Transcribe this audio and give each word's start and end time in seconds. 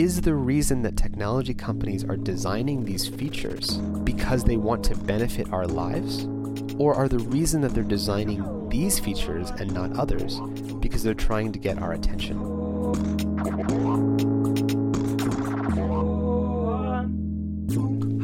is 0.00 0.22
the 0.22 0.34
reason 0.34 0.80
that 0.80 0.96
technology 0.96 1.52
companies 1.52 2.04
are 2.04 2.16
designing 2.16 2.86
these 2.86 3.06
features 3.06 3.76
because 4.02 4.42
they 4.42 4.56
want 4.56 4.82
to 4.82 4.96
benefit 4.96 5.52
our 5.52 5.66
lives? 5.66 6.24
Or 6.78 6.94
are 6.94 7.06
the 7.06 7.18
reason 7.18 7.60
that 7.60 7.74
they're 7.74 7.84
designing 7.84 8.70
these 8.70 8.98
features 8.98 9.50
and 9.50 9.74
not 9.74 9.94
others 9.98 10.40
because 10.80 11.02
they're 11.02 11.12
trying 11.12 11.52
to 11.52 11.58
get 11.58 11.82
our 11.82 11.92
attention? 11.92 12.59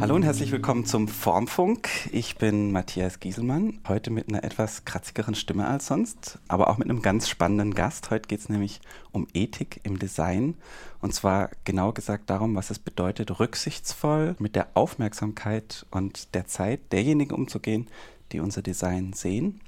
Hallo 0.07 0.14
und 0.14 0.23
herzlich 0.23 0.52
willkommen 0.52 0.86
zum 0.86 1.09
Formfunk. 1.09 1.89
Ich 2.12 2.36
bin 2.36 2.70
Matthias 2.70 3.18
Gieselmann, 3.18 3.80
heute 3.89 4.12
mit 4.12 4.29
einer 4.29 4.45
etwas 4.45 4.84
kratzigeren 4.84 5.34
Stimme 5.34 5.66
als 5.66 5.89
sonst, 5.89 6.39
aber 6.46 6.71
auch 6.71 6.79
mit 6.79 6.89
einem 6.89 7.02
ganz 7.02 7.29
spannenden 7.29 7.75
Gast. 7.75 8.11
Heute 8.11 8.29
geht 8.29 8.39
es 8.39 8.48
nämlich 8.48 8.81
um 9.11 9.26
Ethik 9.34 9.81
im 9.82 9.98
Design 9.98 10.54
und 11.00 11.12
zwar 11.12 11.50
genau 11.64 11.90
gesagt 11.90 12.31
darum, 12.31 12.54
was 12.54 12.71
es 12.71 12.79
bedeutet, 12.79 13.40
rücksichtsvoll 13.40 14.36
mit 14.39 14.54
der 14.54 14.68
Aufmerksamkeit 14.75 15.84
und 15.90 16.36
der 16.36 16.46
Zeit 16.46 16.93
derjenigen 16.93 17.34
umzugehen, 17.34 17.89
die 18.31 18.39
unser 18.39 18.62
Design 18.62 19.12
sehen. 19.12 19.61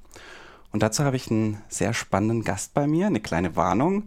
Und 0.71 0.85
dazu 0.85 1.03
habe 1.03 1.17
ich 1.17 1.33
einen 1.33 1.61
sehr 1.69 1.95
spannenden 1.95 2.45
Gast 2.45 2.75
bei 2.75 2.87
mir, 2.87 3.09
eine 3.09 3.19
kleine 3.19 3.57
Warnung. 3.57 4.05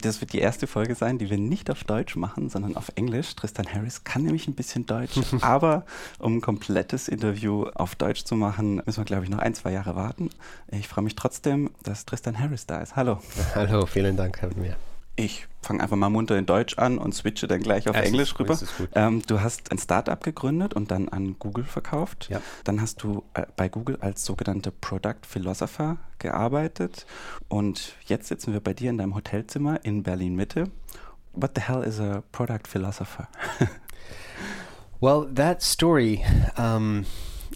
Das 0.00 0.20
wird 0.20 0.32
die 0.32 0.38
erste 0.38 0.66
Folge 0.66 0.94
sein, 0.94 1.18
die 1.18 1.30
wir 1.30 1.38
nicht 1.38 1.70
auf 1.70 1.84
Deutsch 1.84 2.16
machen, 2.16 2.48
sondern 2.48 2.76
auf 2.76 2.92
Englisch. 2.94 3.34
Tristan 3.34 3.66
Harris 3.72 4.04
kann 4.04 4.22
nämlich 4.22 4.48
ein 4.48 4.54
bisschen 4.54 4.86
Deutsch, 4.86 5.18
aber 5.40 5.84
um 6.18 6.36
ein 6.36 6.40
komplettes 6.40 7.08
Interview 7.08 7.66
auf 7.74 7.94
Deutsch 7.94 8.24
zu 8.24 8.36
machen, 8.36 8.82
müssen 8.86 8.98
wir, 8.98 9.04
glaube 9.04 9.24
ich, 9.24 9.30
noch 9.30 9.38
ein, 9.38 9.54
zwei 9.54 9.72
Jahre 9.72 9.96
warten. 9.96 10.30
Ich 10.68 10.88
freue 10.88 11.04
mich 11.04 11.16
trotzdem, 11.16 11.70
dass 11.82 12.06
Tristan 12.06 12.38
Harris 12.38 12.66
da 12.66 12.80
ist. 12.80 12.96
Hallo. 12.96 13.18
Hallo, 13.54 13.86
vielen 13.86 14.16
Dank, 14.16 14.40
Herr 14.40 14.50
mir. 14.56 14.76
Ich 15.20 15.46
fange 15.62 15.82
einfach 15.82 15.96
mal 15.96 16.08
munter 16.08 16.38
in 16.38 16.46
Deutsch 16.46 16.78
an 16.78 16.96
und 16.98 17.14
switche 17.14 17.46
dann 17.46 17.60
gleich 17.60 17.88
auf 17.88 17.96
Es 17.96 18.06
Englisch 18.06 18.32
ist- 18.32 18.38
rüber. 18.40 18.58
Ähm, 18.94 19.22
du 19.26 19.40
hast 19.40 19.70
ein 19.70 19.78
Startup 19.78 20.22
gegründet 20.22 20.72
und 20.74 20.90
dann 20.90 21.08
an 21.08 21.36
Google 21.38 21.64
verkauft. 21.64 22.28
Ja. 22.30 22.40
Dann 22.64 22.80
hast 22.80 23.02
du 23.02 23.22
äh, 23.34 23.44
bei 23.56 23.68
Google 23.68 23.98
als 24.00 24.24
sogenannte 24.24 24.70
Product 24.72 25.20
Philosopher 25.28 25.98
gearbeitet 26.18 27.04
und 27.48 27.94
jetzt 28.06 28.28
sitzen 28.28 28.52
wir 28.52 28.60
bei 28.60 28.72
dir 28.72 28.90
in 28.90 28.98
deinem 28.98 29.14
Hotelzimmer 29.14 29.84
in 29.84 30.02
Berlin 30.02 30.34
Mitte. 30.36 30.64
What 31.32 31.52
the 31.54 31.60
hell 31.60 31.82
is 31.82 32.00
a 32.00 32.22
Product 32.32 32.66
Philosopher? 32.66 33.28
Well, 35.02 35.26
that 35.34 35.62
story 35.62 36.22
um, 36.58 37.06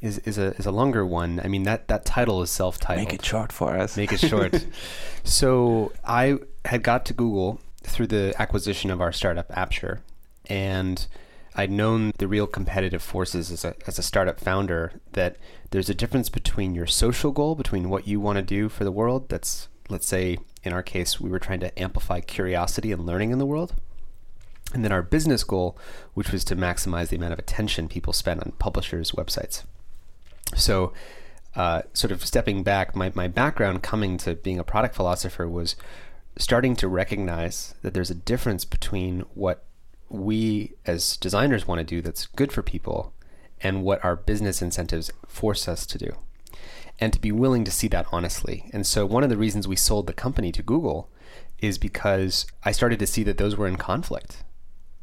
is, 0.01 0.17
is, 0.19 0.39
a, 0.39 0.55
is 0.57 0.67
a 0.67 0.71
longer 0.71 1.05
one. 1.05 1.41
I 1.45 1.49
mean, 1.49 1.65
that, 1.65 1.89
that 1.89 2.07
title 2.07 2.43
is 2.43 2.51
self 2.51 2.79
titled. 2.79 3.07
Make 3.09 3.13
it 3.13 3.25
short 3.25 3.53
for 3.53 3.77
us. 3.77 3.99
Make 3.99 4.13
it 4.15 4.21
short. 4.21 4.67
so 5.25 5.93
I 6.07 6.39
had 6.65 6.83
got 6.83 7.05
to 7.07 7.15
Google 7.15 7.61
through 7.83 8.07
the 8.09 8.35
acquisition 8.39 8.91
of 8.91 9.01
our 9.01 9.13
startup 9.13 9.51
Apture, 9.57 10.01
and 10.49 11.07
I'd 11.55 11.71
known 11.71 12.13
the 12.19 12.27
real 12.27 12.47
competitive 12.47 13.03
forces 13.03 13.51
as 13.51 13.65
a, 13.65 13.75
as 13.87 13.99
a 13.99 14.03
startup 14.03 14.41
founder 14.41 15.01
that 15.13 15.37
there's 15.71 15.89
a 15.89 15.95
difference 15.95 16.29
between 16.29 16.75
your 16.75 16.87
social 16.87 17.31
goal, 17.31 17.55
between 17.55 17.91
what 17.91 18.09
you 18.09 18.19
want 18.19 18.37
to 18.37 18.43
do 18.43 18.69
for 18.69 18.85
the 18.85 18.91
world. 18.91 19.29
That's, 19.29 19.69
let's 19.89 20.07
say, 20.07 20.39
in 20.65 20.73
our 20.73 20.83
case, 20.83 21.21
we 21.21 21.31
were 21.31 21.39
trying 21.39 21.61
to 21.61 21.79
amplify 21.79 22.21
curiosity 22.21 22.91
and 22.91 23.07
learning 23.07 23.31
in 23.31 23.39
the 23.39 23.47
world. 23.47 23.75
And 24.73 24.85
then 24.85 24.91
our 24.91 25.03
business 25.03 25.45
goal, 25.45 25.79
which 26.15 26.33
was 26.33 26.45
to 26.47 26.57
maximize 26.57 27.09
the 27.09 27.17
amount 27.17 27.35
of 27.35 27.39
attention 27.39 27.87
people 27.87 28.13
spend 28.13 28.41
on 28.41 28.53
publishers' 28.59 29.13
websites. 29.13 29.63
So, 30.57 30.93
uh, 31.55 31.83
sort 31.93 32.11
of 32.11 32.25
stepping 32.25 32.65
back, 32.65 32.97
my, 32.97 33.13
my 33.15 33.29
background 33.29 33.85
coming 33.85 34.17
to 34.19 34.35
being 34.35 34.59
a 34.59 34.65
product 34.65 34.97
philosopher 34.97 35.49
was 35.49 35.77
starting 36.37 36.77
to 36.77 36.89
recognize 36.89 37.75
that 37.83 37.95
there's 37.95 38.11
a 38.11 38.15
difference 38.15 38.65
between 38.65 39.21
what 39.35 39.65
we 40.09 40.73
as 40.87 41.17
designers 41.17 41.67
want 41.67 41.79
to 41.79 41.85
do 41.85 42.01
that's 42.01 42.27
good 42.27 42.53
for 42.53 42.63
people 42.63 43.13
and 43.61 43.83
what 43.83 44.05
our 44.05 44.17
business 44.17 44.61
incentives 44.61 45.11
force 45.27 45.69
us 45.69 45.87
to 45.87 45.99
do. 45.99 46.17
And 47.01 47.13
to 47.13 47.21
be 47.21 47.33
willing 47.33 47.65
to 47.65 47.73
see 47.73 47.89
that 47.89 48.07
honestly. 48.13 48.71
And 48.73 48.87
so, 48.87 49.05
one 49.05 49.25
of 49.25 49.31
the 49.31 49.37
reasons 49.37 49.67
we 49.67 49.75
sold 49.75 50.07
the 50.07 50.13
company 50.13 50.53
to 50.53 50.63
Google 50.63 51.11
is 51.59 51.77
because 51.77 52.47
I 52.63 52.71
started 52.71 53.01
to 53.01 53.07
see 53.07 53.25
that 53.25 53.37
those 53.37 53.57
were 53.57 53.67
in 53.67 53.77
conflict, 53.77 54.45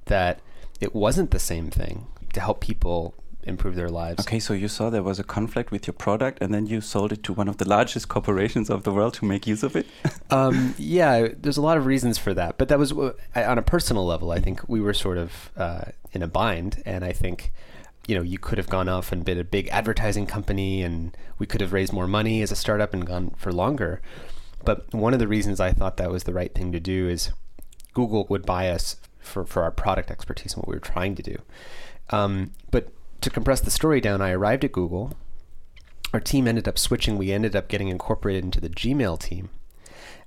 that 0.05 0.39
it 0.79 0.95
wasn't 0.95 1.31
the 1.31 1.39
same 1.39 1.69
thing 1.69 2.07
to 2.33 2.39
help 2.39 2.61
people 2.61 3.13
improve 3.43 3.75
their 3.75 3.89
lives. 3.89 4.25
Okay, 4.25 4.39
so 4.39 4.53
you 4.53 4.67
saw 4.67 4.89
there 4.89 5.03
was 5.03 5.19
a 5.19 5.23
conflict 5.23 5.71
with 5.71 5.87
your 5.87 5.93
product 5.93 6.39
and 6.41 6.53
then 6.53 6.67
you 6.67 6.81
sold 6.81 7.11
it 7.11 7.23
to 7.23 7.33
one 7.33 7.47
of 7.47 7.57
the 7.57 7.67
largest 7.67 8.07
corporations 8.07 8.69
of 8.69 8.83
the 8.83 8.91
world 8.91 9.13
to 9.15 9.25
make 9.25 9.47
use 9.47 9.63
of 9.63 9.75
it? 9.75 9.87
um, 10.31 10.75
yeah, 10.77 11.27
there's 11.37 11.57
a 11.57 11.61
lot 11.61 11.77
of 11.77 11.85
reasons 11.85 12.17
for 12.17 12.33
that, 12.33 12.57
but 12.57 12.69
that 12.69 12.79
was 12.79 12.91
uh, 12.91 13.13
on 13.35 13.57
a 13.57 13.61
personal 13.61 14.05
level. 14.05 14.31
I 14.31 14.39
think 14.39 14.67
we 14.67 14.81
were 14.81 14.93
sort 14.93 15.17
of 15.17 15.51
uh, 15.57 15.85
in 16.11 16.21
a 16.21 16.27
bind, 16.27 16.81
and 16.85 17.03
I 17.03 17.13
think 17.13 17.51
you 18.07 18.15
know 18.15 18.23
you 18.23 18.39
could 18.39 18.57
have 18.57 18.69
gone 18.69 18.89
off 18.89 19.11
and 19.11 19.23
been 19.23 19.39
a 19.39 19.43
big 19.43 19.67
advertising 19.69 20.25
company, 20.25 20.81
and 20.81 21.15
we 21.39 21.45
could 21.45 21.61
have 21.61 21.73
raised 21.73 21.93
more 21.93 22.07
money 22.07 22.41
as 22.41 22.51
a 22.51 22.55
startup 22.55 22.93
and 22.93 23.05
gone 23.05 23.31
for 23.37 23.51
longer. 23.51 24.01
But 24.63 24.93
one 24.93 25.13
of 25.13 25.19
the 25.19 25.27
reasons 25.27 25.59
I 25.59 25.71
thought 25.71 25.97
that 25.97 26.11
was 26.11 26.23
the 26.23 26.33
right 26.33 26.53
thing 26.53 26.71
to 26.71 26.79
do 26.79 27.07
is 27.07 27.31
Google 27.93 28.25
would 28.29 28.45
buy 28.45 28.69
us 28.69 28.97
for, 29.19 29.45
for 29.45 29.63
our 29.63 29.71
product 29.71 30.11
expertise 30.11 30.53
and 30.53 30.61
what 30.61 30.69
we 30.69 30.75
were 30.75 30.79
trying 30.79 31.15
to 31.15 31.23
do. 31.23 31.37
Um, 32.09 32.51
but 32.69 32.89
to 33.21 33.29
compress 33.29 33.61
the 33.61 33.71
story 33.71 34.01
down, 34.01 34.21
I 34.21 34.31
arrived 34.31 34.65
at 34.65 34.71
Google. 34.71 35.13
Our 36.13 36.19
team 36.19 36.47
ended 36.47 36.67
up 36.67 36.77
switching. 36.77 37.17
We 37.17 37.31
ended 37.31 37.55
up 37.55 37.67
getting 37.67 37.87
incorporated 37.87 38.43
into 38.43 38.59
the 38.59 38.69
Gmail 38.69 39.19
team 39.19 39.49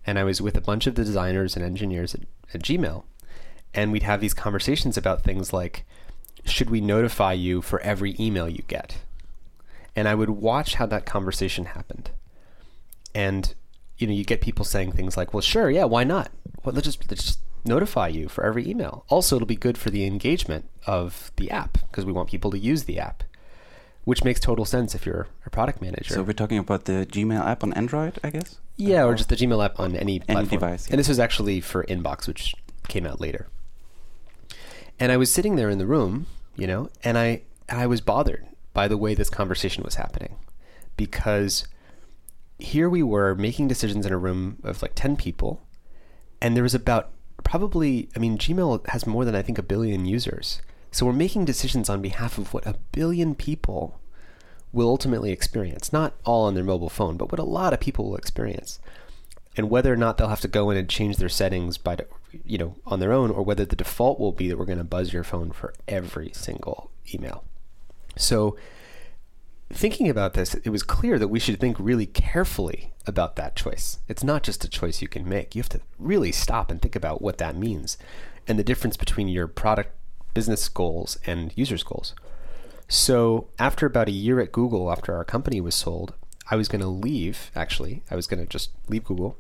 and 0.07 0.19
I 0.19 0.25
was 0.25 0.41
with 0.41 0.57
a 0.57 0.61
bunch 0.61 0.87
of 0.87 0.95
the 0.95 1.05
designers 1.05 1.57
and 1.57 1.65
engineers 1.65 2.15
at, 2.15 2.23
at 2.53 2.63
Gmail, 2.63 3.05
and 3.73 3.91
we'd 3.91 4.03
have 4.03 4.21
these 4.21 4.35
conversations 4.35 4.97
about 4.97 5.23
things 5.23 5.53
like, 5.53 5.85
should 6.45 6.71
we 6.71 6.81
notify 6.81 7.33
you 7.33 7.63
for 7.63 7.81
every 7.81 8.15
email 8.21 8.49
you 8.49 8.63
get? 8.69 8.99
And 9.97 10.09
I 10.09 10.15
would 10.15 10.31
watch 10.31 10.75
how 10.75 10.87
that 10.87 11.07
conversation 11.07 11.67
happened, 11.67 12.11
and 13.15 13.55
you 13.97 14.07
know, 14.07 14.13
you 14.13 14.25
get 14.25 14.41
people 14.41 14.65
saying 14.65 14.93
things 14.93 15.17
like, 15.17 15.33
"Well, 15.33 15.41
sure, 15.41 15.71
yeah, 15.71 15.85
why 15.85 16.03
not? 16.05 16.33
Well, 16.65 16.75
let's 16.75 16.87
just 16.87 17.09
let's 17.09 17.25
just 17.25 17.39
notify 17.65 18.09
you 18.09 18.29
for 18.29 18.45
every 18.45 18.69
email. 18.69 19.05
Also, 19.09 19.37
it'll 19.37 19.47
be 19.47 19.57
good 19.57 19.79
for 19.79 19.91
the 19.91 20.05
engagement 20.07 20.69
of 20.87 21.33
the 21.37 21.51
app 21.51 21.79
because 21.91 22.05
we 22.05 22.13
want 22.13 22.31
people 22.31 22.51
to 22.51 22.59
use 22.59 22.85
the 22.85 22.99
app." 22.99 23.25
Which 24.05 24.23
makes 24.23 24.39
total 24.39 24.67
sense 24.67 24.95
if 24.95 25.07
you're 25.07 25.29
a 25.47 25.51
product 25.51 25.81
manager. 25.81 26.13
So 26.13 26.23
we're 26.23 26.35
talking 26.35 26.59
about 26.59 26.85
the 26.85 27.07
Gmail 27.11 27.43
app 27.43 27.65
on 27.65 27.73
Android, 27.73 28.19
I 28.23 28.29
guess? 28.29 28.59
Yeah, 28.77 29.05
or 29.05 29.15
just 29.15 29.31
the 29.31 29.37
Gmail 29.37 29.65
app 29.65 29.81
on 29.81 29.97
any 29.97 30.21
platform. 30.21 30.47
device, 30.47 30.87
yeah. 30.87 30.93
And 30.93 30.99
this 30.99 31.09
was 31.09 31.19
actually 31.19 31.63
for 31.63 31.85
Inbox, 31.85 32.27
which 32.27 32.55
came 32.87 33.07
out 33.07 33.19
later. 33.19 33.49
And 35.01 35.11
I 35.11 35.17
was 35.17 35.33
sitting 35.33 35.57
there 35.57 35.71
in 35.71 35.79
the 35.79 35.87
room, 35.87 36.27
you 36.55 36.67
know, 36.67 36.91
and 37.03 37.17
I 37.17 37.43
I 37.69 37.87
was 37.87 38.03
bothered 38.03 38.47
by 38.75 38.89
the 38.89 38.99
way 38.99 39.15
this 39.15 39.31
conversation 39.31 39.83
was 39.83 39.95
happening, 39.95 40.37
because 40.99 41.67
here 42.59 42.91
we 42.91 43.03
were 43.03 43.35
making 43.35 43.69
decisions 43.69 44.05
in 44.05 44.13
a 44.13 44.19
room 44.19 44.59
of 44.63 44.83
like 44.83 44.93
ten 44.95 45.17
people, 45.17 45.63
and 46.43 46.55
there 46.55 46.63
was 46.63 46.75
about 46.75 47.11
probably 47.43 48.09
I 48.15 48.19
mean 48.19 48.39
Gmail 48.39 48.87
has 48.89 49.07
more 49.07 49.25
than 49.25 49.35
I 49.35 49.43
think 49.43 49.59
a 49.59 49.63
billion 49.63 50.07
users, 50.07 50.63
so 50.91 51.07
we're 51.07 51.13
making 51.13 51.45
decisions 51.45 51.89
on 51.91 52.03
behalf 52.03 52.39
of 52.39 52.55
what 52.55 52.67
a 52.67 52.77
billion 52.93 53.35
people 53.35 54.01
will 54.75 54.89
ultimately 54.89 55.31
experience. 55.31 55.93
Not 55.93 56.15
all 56.25 56.45
on 56.45 56.55
their 56.55 56.65
mobile 56.65 56.91
phone, 56.91 57.17
but 57.17 57.31
what 57.31 57.39
a 57.39 57.45
lot 57.45 57.73
of 57.73 57.81
people 57.81 58.11
will 58.11 58.17
experience. 58.17 58.81
And 59.57 59.71
whether 59.71 59.93
or 59.93 59.97
not 59.97 60.19
they'll 60.19 60.29
have 60.29 60.41
to 60.41 60.49
go 60.49 60.71
in 60.71 60.77
and 60.77 60.89
change 60.89 61.17
their 61.17 61.29
settings 61.29 61.79
by, 61.79 61.97
you 62.45 62.59
know, 62.59 62.75
on 62.85 62.99
their 62.99 63.13
own, 63.13 63.31
or 63.31 63.43
whether 63.43 63.65
the 63.65 63.77
default 63.77 64.19
will 64.19 64.33
be 64.33 64.49
that 64.49 64.59
we're 64.59 64.65
going 64.65 64.79
to 64.79 64.85
buzz 64.85 65.13
your 65.13 65.23
phone 65.23 65.53
for 65.53 65.73
every 65.87 66.33
single 66.35 66.91
email. 67.15 67.45
So, 68.17 68.57
thinking 69.75 70.09
about 70.09 70.35
this, 70.35 70.55
it 70.55 70.71
was 70.71 70.83
clear 70.83 71.19
that 71.19 71.29
we 71.29 71.39
should 71.39 71.61
think 71.61 71.77
really 71.79 72.07
carefully 72.07 72.93
about 73.07 73.37
that 73.37 73.57
choice. 73.57 73.99
It's 74.09 74.25
not 74.25 74.43
just 74.43 74.65
a 74.65 74.69
choice 74.69 75.03
you 75.03 75.09
can 75.09 75.29
make. 75.29 75.55
You 75.55 75.61
have 75.61 75.69
to 75.71 75.81
really 75.99 76.33
stop 76.33 76.71
and 76.71 76.81
think 76.81 76.97
about 76.97 77.21
what 77.21 77.39
that 77.39 77.57
means 77.57 77.99
and 78.47 78.59
the 78.59 78.65
difference 78.65 78.97
between 78.97 79.29
your 79.29 79.47
product 79.47 79.91
business 80.33 80.69
goals 80.69 81.19
and 81.27 81.53
users' 81.57 81.83
goals. 81.83 82.15
So 82.89 83.49
after 83.59 83.87
about 83.87 84.09
a 84.09 84.13
year 84.13 84.41
at 84.41 84.53
Google, 84.53 84.91
after 84.91 85.15
our 85.15 85.25
company 85.25 85.61
was 85.61 85.75
sold, 85.75 86.15
I 86.51 86.57
was 86.57 86.69
going 86.69 86.83
to 86.83 86.87
leave. 86.87 87.51
Actually, 87.55 88.03
I 88.11 88.17
was 88.17 88.27
going 88.27 88.41
to 88.41 88.47
just 88.47 88.71
leave 88.89 89.05
Google, 89.05 89.37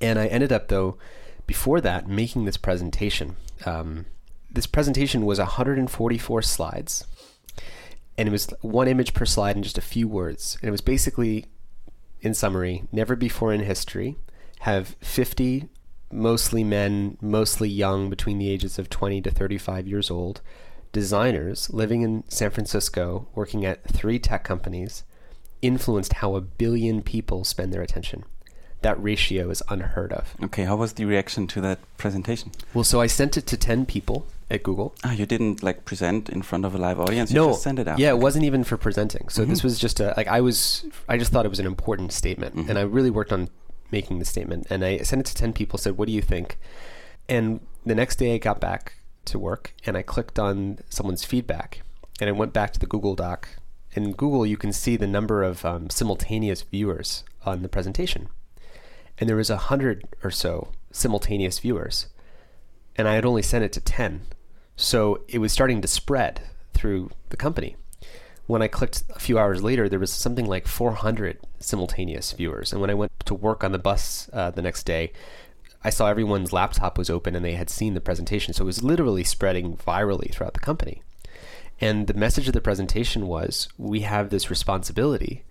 and 0.00 0.18
I 0.18 0.26
ended 0.26 0.52
up 0.52 0.68
though, 0.68 0.98
before 1.46 1.80
that, 1.80 2.08
making 2.08 2.44
this 2.44 2.56
presentation. 2.56 3.36
Um, 3.64 4.06
this 4.50 4.66
presentation 4.66 5.24
was 5.24 5.38
144 5.38 6.42
slides, 6.42 7.06
and 8.16 8.28
it 8.28 8.32
was 8.32 8.48
one 8.60 8.88
image 8.88 9.14
per 9.14 9.24
slide 9.24 9.56
and 9.56 9.64
just 9.64 9.78
a 9.78 9.82
few 9.82 10.06
words. 10.08 10.56
And 10.60 10.68
it 10.68 10.72
was 10.72 10.80
basically, 10.80 11.46
in 12.20 12.34
summary, 12.34 12.84
never 12.92 13.16
before 13.16 13.52
in 13.52 13.60
history 13.60 14.16
have 14.60 14.96
50 15.00 15.68
mostly 16.10 16.64
men, 16.64 17.18
mostly 17.20 17.68
young, 17.68 18.08
between 18.08 18.38
the 18.38 18.48
ages 18.48 18.78
of 18.78 18.88
20 18.88 19.20
to 19.22 19.30
35 19.30 19.88
years 19.88 20.10
old, 20.10 20.40
designers 20.92 21.70
living 21.70 22.02
in 22.02 22.24
San 22.28 22.50
Francisco, 22.50 23.26
working 23.34 23.64
at 23.64 23.82
three 23.84 24.18
tech 24.18 24.44
companies, 24.44 25.02
influenced 25.60 26.14
how 26.14 26.36
a 26.36 26.40
billion 26.40 27.02
people 27.02 27.42
spend 27.42 27.72
their 27.72 27.82
attention. 27.82 28.24
That 28.82 29.02
ratio 29.02 29.50
is 29.50 29.62
unheard 29.68 30.12
of. 30.12 30.34
Okay, 30.44 30.64
how 30.64 30.76
was 30.76 30.92
the 30.92 31.04
reaction 31.04 31.46
to 31.48 31.60
that 31.62 31.78
presentation? 31.96 32.52
Well, 32.74 32.84
so 32.84 33.00
I 33.00 33.06
sent 33.06 33.36
it 33.36 33.46
to 33.46 33.56
10 33.56 33.86
people 33.86 34.26
at 34.50 34.62
Google. 34.62 34.94
Ah, 35.04 35.12
you 35.12 35.26
didn't 35.26 35.62
like 35.62 35.84
present 35.84 36.28
in 36.28 36.42
front 36.42 36.64
of 36.64 36.74
a 36.74 36.78
live 36.78 37.00
audience. 37.00 37.30
You 37.30 37.36
no, 37.36 37.48
just 37.50 37.62
sent 37.62 37.78
it 37.78 37.88
out. 37.88 37.98
yeah, 37.98 38.10
it 38.10 38.18
wasn't 38.18 38.44
even 38.44 38.62
for 38.64 38.76
presenting. 38.76 39.28
So 39.28 39.44
this 39.44 39.60
Mhm. 39.60 39.64
was 39.64 39.78
just 39.78 40.00
a 40.00 40.12
like 40.16 40.28
I 40.28 40.40
was 40.40 40.84
I 41.08 41.16
just 41.18 41.32
thought 41.32 41.46
it 41.46 41.50
was 41.50 41.60
an 41.60 41.66
important 41.66 42.12
statement, 42.12 42.54
Mhm. 42.56 42.68
and 42.68 42.78
I 42.78 42.82
really 42.82 43.10
worked 43.10 43.32
on 43.32 43.48
making 43.90 44.18
the 44.18 44.24
statement. 44.24 44.66
And 44.70 44.84
I 44.84 44.98
sent 44.98 45.20
it 45.20 45.26
to 45.26 45.34
ten 45.34 45.52
people. 45.52 45.78
Said, 45.78 45.96
"What 45.96 46.06
do 46.06 46.12
you 46.12 46.22
think?" 46.22 46.58
And 47.28 47.60
the 47.86 47.94
next 47.94 48.16
day, 48.16 48.34
I 48.34 48.38
got 48.38 48.60
back 48.60 48.94
to 49.26 49.38
work, 49.38 49.72
and 49.86 49.96
I 49.96 50.02
clicked 50.02 50.38
on 50.38 50.78
someone's 50.90 51.24
feedback, 51.24 51.80
and 52.20 52.28
I 52.28 52.32
went 52.32 52.52
back 52.52 52.72
to 52.74 52.80
the 52.80 52.86
Google 52.86 53.14
Doc. 53.14 53.48
In 53.92 54.12
Google, 54.12 54.44
you 54.44 54.56
can 54.58 54.72
see 54.72 54.96
the 54.96 55.06
number 55.06 55.42
of 55.42 55.64
um, 55.64 55.88
simultaneous 55.88 56.62
viewers 56.62 57.24
on 57.46 57.62
the 57.62 57.68
presentation, 57.68 58.28
and 59.18 59.28
there 59.28 59.36
was 59.36 59.48
a 59.50 59.56
hundred 59.56 60.04
or 60.22 60.30
so 60.30 60.68
simultaneous 60.90 61.58
viewers, 61.60 62.06
and 62.96 63.08
I 63.08 63.14
had 63.14 63.24
only 63.24 63.42
sent 63.42 63.64
it 63.64 63.72
to 63.74 63.80
ten. 63.80 64.22
So 64.76 65.22
it 65.28 65.38
was 65.38 65.52
starting 65.52 65.80
to 65.82 65.88
spread 65.88 66.42
through 66.72 67.10
the 67.28 67.36
company. 67.36 67.76
When 68.46 68.60
I 68.60 68.68
clicked 68.68 69.04
a 69.14 69.18
few 69.18 69.38
hours 69.38 69.62
later, 69.62 69.88
there 69.88 69.98
was 69.98 70.12
something 70.12 70.46
like 70.46 70.66
400 70.66 71.38
simultaneous 71.60 72.32
viewers. 72.32 72.72
And 72.72 72.80
when 72.80 72.90
I 72.90 72.94
went 72.94 73.12
to 73.24 73.34
work 73.34 73.64
on 73.64 73.72
the 73.72 73.78
bus 73.78 74.28
uh, 74.32 74.50
the 74.50 74.60
next 74.60 74.82
day, 74.84 75.12
I 75.82 75.90
saw 75.90 76.08
everyone's 76.08 76.52
laptop 76.52 76.98
was 76.98 77.08
open 77.08 77.34
and 77.34 77.44
they 77.44 77.54
had 77.54 77.70
seen 77.70 77.94
the 77.94 78.00
presentation. 78.00 78.52
So 78.52 78.64
it 78.64 78.66
was 78.66 78.82
literally 78.82 79.24
spreading 79.24 79.76
virally 79.76 80.32
throughout 80.32 80.54
the 80.54 80.60
company. 80.60 81.02
And 81.80 82.06
the 82.06 82.14
message 82.14 82.46
of 82.46 82.54
the 82.54 82.60
presentation 82.60 83.26
was 83.26 83.68
we 83.78 84.00
have 84.00 84.30
this 84.30 84.50
responsibility 84.50 85.44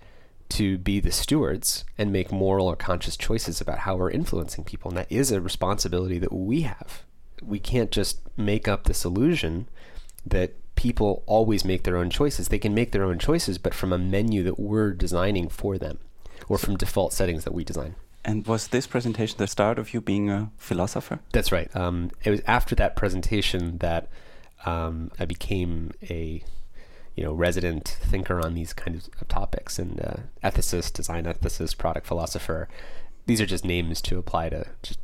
to 0.50 0.78
be 0.78 1.00
the 1.00 1.12
stewards 1.12 1.84
and 1.98 2.12
make 2.12 2.32
moral 2.32 2.68
or 2.68 2.76
conscious 2.76 3.18
choices 3.18 3.60
about 3.60 3.80
how 3.80 3.96
we're 3.96 4.12
influencing 4.12 4.64
people. 4.64 4.90
And 4.90 4.98
that 4.98 5.12
is 5.12 5.32
a 5.32 5.42
responsibility 5.42 6.20
that 6.20 6.34
we 6.34 6.62
have. 6.62 7.04
We 7.46 7.60
can't 7.60 7.92
just 7.92 8.20
make 8.38 8.68
up 8.68 8.86
this 8.86 9.06
illusion 9.06 9.68
that 10.26 10.54
people 10.76 11.24
always 11.26 11.64
make 11.64 11.84
their 11.84 11.98
own 11.98 12.10
choices. 12.10 12.48
They 12.48 12.60
can 12.60 12.74
make 12.74 12.92
their 12.92 13.04
own 13.04 13.20
choices, 13.20 13.58
but 13.58 13.74
from 13.74 13.94
a 13.94 13.98
menu 13.98 14.44
that 14.44 14.60
we're 14.60 14.92
designing 14.92 15.50
for 15.50 15.78
them 15.78 16.00
or 16.50 16.58
from 16.58 16.78
default 16.78 17.14
settings 17.14 17.44
that 17.44 17.54
we 17.54 17.64
design. 17.64 17.96
And 18.26 18.48
was 18.48 18.68
this 18.68 18.88
presentation 18.88 19.38
the 19.38 19.48
start 19.48 19.78
of 19.78 19.94
you 19.94 20.02
being 20.02 20.30
a 20.30 20.52
philosopher? 20.58 21.20
That's 21.34 21.52
right. 21.52 21.74
Um, 21.76 22.12
it 22.24 22.30
was 22.30 22.42
after 22.48 22.74
that 22.76 22.96
presentation 22.96 23.80
that 23.80 24.08
um, 24.66 25.12
I 25.20 25.26
became 25.26 25.92
a 26.10 26.44
you 27.16 27.24
know 27.24 27.34
resident 27.34 27.98
thinker 28.02 28.40
on 28.44 28.56
these 28.56 28.74
kinds 28.74 29.10
of 29.20 29.28
topics 29.28 29.78
and 29.78 30.00
uh, 30.00 30.14
ethicist, 30.44 30.94
design 30.94 31.26
ethicist, 31.26 31.78
product 31.78 32.08
philosopher. 32.08 32.70
These 33.26 33.42
are 33.42 33.46
just 33.46 33.66
names 33.66 34.02
to 34.04 34.18
apply 34.18 34.50
to 34.50 34.68
just 34.82 35.00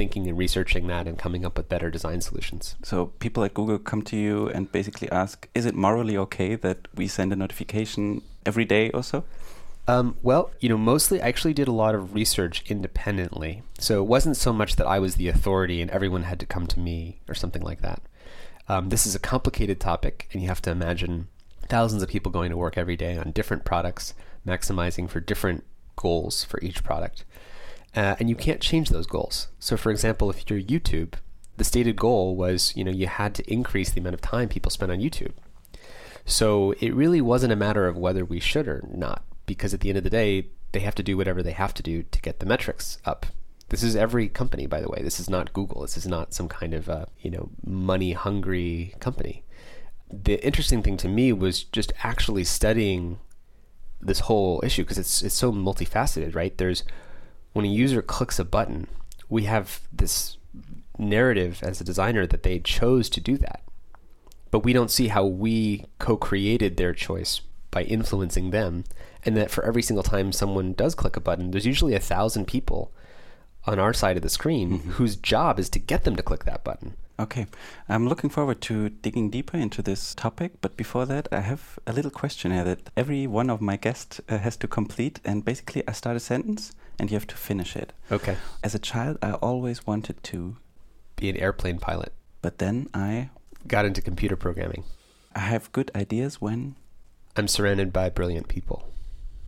thinking 0.00 0.26
and 0.26 0.38
researching 0.38 0.86
that 0.86 1.06
and 1.06 1.18
coming 1.18 1.44
up 1.44 1.58
with 1.58 1.68
better 1.68 1.90
design 1.90 2.22
solutions. 2.22 2.74
So 2.82 2.96
people 3.24 3.44
at 3.44 3.52
Google 3.52 3.78
come 3.78 4.00
to 4.04 4.16
you 4.16 4.48
and 4.48 4.72
basically 4.72 5.10
ask, 5.10 5.46
is 5.54 5.66
it 5.66 5.74
morally 5.74 6.16
okay 6.16 6.54
that 6.54 6.88
we 6.94 7.06
send 7.06 7.34
a 7.34 7.36
notification 7.36 8.22
every 8.46 8.64
day 8.64 8.88
or 8.92 9.02
so? 9.02 9.24
Um, 9.86 10.16
well, 10.22 10.52
you 10.58 10.70
know, 10.70 10.78
mostly 10.78 11.20
I 11.20 11.28
actually 11.28 11.52
did 11.52 11.68
a 11.68 11.72
lot 11.84 11.94
of 11.94 12.14
research 12.14 12.64
independently. 12.66 13.62
So 13.78 14.02
it 14.02 14.06
wasn't 14.06 14.38
so 14.38 14.54
much 14.54 14.76
that 14.76 14.86
I 14.86 14.98
was 14.98 15.16
the 15.16 15.28
authority 15.28 15.82
and 15.82 15.90
everyone 15.90 16.22
had 16.22 16.40
to 16.40 16.46
come 16.46 16.66
to 16.68 16.80
me 16.80 17.20
or 17.28 17.34
something 17.34 17.62
like 17.62 17.82
that. 17.82 18.00
Um, 18.70 18.88
this 18.88 19.04
is 19.04 19.14
a 19.14 19.18
complicated 19.32 19.80
topic, 19.80 20.28
and 20.32 20.40
you 20.40 20.48
have 20.48 20.62
to 20.62 20.70
imagine 20.70 21.28
thousands 21.68 22.02
of 22.02 22.08
people 22.08 22.32
going 22.32 22.50
to 22.50 22.56
work 22.56 22.78
every 22.78 22.96
day 22.96 23.18
on 23.18 23.32
different 23.32 23.66
products, 23.66 24.14
maximizing 24.46 25.10
for 25.10 25.20
different 25.20 25.64
goals 25.96 26.44
for 26.44 26.58
each 26.62 26.82
product. 26.84 27.24
Uh, 27.94 28.14
and 28.20 28.28
you 28.28 28.36
can't 28.36 28.60
change 28.60 28.88
those 28.90 29.06
goals. 29.06 29.48
So, 29.58 29.76
for 29.76 29.90
example, 29.90 30.30
if 30.30 30.48
you're 30.48 30.60
YouTube, 30.60 31.14
the 31.56 31.64
stated 31.64 31.96
goal 31.96 32.36
was, 32.36 32.72
you 32.76 32.84
know, 32.84 32.90
you 32.90 33.06
had 33.06 33.34
to 33.34 33.52
increase 33.52 33.90
the 33.90 34.00
amount 34.00 34.14
of 34.14 34.20
time 34.20 34.48
people 34.48 34.70
spend 34.70 34.92
on 34.92 34.98
YouTube. 34.98 35.32
So 36.24 36.72
it 36.80 36.94
really 36.94 37.20
wasn't 37.20 37.52
a 37.52 37.56
matter 37.56 37.86
of 37.86 37.96
whether 37.96 38.24
we 38.24 38.40
should 38.40 38.68
or 38.68 38.84
not, 38.90 39.24
because 39.46 39.74
at 39.74 39.80
the 39.80 39.88
end 39.88 39.98
of 39.98 40.04
the 40.04 40.10
day, 40.10 40.46
they 40.72 40.80
have 40.80 40.94
to 40.94 41.02
do 41.02 41.16
whatever 41.16 41.42
they 41.42 41.52
have 41.52 41.74
to 41.74 41.82
do 41.82 42.04
to 42.04 42.20
get 42.22 42.38
the 42.38 42.46
metrics 42.46 42.98
up. 43.04 43.26
This 43.70 43.82
is 43.82 43.96
every 43.96 44.28
company, 44.28 44.66
by 44.66 44.80
the 44.80 44.88
way. 44.88 45.00
This 45.02 45.20
is 45.20 45.30
not 45.30 45.52
Google. 45.52 45.82
This 45.82 45.96
is 45.96 46.06
not 46.06 46.34
some 46.34 46.48
kind 46.48 46.74
of 46.74 46.88
uh, 46.88 47.06
you 47.20 47.30
know 47.30 47.50
money 47.64 48.12
hungry 48.12 48.94
company. 49.00 49.44
The 50.12 50.44
interesting 50.44 50.82
thing 50.82 50.96
to 50.98 51.08
me 51.08 51.32
was 51.32 51.64
just 51.64 51.92
actually 52.02 52.44
studying 52.44 53.18
this 54.00 54.20
whole 54.20 54.60
issue 54.64 54.82
because 54.82 54.98
it's 54.98 55.22
it's 55.22 55.34
so 55.34 55.52
multifaceted, 55.52 56.34
right? 56.34 56.56
There's 56.58 56.84
when 57.52 57.64
a 57.64 57.68
user 57.68 58.02
clicks 58.02 58.38
a 58.38 58.44
button, 58.44 58.86
we 59.28 59.44
have 59.44 59.80
this 59.92 60.36
narrative 60.98 61.60
as 61.62 61.80
a 61.80 61.84
designer 61.84 62.26
that 62.26 62.42
they 62.42 62.58
chose 62.58 63.08
to 63.10 63.20
do 63.20 63.36
that. 63.38 63.62
But 64.50 64.64
we 64.64 64.72
don't 64.72 64.90
see 64.90 65.08
how 65.08 65.24
we 65.24 65.86
co 65.98 66.16
created 66.16 66.76
their 66.76 66.92
choice 66.92 67.40
by 67.70 67.84
influencing 67.84 68.50
them. 68.50 68.84
And 69.24 69.36
that 69.36 69.50
for 69.50 69.64
every 69.64 69.82
single 69.82 70.02
time 70.02 70.32
someone 70.32 70.72
does 70.72 70.94
click 70.94 71.16
a 71.16 71.20
button, 71.20 71.50
there's 71.50 71.66
usually 71.66 71.94
a 71.94 72.00
thousand 72.00 72.46
people 72.46 72.90
on 73.66 73.78
our 73.78 73.92
side 73.92 74.16
of 74.16 74.22
the 74.22 74.28
screen 74.28 74.80
whose 74.80 75.16
job 75.16 75.58
is 75.58 75.68
to 75.70 75.78
get 75.78 76.04
them 76.04 76.16
to 76.16 76.22
click 76.22 76.44
that 76.44 76.64
button. 76.64 76.96
Okay, 77.18 77.46
I'm 77.86 78.08
looking 78.08 78.30
forward 78.30 78.62
to 78.62 78.88
digging 78.88 79.28
deeper 79.28 79.58
into 79.58 79.82
this 79.82 80.14
topic. 80.14 80.52
But 80.62 80.78
before 80.78 81.04
that, 81.04 81.28
I 81.30 81.40
have 81.40 81.78
a 81.86 81.92
little 81.92 82.10
questionnaire 82.10 82.64
that 82.64 82.88
every 82.96 83.26
one 83.26 83.50
of 83.50 83.60
my 83.60 83.76
guests 83.76 84.22
uh, 84.26 84.38
has 84.38 84.56
to 84.58 84.66
complete. 84.66 85.20
And 85.22 85.44
basically, 85.44 85.86
I 85.86 85.92
start 85.92 86.16
a 86.16 86.20
sentence 86.20 86.72
and 87.00 87.10
you 87.10 87.16
have 87.16 87.26
to 87.26 87.36
finish 87.36 87.74
it. 87.76 87.92
Okay. 88.12 88.36
As 88.62 88.74
a 88.74 88.78
child, 88.78 89.16
I 89.22 89.32
always 89.32 89.86
wanted 89.86 90.22
to, 90.24 90.56
Be 91.16 91.30
an 91.30 91.36
airplane 91.36 91.78
pilot. 91.78 92.12
but 92.42 92.58
then 92.58 92.88
I 92.94 93.30
Got 93.66 93.84
into 93.86 94.00
computer 94.02 94.36
programming. 94.36 94.84
I 95.34 95.40
have 95.40 95.72
good 95.72 95.90
ideas 95.94 96.40
when 96.40 96.76
I'm 97.36 97.48
surrounded 97.48 97.92
by 97.92 98.08
brilliant 98.10 98.48
people. 98.48 98.84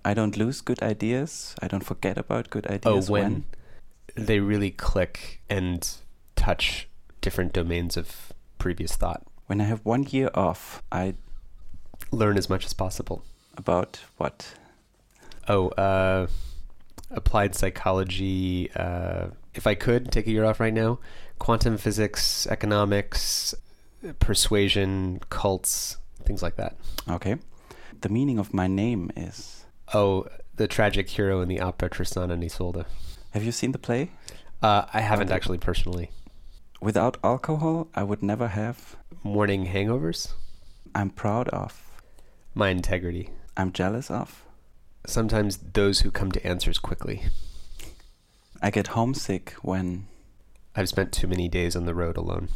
I 0.04 0.14
don't 0.14 0.36
lose 0.36 0.60
good 0.60 0.82
ideas. 0.82 1.54
I 1.62 1.68
don't 1.68 1.84
forget 1.84 2.16
about 2.18 2.50
good 2.50 2.66
ideas. 2.66 2.82
Oh, 2.86 2.92
ideas 2.92 3.10
when 3.10 3.44
they 4.16 4.40
really 4.40 4.70
click 4.70 5.40
and 5.48 5.88
touch 6.36 6.88
different 7.20 7.52
domains 7.52 7.96
of 7.96 8.32
previous 8.58 8.96
thought. 8.96 9.22
when 9.46 9.60
I 9.60 9.64
have 9.64 9.80
one 9.84 10.04
year 10.10 10.30
off. 10.34 10.82
I 10.90 11.14
Learn 12.10 12.36
as 12.36 12.48
much 12.50 12.64
as 12.66 12.72
possible. 12.74 13.22
about 13.56 14.00
what? 14.18 14.54
Oh, 15.48 15.68
uh, 15.70 16.26
applied 17.12 17.54
psychology. 17.54 18.70
Uh, 18.74 19.28
if 19.54 19.66
I 19.66 19.74
could 19.74 20.10
take 20.10 20.26
a 20.26 20.30
year 20.30 20.44
off 20.44 20.60
right 20.60 20.72
now, 20.72 20.98
quantum 21.38 21.76
physics, 21.76 22.46
economics, 22.46 23.54
persuasion, 24.18 25.20
cults, 25.30 25.96
things 26.24 26.42
like 26.42 26.56
that. 26.56 26.76
Okay. 27.08 27.36
The 28.00 28.08
meaning 28.08 28.38
of 28.38 28.52
my 28.54 28.66
name 28.66 29.10
is. 29.16 29.64
Oh, 29.94 30.26
the 30.56 30.66
tragic 30.66 31.08
hero 31.10 31.40
in 31.40 31.48
the 31.48 31.60
opera 31.60 31.88
Tristan 31.90 32.30
and 32.30 32.42
Isolde. 32.42 32.84
Have 33.32 33.44
you 33.44 33.52
seen 33.52 33.72
the 33.72 33.78
play? 33.78 34.10
Uh, 34.62 34.84
I 34.92 35.00
haven't 35.00 35.28
Okay. 35.28 35.34
actually 35.36 35.58
personally. 35.58 36.10
Without 36.80 37.16
alcohol, 37.22 37.88
I 37.94 38.02
would 38.02 38.22
never 38.22 38.48
have. 38.48 38.96
Morning 39.22 39.66
hangovers. 39.66 40.32
I'm 40.94 41.10
proud 41.10 41.48
of. 41.50 41.80
My 42.54 42.68
integrity. 42.68 43.30
I'm 43.56 43.72
jealous 43.72 44.10
of. 44.10 44.44
Sometimes 45.06 45.58
those 45.72 46.00
who 46.00 46.10
come 46.10 46.30
to 46.32 46.46
answers 46.46 46.78
quickly. 46.78 47.24
I 48.62 48.70
get 48.70 48.88
homesick 48.88 49.50
when. 49.62 50.06
I've 50.76 50.88
spent 50.88 51.12
too 51.12 51.26
many 51.26 51.48
days 51.48 51.74
on 51.74 51.86
the 51.86 51.94
road 51.94 52.16
alone. 52.16 52.48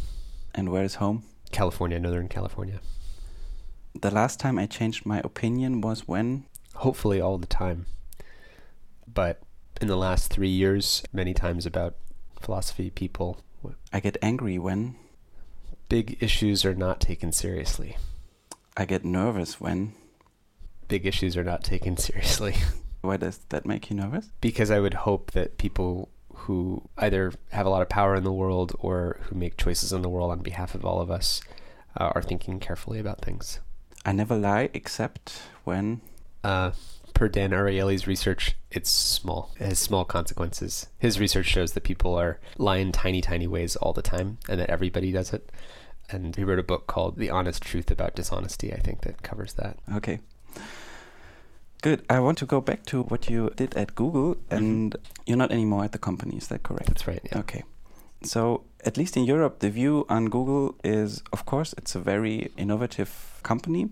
And 0.55 0.71
where 0.71 0.85
is 0.85 0.97
home? 0.97 1.25
California, 1.51 1.99
Northern 1.99 2.29
California. 2.29 2.81
The 4.01 4.11
last 4.11 4.39
time 4.39 4.59
I 4.59 4.67
changed 4.67 5.05
my 5.05 5.21
opinion 5.25 5.81
was 5.81 6.07
when. 6.07 6.45
Hopefully 6.77 7.21
all 7.21 7.39
the 7.39 7.47
time. 7.47 7.87
But 9.13 9.43
in 9.81 9.89
the 9.89 9.97
last 9.97 10.33
three 10.33 10.49
years, 10.49 11.03
many 11.13 11.35
times 11.35 11.67
about 11.67 11.97
philosophy, 12.41 12.91
people, 12.91 13.39
I 13.93 14.01
get 14.01 14.17
angry 14.23 14.59
when. 14.59 14.97
big 15.89 16.17
issues 16.21 16.65
are 16.65 16.75
not 16.75 17.01
taken 17.01 17.33
seriously. 17.33 17.97
I 18.77 18.85
get 18.85 19.05
nervous 19.05 19.61
when. 19.61 19.95
Big 20.89 21.07
issues 21.07 21.37
are 21.37 21.45
not 21.45 21.65
taken 21.65 21.97
seriously. 22.09 22.55
Why 23.03 23.17
does 23.17 23.39
that 23.51 23.67
make 23.67 23.91
you 23.91 23.97
nervous? 23.97 24.31
because 24.41 24.71
I 24.71 24.81
would 24.81 24.95
hope 24.95 25.31
that 25.33 25.59
people 25.59 26.09
who 26.35 26.83
either 26.99 27.33
have 27.51 27.67
a 27.67 27.71
lot 27.71 27.83
of 27.83 27.89
power 27.89 28.15
in 28.15 28.25
the 28.25 28.33
world 28.33 28.75
or 28.79 29.19
who 29.25 29.35
make 29.37 29.57
choices 29.57 29.93
in 29.93 30.03
the 30.03 30.09
world 30.09 30.31
on 30.31 30.41
behalf 30.41 30.75
of 30.75 30.85
all 30.85 31.01
of 31.01 31.11
us 31.11 31.41
uh, 31.99 32.13
are 32.15 32.23
thinking 32.23 32.61
carefully 32.61 32.99
about 32.99 33.21
things. 33.25 33.61
I 34.05 34.13
never 34.13 34.37
lie 34.37 34.71
except 34.75 35.41
when. 35.65 36.01
Uh, 36.45 36.73
per 37.15 37.29
Dan 37.29 37.51
Ariely's 37.51 38.07
research, 38.07 38.55
it's 38.71 38.91
small. 38.91 39.51
It 39.59 39.65
has 39.65 39.79
small 39.79 40.05
consequences. 40.05 40.87
His 40.99 41.19
research 41.19 41.47
shows 41.47 41.73
that 41.73 41.83
people 41.83 42.15
are 42.15 42.39
in 42.59 42.93
tiny, 42.93 43.21
tiny 43.23 43.47
ways 43.47 43.75
all 43.77 43.93
the 43.93 44.03
time, 44.03 44.39
and 44.49 44.61
that 44.61 44.69
everybody 44.71 45.11
does 45.13 45.33
it. 45.33 45.51
And 46.11 46.37
he 46.37 46.45
wrote 46.45 46.59
a 46.59 46.63
book 46.63 46.87
called 46.87 47.17
"The 47.17 47.31
Honest 47.31 47.63
Truth 47.63 47.91
About 47.91 48.15
Dishonesty." 48.15 48.73
I 48.73 48.79
think 48.79 49.01
that 49.03 49.23
covers 49.23 49.55
that. 49.55 49.79
Okay. 49.97 50.21
Good. 51.83 52.05
I 52.09 52.21
want 52.21 52.39
to 52.39 52.47
go 52.47 52.61
back 52.61 52.85
to 52.87 53.03
what 53.03 53.29
you 53.29 53.51
did 53.57 53.75
at 53.75 53.95
Google, 53.95 54.35
mm-hmm. 54.35 54.57
and 54.57 54.97
you're 55.27 55.37
not 55.37 55.53
anymore 55.53 55.85
at 55.85 55.93
the 55.93 55.99
company. 55.99 56.37
Is 56.37 56.49
that 56.49 56.63
correct? 56.63 56.87
That's 56.87 57.07
right. 57.07 57.21
Yeah. 57.25 57.39
Okay. 57.39 57.65
So, 58.23 58.63
at 58.85 58.97
least 58.97 59.17
in 59.17 59.25
Europe, 59.25 59.59
the 59.59 59.71
view 59.71 60.07
on 60.09 60.27
Google 60.27 60.75
is, 60.83 61.23
of 61.33 61.45
course, 61.45 61.75
it's 61.77 61.95
a 61.95 62.01
very 62.01 62.51
innovative 62.57 63.41
company, 63.43 63.91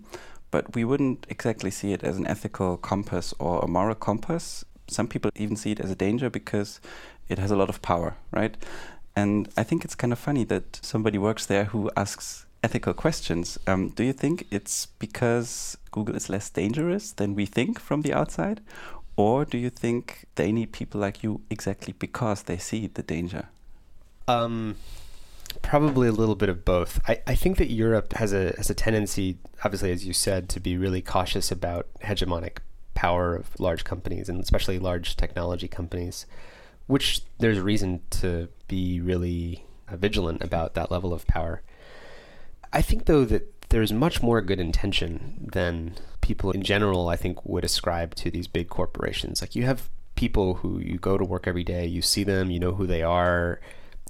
but 0.50 0.74
we 0.74 0.84
wouldn't 0.84 1.26
exactly 1.28 1.70
see 1.70 1.92
it 1.92 2.02
as 2.02 2.16
an 2.16 2.26
ethical 2.26 2.76
compass 2.76 3.34
or 3.38 3.60
a 3.60 3.68
moral 3.68 3.94
compass. 3.94 4.64
Some 4.88 5.08
people 5.08 5.30
even 5.36 5.56
see 5.56 5.72
it 5.72 5.80
as 5.80 5.90
a 5.90 5.94
danger 5.94 6.30
because 6.30 6.80
it 7.28 7.38
has 7.38 7.50
a 7.50 7.56
lot 7.56 7.68
of 7.68 7.82
power, 7.82 8.16
right? 8.30 8.56
And 9.16 9.48
I 9.56 9.62
think 9.62 9.84
it's 9.84 9.94
kind 9.94 10.12
of 10.12 10.18
funny 10.18 10.44
that 10.44 10.80
somebody 10.82 11.18
works 11.18 11.46
there 11.46 11.66
who 11.66 11.90
asks 11.96 12.43
ethical 12.64 12.94
questions. 12.94 13.58
Um, 13.66 13.90
do 13.90 14.02
you 14.02 14.14
think 14.14 14.46
it's 14.50 14.86
because 14.86 15.76
Google 15.90 16.16
is 16.16 16.30
less 16.30 16.48
dangerous 16.48 17.12
than 17.12 17.34
we 17.34 17.44
think 17.44 17.78
from 17.78 18.00
the 18.02 18.14
outside? 18.14 18.62
Or 19.16 19.44
do 19.44 19.58
you 19.58 19.70
think 19.70 20.24
they 20.34 20.50
need 20.50 20.72
people 20.72 21.00
like 21.00 21.22
you 21.22 21.42
exactly 21.50 21.94
because 21.98 22.42
they 22.44 22.56
see 22.56 22.86
the 22.86 23.02
danger? 23.02 23.48
Um, 24.26 24.76
probably 25.62 26.08
a 26.08 26.12
little 26.12 26.34
bit 26.34 26.48
of 26.48 26.64
both. 26.64 27.00
I, 27.06 27.20
I 27.26 27.34
think 27.34 27.58
that 27.58 27.70
Europe 27.70 28.14
has 28.14 28.32
a 28.32 28.54
has 28.56 28.70
a 28.70 28.74
tendency, 28.74 29.36
obviously, 29.62 29.92
as 29.92 30.06
you 30.06 30.14
said, 30.14 30.48
to 30.48 30.60
be 30.60 30.76
really 30.76 31.02
cautious 31.02 31.52
about 31.52 31.86
hegemonic 32.02 32.58
power 32.94 33.36
of 33.36 33.48
large 33.60 33.84
companies 33.84 34.28
and 34.28 34.40
especially 34.40 34.78
large 34.78 35.16
technology 35.16 35.68
companies, 35.68 36.26
which 36.86 37.20
there's 37.38 37.60
reason 37.60 38.00
to 38.10 38.48
be 38.68 39.00
really 39.00 39.64
uh, 39.88 39.96
vigilant 39.96 40.42
about 40.42 40.74
that 40.74 40.90
level 40.90 41.12
of 41.12 41.26
power. 41.26 41.60
I 42.74 42.82
think 42.82 43.06
though 43.06 43.24
that 43.24 43.70
there's 43.70 43.92
much 43.92 44.22
more 44.22 44.42
good 44.42 44.60
intention 44.60 45.48
than 45.52 45.94
people 46.20 46.50
in 46.50 46.62
general 46.62 47.08
I 47.08 47.16
think 47.16 47.44
would 47.46 47.64
ascribe 47.64 48.14
to 48.16 48.30
these 48.30 48.46
big 48.46 48.68
corporations. 48.68 49.40
Like 49.40 49.54
you 49.54 49.62
have 49.62 49.88
people 50.16 50.54
who 50.54 50.78
you 50.78 50.98
go 50.98 51.16
to 51.16 51.24
work 51.24 51.46
every 51.46 51.64
day, 51.64 51.86
you 51.86 52.02
see 52.02 52.24
them, 52.24 52.50
you 52.50 52.58
know 52.58 52.74
who 52.74 52.86
they 52.86 53.02
are, 53.02 53.60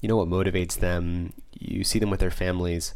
you 0.01 0.09
know 0.09 0.17
what 0.17 0.29
motivates 0.29 0.79
them, 0.79 1.33
you 1.59 1.85
see 1.85 1.99
them 1.99 2.11
with 2.11 2.21
their 2.21 2.31
families, 2.31 2.95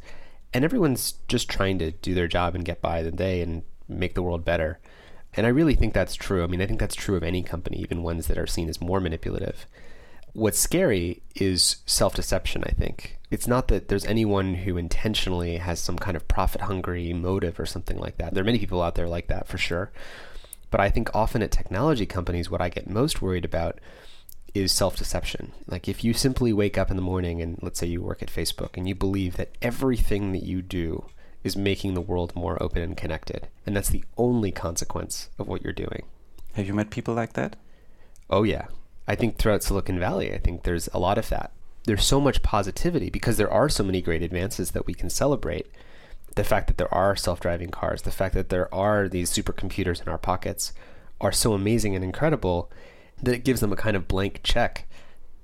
and 0.52 0.64
everyone's 0.64 1.14
just 1.28 1.48
trying 1.48 1.78
to 1.78 1.90
do 1.90 2.14
their 2.14 2.28
job 2.28 2.54
and 2.54 2.64
get 2.64 2.80
by 2.80 3.02
the 3.02 3.12
day 3.12 3.42
and 3.42 3.62
make 3.88 4.14
the 4.14 4.22
world 4.22 4.44
better. 4.44 4.78
And 5.34 5.46
I 5.46 5.50
really 5.50 5.74
think 5.74 5.92
that's 5.94 6.14
true. 6.14 6.42
I 6.42 6.46
mean, 6.46 6.62
I 6.62 6.66
think 6.66 6.80
that's 6.80 6.94
true 6.94 7.16
of 7.16 7.22
any 7.22 7.42
company, 7.42 7.78
even 7.78 8.02
ones 8.02 8.26
that 8.26 8.38
are 8.38 8.46
seen 8.46 8.68
as 8.68 8.80
more 8.80 9.00
manipulative. 9.00 9.66
What's 10.38 10.60
scary 10.60 11.20
is 11.34 11.78
self 11.84 12.14
deception, 12.14 12.62
I 12.64 12.70
think. 12.70 13.18
It's 13.28 13.48
not 13.48 13.66
that 13.68 13.88
there's 13.88 14.04
anyone 14.04 14.54
who 14.54 14.76
intentionally 14.76 15.56
has 15.56 15.80
some 15.80 15.98
kind 15.98 16.16
of 16.16 16.28
profit 16.28 16.60
hungry 16.60 17.12
motive 17.12 17.58
or 17.58 17.66
something 17.66 17.98
like 17.98 18.18
that. 18.18 18.34
There 18.34 18.42
are 18.42 18.46
many 18.46 18.60
people 18.60 18.80
out 18.80 18.94
there 18.94 19.08
like 19.08 19.26
that 19.26 19.48
for 19.48 19.58
sure. 19.58 19.90
But 20.70 20.80
I 20.80 20.90
think 20.90 21.10
often 21.12 21.42
at 21.42 21.50
technology 21.50 22.06
companies, 22.06 22.48
what 22.48 22.60
I 22.60 22.68
get 22.68 22.88
most 22.88 23.20
worried 23.20 23.44
about 23.44 23.80
is 24.54 24.70
self 24.70 24.94
deception. 24.94 25.50
Like 25.66 25.88
if 25.88 26.04
you 26.04 26.14
simply 26.14 26.52
wake 26.52 26.78
up 26.78 26.88
in 26.88 26.96
the 26.96 27.02
morning 27.02 27.42
and 27.42 27.58
let's 27.60 27.80
say 27.80 27.88
you 27.88 28.00
work 28.00 28.22
at 28.22 28.30
Facebook 28.30 28.76
and 28.76 28.88
you 28.88 28.94
believe 28.94 29.38
that 29.38 29.58
everything 29.60 30.30
that 30.30 30.44
you 30.44 30.62
do 30.62 31.06
is 31.42 31.56
making 31.56 31.94
the 31.94 32.00
world 32.00 32.36
more 32.36 32.62
open 32.62 32.82
and 32.82 32.96
connected, 32.96 33.48
and 33.66 33.74
that's 33.74 33.88
the 33.88 34.04
only 34.16 34.52
consequence 34.52 35.30
of 35.36 35.48
what 35.48 35.64
you're 35.64 35.72
doing. 35.72 36.04
Have 36.52 36.68
you 36.68 36.74
met 36.74 36.90
people 36.90 37.14
like 37.14 37.32
that? 37.32 37.56
Oh, 38.30 38.44
yeah. 38.44 38.68
I 39.08 39.14
think 39.14 39.38
throughout 39.38 39.62
Silicon 39.62 39.98
Valley, 39.98 40.34
I 40.34 40.38
think 40.38 40.62
there's 40.62 40.88
a 40.92 40.98
lot 40.98 41.16
of 41.16 41.30
that. 41.30 41.50
There's 41.84 42.04
so 42.04 42.20
much 42.20 42.42
positivity 42.42 43.08
because 43.08 43.38
there 43.38 43.50
are 43.50 43.70
so 43.70 43.82
many 43.82 44.02
great 44.02 44.22
advances 44.22 44.72
that 44.72 44.86
we 44.86 44.92
can 44.92 45.08
celebrate. 45.08 45.66
The 46.34 46.44
fact 46.44 46.66
that 46.66 46.76
there 46.76 46.92
are 46.94 47.16
self 47.16 47.40
driving 47.40 47.70
cars, 47.70 48.02
the 48.02 48.10
fact 48.10 48.34
that 48.34 48.50
there 48.50 48.72
are 48.72 49.08
these 49.08 49.30
supercomputers 49.30 50.02
in 50.02 50.08
our 50.08 50.18
pockets 50.18 50.74
are 51.22 51.32
so 51.32 51.54
amazing 51.54 51.96
and 51.96 52.04
incredible 52.04 52.70
that 53.22 53.34
it 53.34 53.44
gives 53.44 53.60
them 53.60 53.72
a 53.72 53.76
kind 53.76 53.96
of 53.96 54.06
blank 54.06 54.40
check 54.42 54.86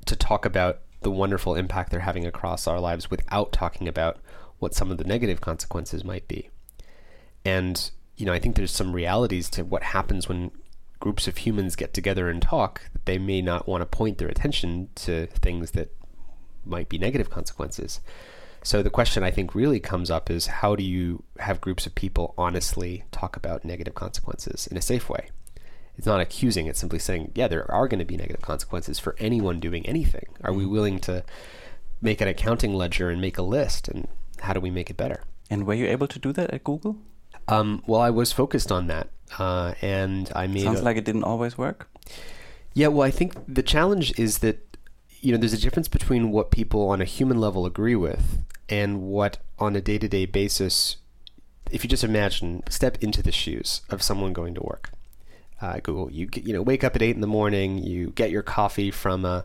to 0.04 0.14
talk 0.14 0.44
about 0.44 0.80
the 1.00 1.11
wonderful 1.11 1.54
impact 1.54 1.90
they're 1.90 2.00
having 2.00 2.26
across 2.26 2.66
our 2.66 2.78
lives 2.78 3.11
without 3.11 3.50
talking 3.50 3.88
about 3.88 4.18
what 4.59 4.75
some 4.75 4.90
of 4.90 4.99
the 4.99 5.04
negative 5.04 5.40
consequences 5.40 6.04
might 6.04 6.28
be. 6.28 6.50
And, 7.47 7.90
you 8.16 8.26
know, 8.26 8.33
I 8.33 8.38
think 8.38 8.56
there's 8.56 8.71
some 8.71 8.92
realities 8.92 9.49
to 9.50 9.64
what 9.64 9.83
happens 9.83 10.28
when 10.28 10.50
groups 11.04 11.28
of 11.28 11.37
humans 11.37 11.76
get 11.76 11.92
together 11.92 12.30
and 12.30 12.40
talk 12.40 12.80
that 12.94 13.04
they 13.04 13.18
may 13.18 13.42
not 13.42 13.68
want 13.68 13.82
to 13.82 13.87
point 13.87 14.16
their 14.16 14.26
attention 14.26 14.88
to 14.94 15.26
things 15.26 15.73
that 15.73 15.94
might 16.64 16.88
be 16.88 16.96
negative 16.96 17.28
consequences. 17.28 18.00
So 18.62 18.82
the 18.82 18.88
question 18.88 19.23
I 19.23 19.30
think 19.30 19.54
really 19.54 19.80
comes 19.80 20.11
up 20.11 20.30
is 20.30 20.46
how 20.46 20.75
do 20.75 20.82
you 20.82 21.23
have 21.40 21.61
groups 21.61 21.84
of 21.84 21.94
people 21.94 22.32
honestly 22.38 23.04
talk 23.12 23.37
about 23.37 23.66
negative 23.66 23.94
consequences 23.94 24.66
in 24.66 24.78
a 24.78 24.80
safe 24.80 25.11
way? 25.11 25.28
it's 25.96 26.08
not 26.08 26.20
accusing 26.20 26.66
it's 26.66 26.80
simply 26.80 26.99
saying 26.99 27.30
yeah 27.37 27.46
there 27.46 27.70
are 27.70 27.87
going 27.87 28.00
to 28.00 28.04
be 28.04 28.16
negative 28.16 28.42
consequences 28.42 28.99
for 28.99 29.14
anyone 29.20 29.61
doing 29.61 29.87
anything 29.87 30.26
are 30.42 30.52
we 30.52 30.64
mm-hmm. 30.64 30.73
willing 30.73 30.99
to 30.99 31.23
make 32.02 32.20
an 32.20 32.26
accounting 32.26 32.75
ledger 32.75 33.11
and 33.11 33.20
make 33.20 33.38
a 33.38 33.42
list 33.42 33.87
and 33.87 34.08
how 34.40 34.52
do 34.52 34.58
we 34.58 34.73
make 34.73 34.90
it 34.90 34.96
better 34.96 35.23
and 35.49 35.68
were 35.68 35.75
you 35.75 35.87
able 35.87 36.08
to 36.08 36.18
do 36.18 36.32
that 36.32 36.50
at 36.50 36.64
google 36.64 36.96
um, 37.46 37.80
well 37.87 38.00
i 38.00 38.11
was 38.11 38.32
focused 38.32 38.73
on 38.73 38.88
that 38.88 39.08
uh, 39.38 39.75
and 39.83 40.31
i 40.35 40.47
made 40.47 40.62
sounds 40.62 40.81
a, 40.81 40.85
like 40.85 40.97
it 40.97 41.04
didn't 41.04 41.25
always 41.25 41.59
work 41.59 41.88
yeah 42.73 42.88
well 42.88 43.07
i 43.07 43.11
think 43.11 43.35
the 43.49 43.62
challenge 43.62 44.19
is 44.19 44.38
that 44.38 44.76
you 45.21 45.33
know 45.33 45.38
there's 45.38 45.52
a 45.52 45.59
difference 45.59 45.88
between 45.88 46.31
what 46.31 46.50
people 46.50 46.88
on 46.88 47.00
a 47.00 47.04
human 47.04 47.40
level 47.40 47.66
agree 47.66 47.97
with 47.97 48.43
and 48.69 49.02
what 49.02 49.38
on 49.59 49.76
a 49.76 49.81
day-to-day 49.81 50.26
basis 50.26 50.97
if 51.71 51.83
you 51.83 51.90
just 51.90 52.04
imagine 52.04 52.62
step 52.69 52.97
into 53.02 53.23
the 53.23 53.33
shoes 53.33 53.83
of 53.90 54.02
someone 54.02 54.33
going 54.33 54.54
to 54.54 54.61
work 54.61 54.90
uh, 55.64 55.81
Google. 55.83 56.11
You 56.11 56.28
you 56.35 56.52
know 56.52 56.62
wake 56.62 56.85
up 56.85 56.95
at 56.97 57.02
eight 57.02 57.14
in 57.14 57.21
the 57.21 57.26
morning. 57.26 57.78
You 57.78 58.11
get 58.11 58.31
your 58.31 58.43
coffee 58.43 58.90
from 58.90 59.25
a 59.25 59.45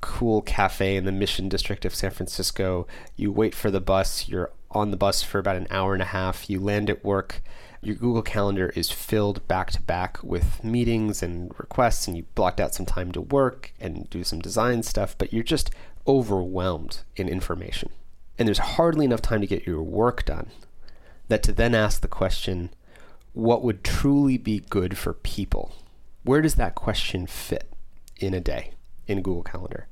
cool 0.00 0.42
cafe 0.42 0.96
in 0.96 1.04
the 1.04 1.12
Mission 1.12 1.48
District 1.48 1.84
of 1.84 1.94
San 1.94 2.10
Francisco. 2.10 2.86
You 3.16 3.32
wait 3.32 3.54
for 3.54 3.70
the 3.70 3.80
bus. 3.80 4.28
You're 4.28 4.50
on 4.70 4.90
the 4.90 4.96
bus 4.96 5.22
for 5.22 5.38
about 5.38 5.56
an 5.56 5.66
hour 5.70 5.92
and 5.92 6.02
a 6.02 6.06
half. 6.06 6.48
You 6.48 6.60
land 6.60 6.88
at 6.88 7.04
work. 7.04 7.42
Your 7.80 7.94
Google 7.94 8.22
Calendar 8.22 8.72
is 8.74 8.90
filled 8.90 9.46
back 9.46 9.70
to 9.70 9.82
back 9.82 10.18
with 10.22 10.64
meetings 10.64 11.22
and 11.22 11.52
requests, 11.58 12.08
and 12.08 12.16
you 12.16 12.24
blocked 12.34 12.60
out 12.60 12.74
some 12.74 12.86
time 12.86 13.12
to 13.12 13.20
work 13.20 13.72
and 13.78 14.10
do 14.10 14.24
some 14.24 14.40
design 14.40 14.82
stuff, 14.82 15.16
but 15.16 15.32
you're 15.32 15.44
just 15.44 15.70
overwhelmed 16.06 17.02
in 17.16 17.28
information. 17.28 17.90
And 18.38 18.48
there's 18.48 18.58
hardly 18.58 19.04
enough 19.04 19.22
time 19.22 19.40
to 19.40 19.46
get 19.46 19.66
your 19.66 19.82
work 19.82 20.24
done. 20.24 20.50
That 21.28 21.42
to 21.44 21.52
then 21.52 21.74
ask 21.74 22.00
the 22.00 22.08
question, 22.08 22.70
what 23.32 23.62
would 23.62 23.84
truly 23.84 24.38
be 24.38 24.60
good 24.60 24.96
for 24.96 25.12
people? 25.12 25.72
Where 26.24 26.42
does 26.42 26.56
that 26.56 26.74
question 26.74 27.26
fit 27.26 27.70
in 28.16 28.34
a 28.34 28.40
day 28.40 28.72
in 29.06 29.22
Google 29.22 29.42
Calendar? 29.42 29.86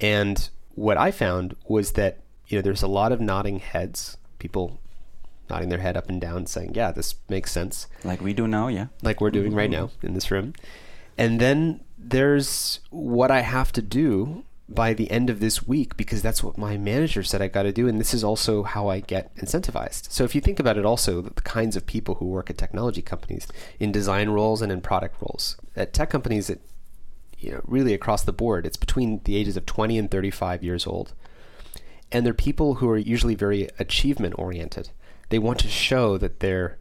And 0.00 0.48
what 0.74 0.96
I 0.96 1.10
found 1.10 1.56
was 1.66 1.92
that 1.92 2.20
you 2.46 2.58
know 2.58 2.62
there's 2.62 2.82
a 2.82 2.88
lot 2.88 3.12
of 3.12 3.20
nodding 3.20 3.58
heads, 3.58 4.16
people 4.38 4.80
nodding 5.50 5.68
their 5.68 5.80
head 5.80 5.96
up 5.96 6.08
and 6.08 6.20
down, 6.20 6.46
saying, 6.46 6.72
"Yeah, 6.74 6.92
this 6.92 7.16
makes 7.28 7.52
sense." 7.52 7.86
Like 8.04 8.20
we 8.20 8.32
do 8.32 8.46
now, 8.46 8.68
yeah. 8.68 8.86
Like 9.02 9.20
we're 9.20 9.30
doing 9.30 9.54
right 9.54 9.70
mm-hmm. 9.70 9.82
now 9.82 9.90
in 10.02 10.14
this 10.14 10.30
room. 10.30 10.54
And 11.18 11.38
then 11.40 11.80
there's 11.98 12.80
what 12.88 13.30
I 13.30 13.40
have 13.40 13.72
to 13.72 13.82
do 13.82 14.44
by 14.70 14.94
the 14.94 15.10
end 15.10 15.28
of 15.28 15.40
this 15.40 15.66
week 15.66 15.96
because 15.96 16.22
that's 16.22 16.42
what 16.42 16.56
my 16.56 16.78
manager 16.78 17.22
said 17.22 17.42
I 17.42 17.48
got 17.48 17.64
to 17.64 17.72
do. 17.72 17.88
And 17.88 18.00
this 18.00 18.14
is 18.14 18.22
also 18.22 18.62
how 18.62 18.88
I 18.88 19.00
get 19.00 19.34
incentivized. 19.36 20.10
So 20.10 20.24
if 20.24 20.34
you 20.34 20.40
think 20.40 20.60
about 20.60 20.78
it, 20.78 20.86
also, 20.86 21.20
the 21.20 21.40
kinds 21.42 21.76
of 21.76 21.86
people 21.86 22.14
who 22.14 22.26
work 22.26 22.48
at 22.48 22.56
technology 22.56 23.02
companies 23.02 23.48
in 23.80 23.90
design 23.90 24.30
roles 24.30 24.62
and 24.62 24.70
in 24.70 24.80
product 24.80 25.20
roles, 25.20 25.56
at 25.74 25.92
tech 25.92 26.08
companies, 26.08 26.48
it, 26.48 26.62
you 27.38 27.50
know, 27.50 27.60
really 27.64 27.94
across 27.94 28.22
the 28.22 28.32
board, 28.32 28.64
it's 28.64 28.76
between 28.76 29.20
the 29.24 29.36
ages 29.36 29.56
of 29.56 29.66
20 29.66 29.98
and 29.98 30.10
35 30.10 30.62
years 30.62 30.86
old. 30.86 31.12
And 32.12 32.24
they're 32.24 32.34
people 32.34 32.74
who 32.74 32.88
are 32.88 32.98
usually 32.98 33.34
very 33.34 33.68
achievement 33.78 34.34
oriented. 34.38 34.90
They 35.30 35.38
want 35.38 35.58
to 35.60 35.68
show 35.68 36.18
that 36.18 36.40
they're 36.40 36.78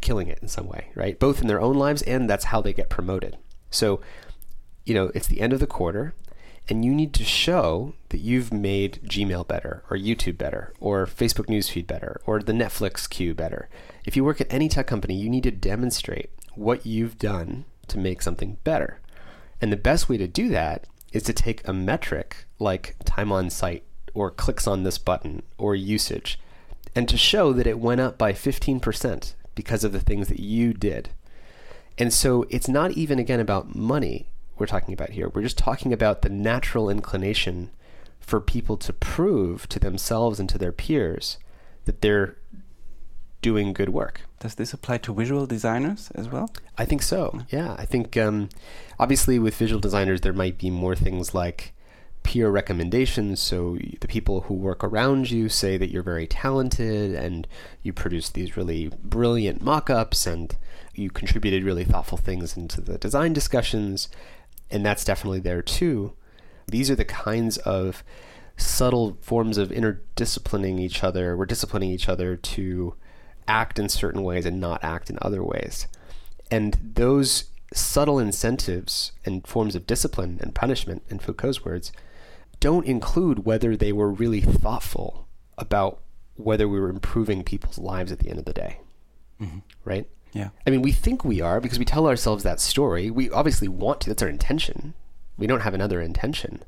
killing 0.00 0.28
it 0.28 0.38
in 0.40 0.48
some 0.48 0.66
way, 0.66 0.88
right? 0.94 1.18
Both 1.18 1.40
in 1.40 1.46
their 1.46 1.60
own 1.60 1.76
lives 1.76 2.02
and 2.02 2.28
that's 2.28 2.46
how 2.46 2.60
they 2.60 2.72
get 2.72 2.88
promoted. 2.90 3.36
So, 3.70 4.00
you 4.84 4.94
know, 4.94 5.10
it's 5.14 5.26
the 5.26 5.40
end 5.40 5.52
of 5.52 5.60
the 5.60 5.66
quarter 5.66 6.14
and 6.68 6.84
you 6.84 6.94
need 6.94 7.12
to 7.14 7.24
show 7.24 7.94
that 8.10 8.18
you've 8.18 8.52
made 8.52 9.00
Gmail 9.04 9.46
better 9.46 9.82
or 9.90 9.96
YouTube 9.96 10.38
better 10.38 10.72
or 10.80 11.06
Facebook 11.06 11.46
newsfeed 11.46 11.86
better 11.86 12.20
or 12.26 12.40
the 12.40 12.52
Netflix 12.52 13.08
queue 13.08 13.34
better. 13.34 13.68
If 14.04 14.16
you 14.16 14.24
work 14.24 14.40
at 14.40 14.52
any 14.52 14.68
tech 14.68 14.86
company, 14.86 15.14
you 15.14 15.28
need 15.28 15.42
to 15.44 15.50
demonstrate 15.50 16.30
what 16.54 16.86
you've 16.86 17.18
done 17.18 17.64
to 17.88 17.98
make 17.98 18.22
something 18.22 18.58
better. 18.64 19.00
And 19.60 19.72
the 19.72 19.76
best 19.76 20.08
way 20.08 20.16
to 20.16 20.28
do 20.28 20.48
that 20.50 20.86
is 21.12 21.22
to 21.24 21.32
take 21.32 21.66
a 21.66 21.72
metric 21.72 22.46
like 22.58 22.96
time 23.04 23.32
on 23.32 23.50
site 23.50 23.84
or 24.14 24.30
clicks 24.30 24.66
on 24.66 24.82
this 24.82 24.98
button 24.98 25.42
or 25.58 25.74
usage 25.74 26.38
and 26.94 27.08
to 27.08 27.16
show 27.16 27.52
that 27.52 27.66
it 27.66 27.78
went 27.78 28.00
up 28.00 28.18
by 28.18 28.32
15% 28.32 29.34
because 29.54 29.84
of 29.84 29.92
the 29.92 30.00
things 30.00 30.28
that 30.28 30.40
you 30.40 30.72
did. 30.72 31.10
And 31.98 32.12
so 32.12 32.46
it's 32.50 32.68
not 32.68 32.92
even 32.92 33.18
again 33.18 33.40
about 33.40 33.74
money 33.74 34.26
we're 34.58 34.66
talking 34.66 34.94
about 34.94 35.10
here. 35.10 35.28
We're 35.28 35.42
just 35.42 35.58
talking 35.58 35.92
about 35.92 36.22
the 36.22 36.28
natural 36.28 36.90
inclination 36.90 37.70
for 38.20 38.40
people 38.40 38.76
to 38.76 38.92
prove 38.92 39.68
to 39.70 39.78
themselves 39.78 40.38
and 40.38 40.48
to 40.50 40.58
their 40.58 40.72
peers 40.72 41.38
that 41.86 42.02
they're 42.02 42.36
doing 43.42 43.72
good 43.72 43.88
work. 43.88 44.22
Does 44.38 44.54
this 44.54 44.72
apply 44.72 44.98
to 44.98 45.14
visual 45.14 45.46
designers 45.46 46.10
as 46.14 46.28
well? 46.28 46.50
I 46.76 46.84
think 46.84 47.02
so. 47.02 47.40
Yeah, 47.50 47.74
I 47.78 47.86
think 47.86 48.16
um, 48.16 48.50
obviously 48.98 49.38
with 49.38 49.56
visual 49.56 49.80
designers 49.80 50.20
there 50.20 50.32
might 50.32 50.58
be 50.58 50.70
more 50.70 50.94
things 50.94 51.34
like 51.34 51.72
peer 52.22 52.50
recommendations. 52.50 53.40
So 53.40 53.78
the 54.00 54.08
people 54.08 54.42
who 54.42 54.54
work 54.54 54.84
around 54.84 55.30
you 55.30 55.48
say 55.48 55.76
that 55.76 55.90
you're 55.90 56.02
very 56.02 56.26
talented 56.26 57.14
and 57.14 57.46
you 57.82 57.92
produce 57.92 58.28
these 58.30 58.56
really 58.56 58.90
brilliant 59.02 59.62
mock 59.62 59.90
ups 59.90 60.26
and 60.26 60.54
you 60.94 61.10
contributed 61.10 61.64
really 61.64 61.84
thoughtful 61.84 62.18
things 62.18 62.56
into 62.56 62.80
the 62.80 62.98
design 62.98 63.32
discussions. 63.32 64.08
And 64.70 64.84
that's 64.84 65.04
definitely 65.04 65.40
there 65.40 65.62
too. 65.62 66.14
These 66.68 66.90
are 66.90 66.96
the 66.96 67.04
kinds 67.04 67.58
of 67.58 68.04
subtle 68.56 69.16
forms 69.22 69.58
of 69.58 69.70
interdisciplining 69.70 70.78
each 70.78 71.02
other. 71.02 71.36
We're 71.36 71.46
disciplining 71.46 71.90
each 71.90 72.08
other 72.08 72.36
to 72.36 72.94
act 73.48 73.78
in 73.78 73.88
certain 73.88 74.22
ways 74.22 74.46
and 74.46 74.60
not 74.60 74.84
act 74.84 75.10
in 75.10 75.18
other 75.22 75.42
ways. 75.42 75.88
And 76.50 76.78
those 76.94 77.44
subtle 77.72 78.18
incentives 78.18 79.12
and 79.24 79.46
forms 79.46 79.74
of 79.74 79.86
discipline 79.86 80.38
and 80.40 80.54
punishment, 80.54 81.02
in 81.08 81.18
Foucault's 81.18 81.64
words, 81.64 81.92
don't 82.60 82.86
include 82.86 83.44
whether 83.44 83.76
they 83.76 83.92
were 83.92 84.10
really 84.10 84.40
thoughtful 84.40 85.26
about 85.58 86.00
whether 86.36 86.68
we 86.68 86.78
were 86.80 86.90
improving 86.90 87.42
people's 87.42 87.78
lives 87.78 88.12
at 88.12 88.20
the 88.20 88.30
end 88.30 88.38
of 88.38 88.44
the 88.44 88.52
day. 88.52 88.80
Mm-hmm. 89.40 89.58
Right? 89.84 90.06
Yeah. 90.32 90.50
I 90.66 90.70
mean, 90.70 90.82
we 90.82 90.92
think 90.92 91.24
we 91.24 91.40
are 91.40 91.60
because 91.60 91.78
we 91.78 91.84
tell 91.84 92.06
ourselves 92.06 92.44
that 92.44 92.60
story. 92.60 93.10
We 93.10 93.30
obviously 93.30 93.68
want 93.68 94.00
to. 94.02 94.10
That's 94.10 94.22
our 94.22 94.28
intention. 94.28 94.94
We 95.36 95.46
don't 95.46 95.60
have 95.60 95.74
another 95.74 96.00
intention. 96.00 96.62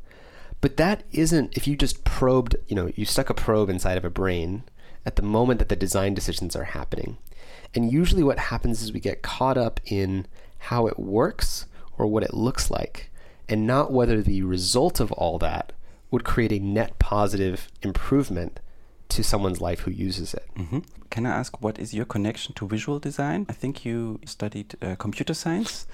But 0.60 0.76
that 0.78 1.04
isn't, 1.12 1.56
if 1.56 1.66
you 1.66 1.76
just 1.76 2.04
probed, 2.04 2.56
you 2.68 2.76
know, 2.76 2.90
you 2.94 3.04
stuck 3.04 3.28
a 3.30 3.34
probe 3.34 3.68
inside 3.68 3.98
of 3.98 4.04
a 4.04 4.10
brain 4.10 4.64
at 5.04 5.16
the 5.16 5.22
moment 5.22 5.58
that 5.58 5.68
the 5.68 5.76
design 5.76 6.14
decisions 6.14 6.56
are 6.56 6.64
happening. 6.64 7.18
And 7.74 7.92
usually 7.92 8.22
what 8.22 8.38
happens 8.38 8.82
is 8.82 8.92
we 8.92 9.00
get 9.00 9.22
caught 9.22 9.58
up 9.58 9.80
in 9.84 10.26
how 10.58 10.86
it 10.86 10.98
works 10.98 11.66
or 11.98 12.06
what 12.06 12.22
it 12.22 12.34
looks 12.34 12.70
like, 12.70 13.10
and 13.48 13.66
not 13.66 13.92
whether 13.92 14.22
the 14.22 14.42
result 14.42 15.00
of 15.00 15.12
all 15.12 15.38
that 15.38 15.72
would 16.12 16.22
create 16.22 16.52
a 16.52 16.60
net 16.60 17.00
positive 17.00 17.68
improvement 17.82 18.60
to 19.08 19.24
someone's 19.24 19.60
life 19.60 19.80
who 19.80 19.90
uses 19.90 20.34
it. 20.34 20.46
Mm-hmm. 20.56 20.80
Can 21.10 21.26
I 21.26 21.30
ask 21.30 21.60
what 21.60 21.78
is 21.78 21.92
your 21.92 22.04
connection 22.04 22.54
to 22.54 22.68
visual 22.68 23.00
design? 23.00 23.46
I 23.48 23.52
think 23.52 23.84
you 23.84 24.20
studied 24.24 24.76
uh, 24.80 24.94
computer 24.94 25.34
science. 25.34 25.86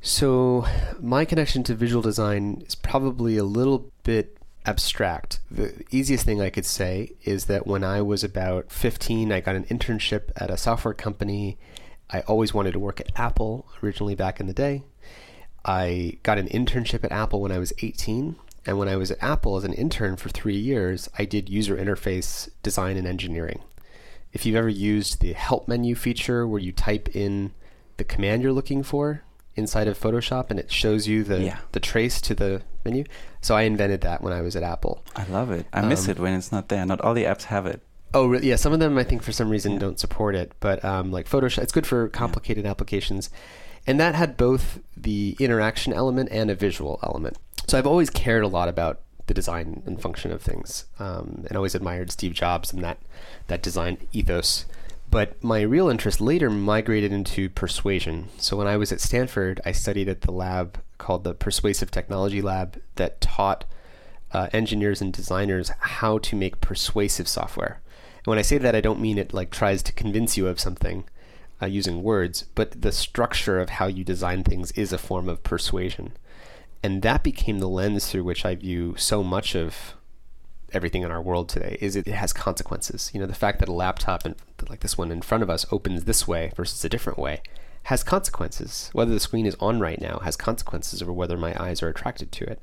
So, 0.00 0.66
my 1.00 1.24
connection 1.24 1.62
to 1.64 1.74
visual 1.74 2.02
design 2.02 2.62
is 2.66 2.74
probably 2.74 3.38
a 3.38 3.44
little 3.44 3.90
bit 4.02 4.38
abstract. 4.66 5.40
The 5.50 5.82
easiest 5.90 6.26
thing 6.26 6.40
I 6.42 6.50
could 6.50 6.66
say 6.66 7.12
is 7.24 7.46
that 7.46 7.66
when 7.66 7.82
I 7.82 8.02
was 8.02 8.22
about 8.22 8.70
15, 8.70 9.32
I 9.32 9.40
got 9.40 9.56
an 9.56 9.64
internship 9.64 10.30
at 10.36 10.50
a 10.50 10.58
software 10.58 10.94
company. 10.94 11.58
I 12.10 12.20
always 12.20 12.52
wanted 12.52 12.72
to 12.72 12.78
work 12.78 13.00
at 13.00 13.18
Apple 13.18 13.66
originally 13.82 14.14
back 14.14 14.40
in 14.40 14.46
the 14.46 14.52
day. 14.52 14.84
I 15.64 16.18
got 16.22 16.36
an 16.38 16.48
internship 16.48 17.04
at 17.04 17.12
Apple 17.12 17.40
when 17.40 17.52
I 17.52 17.58
was 17.58 17.72
18. 17.82 18.36
And 18.66 18.78
when 18.78 18.88
I 18.88 18.96
was 18.96 19.10
at 19.10 19.22
Apple 19.22 19.56
as 19.56 19.64
an 19.64 19.72
intern 19.74 20.16
for 20.16 20.28
three 20.30 20.56
years, 20.56 21.08
I 21.18 21.24
did 21.24 21.48
user 21.48 21.76
interface 21.76 22.48
design 22.62 22.96
and 22.96 23.06
engineering. 23.06 23.60
If 24.32 24.44
you've 24.46 24.56
ever 24.56 24.68
used 24.68 25.20
the 25.20 25.32
help 25.34 25.68
menu 25.68 25.94
feature 25.94 26.46
where 26.46 26.60
you 26.60 26.72
type 26.72 27.14
in 27.14 27.52
the 27.98 28.04
command 28.04 28.42
you're 28.42 28.52
looking 28.52 28.82
for 28.82 29.22
inside 29.54 29.86
of 29.86 29.98
Photoshop 30.00 30.50
and 30.50 30.58
it 30.58 30.72
shows 30.72 31.06
you 31.06 31.22
the, 31.22 31.40
Yeah. 31.40 31.58
the 31.72 31.78
trace 31.80 32.20
to 32.22 32.34
the 32.34 32.62
menu. 32.84 33.04
So 33.40 33.54
I 33.54 33.62
invented 33.62 34.00
that 34.00 34.22
when 34.22 34.32
I 34.32 34.40
was 34.40 34.56
at 34.56 34.62
Apple. 34.64 35.04
I 35.14 35.24
love 35.26 35.50
it. 35.50 35.66
I 35.72 35.82
miss 35.82 36.06
Um, 36.06 36.10
it 36.10 36.18
when 36.18 36.34
it's 36.34 36.50
not 36.50 36.68
there. 36.68 36.84
Not 36.84 37.00
all 37.02 37.14
the 37.14 37.24
apps 37.24 37.44
have 37.44 37.66
it. 37.66 37.80
Oh, 38.12 38.26
really? 38.26 38.48
Yeah. 38.48 38.56
Some 38.56 38.72
of 38.72 38.80
them, 38.80 38.96
I 38.98 39.04
think, 39.04 39.22
for 39.22 39.32
some 39.32 39.50
reason, 39.50 39.72
Yeah. 39.74 39.78
don't 39.80 40.00
support 40.00 40.34
it. 40.34 40.52
But 40.58 40.84
um, 40.84 41.12
like 41.12 41.28
Photoshop, 41.28 41.62
it's 41.62 41.72
good 41.72 41.86
for 41.86 42.08
complicated 42.08 42.64
applications, 42.66 43.28
and 43.86 44.00
that 44.00 44.14
had 44.16 44.36
both 44.36 44.80
the 44.96 45.36
interaction 45.38 45.92
element 45.92 46.28
and 46.32 46.50
a 46.50 46.54
visual 46.56 46.98
element. 47.04 47.36
So 47.66 47.78
I've 47.78 47.86
always 47.86 48.10
cared 48.10 48.44
a 48.44 48.48
lot 48.48 48.68
about 48.68 49.00
the 49.26 49.34
design 49.34 49.82
and 49.86 50.00
function 50.00 50.30
of 50.32 50.42
things, 50.42 50.84
um, 50.98 51.44
and 51.48 51.56
always 51.56 51.74
admired 51.74 52.10
Steve 52.10 52.34
Jobs 52.34 52.72
and 52.72 52.82
that 52.84 52.98
that 53.46 53.62
design 53.62 53.98
ethos. 54.12 54.66
But 55.10 55.42
my 55.42 55.62
real 55.62 55.88
interest 55.88 56.20
later 56.20 56.50
migrated 56.50 57.12
into 57.12 57.48
persuasion. 57.48 58.28
So 58.38 58.56
when 58.56 58.66
I 58.66 58.76
was 58.76 58.90
at 58.90 59.00
Stanford, 59.00 59.60
I 59.64 59.72
studied 59.72 60.08
at 60.08 60.22
the 60.22 60.32
lab 60.32 60.80
called 60.98 61.24
the 61.24 61.34
Persuasive 61.34 61.90
Technology 61.90 62.42
Lab 62.42 62.80
that 62.96 63.20
taught 63.20 63.64
uh, 64.32 64.48
engineers 64.52 65.00
and 65.00 65.12
designers 65.12 65.70
how 65.78 66.18
to 66.18 66.36
make 66.36 66.60
persuasive 66.60 67.28
software. 67.28 67.80
And 68.18 68.26
when 68.26 68.38
I 68.38 68.42
say 68.42 68.58
that, 68.58 68.74
I 68.74 68.80
don't 68.80 69.00
mean 69.00 69.18
it 69.18 69.32
like 69.32 69.50
tries 69.50 69.82
to 69.84 69.92
convince 69.92 70.36
you 70.36 70.48
of 70.48 70.58
something 70.58 71.04
uh, 71.62 71.66
using 71.66 72.02
words, 72.02 72.46
but 72.54 72.82
the 72.82 72.90
structure 72.90 73.60
of 73.60 73.70
how 73.70 73.86
you 73.86 74.02
design 74.02 74.42
things 74.42 74.72
is 74.72 74.92
a 74.92 74.98
form 74.98 75.28
of 75.28 75.44
persuasion. 75.44 76.14
And 76.84 77.00
that 77.00 77.22
became 77.22 77.60
the 77.60 77.68
lens 77.68 78.10
through 78.10 78.24
which 78.24 78.44
I 78.44 78.54
view 78.56 78.94
so 78.98 79.24
much 79.24 79.56
of 79.56 79.94
everything 80.70 81.02
in 81.02 81.10
our 81.10 81.22
world 81.22 81.48
today 81.48 81.78
is 81.80 81.96
it, 81.96 82.06
it 82.06 82.12
has 82.12 82.34
consequences. 82.34 83.10
You 83.14 83.20
know, 83.20 83.26
the 83.26 83.34
fact 83.34 83.58
that 83.60 83.70
a 83.70 83.72
laptop 83.72 84.24
like 84.68 84.80
this 84.80 84.98
one 84.98 85.10
in 85.10 85.22
front 85.22 85.42
of 85.42 85.48
us 85.48 85.64
opens 85.72 86.04
this 86.04 86.28
way 86.28 86.52
versus 86.54 86.84
a 86.84 86.90
different 86.90 87.18
way 87.18 87.40
has 87.84 88.02
consequences. 88.02 88.90
Whether 88.92 89.12
the 89.12 89.20
screen 89.20 89.46
is 89.46 89.56
on 89.60 89.80
right 89.80 89.98
now 89.98 90.18
has 90.24 90.36
consequences 90.36 91.00
over 91.00 91.10
whether 91.10 91.38
my 91.38 91.56
eyes 91.58 91.82
are 91.82 91.88
attracted 91.88 92.30
to 92.32 92.44
it. 92.44 92.60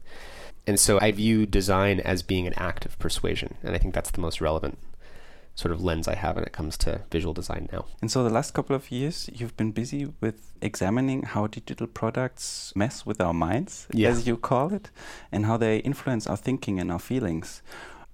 And 0.67 0.79
so 0.79 0.99
I 1.01 1.12
view 1.12 1.47
design 1.47 1.99
as 1.99 2.21
being 2.21 2.45
an 2.45 2.53
act 2.57 2.86
of 2.86 2.99
persuasion, 2.99 3.55
and 3.63 3.73
I 3.73 3.79
think 3.79 3.95
that's 3.95 4.12
the 4.12 4.21
most 4.21 4.39
relevant 4.39 4.77
sort 5.55 5.71
of 5.73 5.83
lens 5.83 6.07
I 6.07 6.15
have 6.15 6.35
when 6.35 6.45
it 6.45 6.53
comes 6.53 6.77
to 6.79 7.01
visual 7.11 7.33
design 7.33 7.67
now. 7.71 7.85
And 8.01 8.09
so 8.11 8.23
the 8.23 8.29
last 8.29 8.53
couple 8.53 8.75
of 8.75 8.89
years, 8.91 9.29
you've 9.33 9.55
been 9.57 9.71
busy 9.71 10.11
with 10.21 10.53
examining 10.61 11.23
how 11.23 11.47
digital 11.47 11.87
products 11.87 12.71
mess 12.75 13.05
with 13.05 13.19
our 13.21 13.33
minds, 13.33 13.87
Yeah. 13.93 14.09
as 14.09 14.25
you 14.27 14.37
call 14.37 14.73
it, 14.73 14.89
and 15.31 15.45
how 15.45 15.57
they 15.57 15.77
influence 15.79 16.25
our 16.27 16.37
thinking 16.37 16.79
and 16.79 16.91
our 16.91 16.99
feelings. 16.99 17.61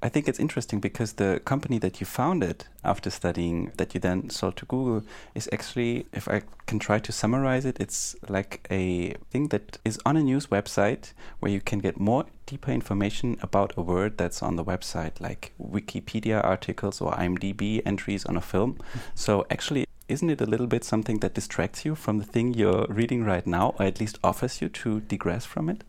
I 0.02 0.10
think 0.10 0.28
it's 0.28 0.40
interesting 0.40 0.80
because 0.80 1.14
the 1.14 1.42
company 1.44 1.80
that 1.80 2.00
you 2.00 2.06
founded 2.06 2.66
after 2.84 3.10
studying, 3.10 3.72
that 3.78 3.96
you 3.96 4.00
then 4.00 4.30
sold 4.30 4.56
to 4.58 4.66
Google, 4.66 5.04
is 5.34 5.50
actually, 5.52 6.06
if 6.14 6.28
I 6.28 6.44
can 6.68 6.78
try 6.78 7.00
to 7.00 7.12
summarize 7.12 7.66
it, 7.66 7.78
it's 7.80 8.16
like 8.30 8.68
a 8.70 9.16
thing 9.32 9.48
that 9.48 9.80
is 9.84 9.98
on 10.06 10.16
a 10.16 10.22
news 10.22 10.48
website 10.48 11.14
where 11.40 11.52
you 11.52 11.62
can 11.62 11.80
get 11.80 12.00
more 12.00 12.26
deeper 12.46 12.72
information 12.72 13.38
about 13.42 13.74
a 13.76 13.82
word 13.82 14.20
that's 14.20 14.44
on 14.44 14.56
the 14.56 14.64
website, 14.64 15.20
like 15.20 15.54
Wikipedia 15.60 16.44
articles 16.44 17.02
or 17.02 17.14
IMDb 17.14 17.82
entries 17.84 18.24
on 18.26 18.38
a 18.38 18.42
film. 18.42 18.74
Mm-hmm. 18.76 19.00
So 19.16 19.48
actually, 19.50 19.88
isn't 20.08 20.30
it 20.30 20.42
a 20.42 20.46
little 20.46 20.68
bit 20.68 20.84
something 20.84 21.20
that 21.20 21.34
distracts 21.34 21.86
you 21.86 21.96
from 21.96 22.20
the 22.20 22.26
thing 22.26 22.54
you're 22.54 22.86
reading 22.88 23.24
right 23.24 23.48
now, 23.48 23.74
or 23.80 23.88
at 23.88 24.00
least 24.00 24.20
offers 24.24 24.62
you 24.62 24.70
to 24.70 25.00
digress 25.00 25.44
from 25.44 25.70
it? 25.70 25.84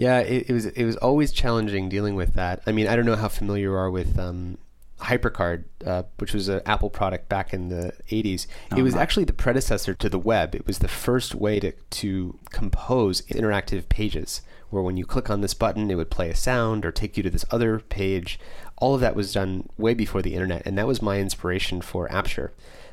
Yeah, 0.00 0.20
it, 0.20 0.48
it 0.48 0.52
was 0.54 0.64
it 0.64 0.84
was 0.86 0.96
always 0.96 1.30
challenging 1.30 1.90
dealing 1.90 2.14
with 2.14 2.32
that. 2.32 2.62
I 2.66 2.72
mean, 2.72 2.86
I 2.86 2.96
don't 2.96 3.04
know 3.04 3.16
how 3.16 3.28
familiar 3.28 3.64
you 3.64 3.74
are 3.74 3.90
with 3.90 4.18
um, 4.18 4.56
HyperCard, 5.00 5.64
uh, 5.84 6.04
which 6.16 6.32
was 6.32 6.48
an 6.48 6.62
Apple 6.64 6.88
product 6.88 7.28
back 7.28 7.52
in 7.52 7.68
the 7.68 7.92
80s. 8.08 8.46
No, 8.70 8.78
it 8.78 8.82
was 8.82 8.94
not. 8.94 9.02
actually 9.02 9.24
the 9.26 9.34
predecessor 9.34 9.92
to 9.92 10.08
the 10.08 10.18
web. 10.18 10.54
It 10.54 10.66
was 10.66 10.78
the 10.78 10.88
first 10.88 11.34
way 11.34 11.60
to, 11.60 11.72
to 11.72 12.38
compose 12.48 13.20
interactive 13.26 13.90
pages, 13.90 14.40
where 14.70 14.82
when 14.82 14.96
you 14.96 15.04
click 15.04 15.28
on 15.28 15.42
this 15.42 15.52
button, 15.52 15.90
it 15.90 15.96
would 15.96 16.10
play 16.10 16.30
a 16.30 16.34
sound 16.34 16.86
or 16.86 16.92
take 16.92 17.18
you 17.18 17.22
to 17.22 17.30
this 17.30 17.44
other 17.50 17.80
page. 17.80 18.40
All 18.78 18.94
of 18.94 19.02
that 19.02 19.14
was 19.14 19.34
done 19.34 19.68
way 19.76 19.92
before 19.92 20.22
the 20.22 20.32
internet, 20.32 20.62
and 20.64 20.78
that 20.78 20.86
was 20.86 21.02
my 21.02 21.20
inspiration 21.20 21.82
for 21.82 22.10
Apture. 22.10 22.52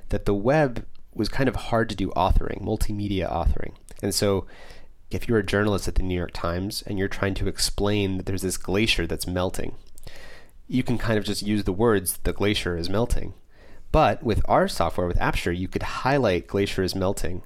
That 0.09 0.25
the 0.25 0.33
web 0.35 0.85
was 1.15 1.29
kind 1.29 1.47
of 1.47 1.55
hard 1.55 1.87
to 1.87 1.95
do 1.95 2.09
authoring, 2.17 2.61
multimedia 2.61 3.31
authoring. 3.31 3.75
And 4.03 4.13
so 4.13 4.45
if 5.09 5.27
you're 5.27 5.39
a 5.39 5.45
journalist 5.45 5.87
at 5.87 5.95
the 5.95 6.03
New 6.03 6.15
York 6.15 6.31
Times 6.33 6.83
and 6.85 6.97
you're 6.97 7.07
trying 7.07 7.33
to 7.35 7.47
explain 7.47 8.17
that 8.17 8.25
there's 8.25 8.41
this 8.41 8.57
glacier 8.57 9.07
that's 9.07 9.27
melting, 9.27 9.75
you 10.67 10.83
can 10.83 10.97
kind 10.97 11.17
of 11.17 11.23
just 11.23 11.41
use 11.41 11.63
the 11.63 11.71
words 11.71 12.17
the 12.23 12.33
glacier 12.33 12.77
is 12.77 12.89
melting. 12.89 13.33
But 13.91 14.21
with 14.21 14.41
our 14.45 14.67
software, 14.67 15.07
with 15.07 15.19
Apture, 15.19 15.51
you 15.51 15.67
could 15.67 15.83
highlight 15.83 16.47
glacier 16.47 16.83
is 16.83 16.93
melting. 16.93 17.43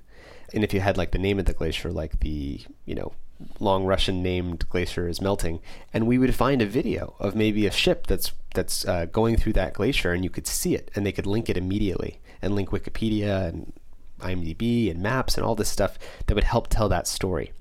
And 0.53 0.63
if 0.63 0.73
you 0.73 0.79
had 0.79 0.97
like 0.97 1.11
the 1.11 1.19
name 1.19 1.39
of 1.39 1.45
the 1.45 1.53
glacier, 1.53 1.91
like 1.91 2.19
the, 2.19 2.61
you 2.85 2.95
know, 2.95 3.13
long 3.59 3.85
Russian 3.85 4.21
named 4.21 4.67
glacier 4.69 5.07
is 5.07 5.21
melting, 5.21 5.59
and 5.93 6.07
we 6.07 6.17
would 6.17 6.35
find 6.35 6.61
a 6.61 6.65
video 6.65 7.15
of 7.19 7.35
maybe 7.35 7.65
a 7.65 7.71
ship 7.71 8.07
that's 8.07 8.33
that's 8.53 8.85
uh, 8.85 9.05
going 9.05 9.37
through 9.37 9.53
that 9.53 9.73
glacier, 9.73 10.11
and 10.11 10.23
you 10.23 10.29
could 10.29 10.47
see 10.47 10.75
it, 10.75 10.91
and 10.93 11.05
they 11.05 11.11
could 11.11 11.25
link 11.25 11.49
it 11.49 11.57
immediately, 11.57 12.19
and 12.41 12.53
link 12.53 12.69
Wikipedia 12.69 13.47
and 13.47 13.73
IMDb 14.21 14.89
and 14.89 15.01
maps 15.01 15.35
and 15.35 15.45
all 15.45 15.55
this 15.55 15.69
stuff 15.69 15.97
that 16.25 16.35
would 16.35 16.43
help 16.43 16.67
tell 16.67 16.89
that 16.89 17.07
story. 17.07 17.51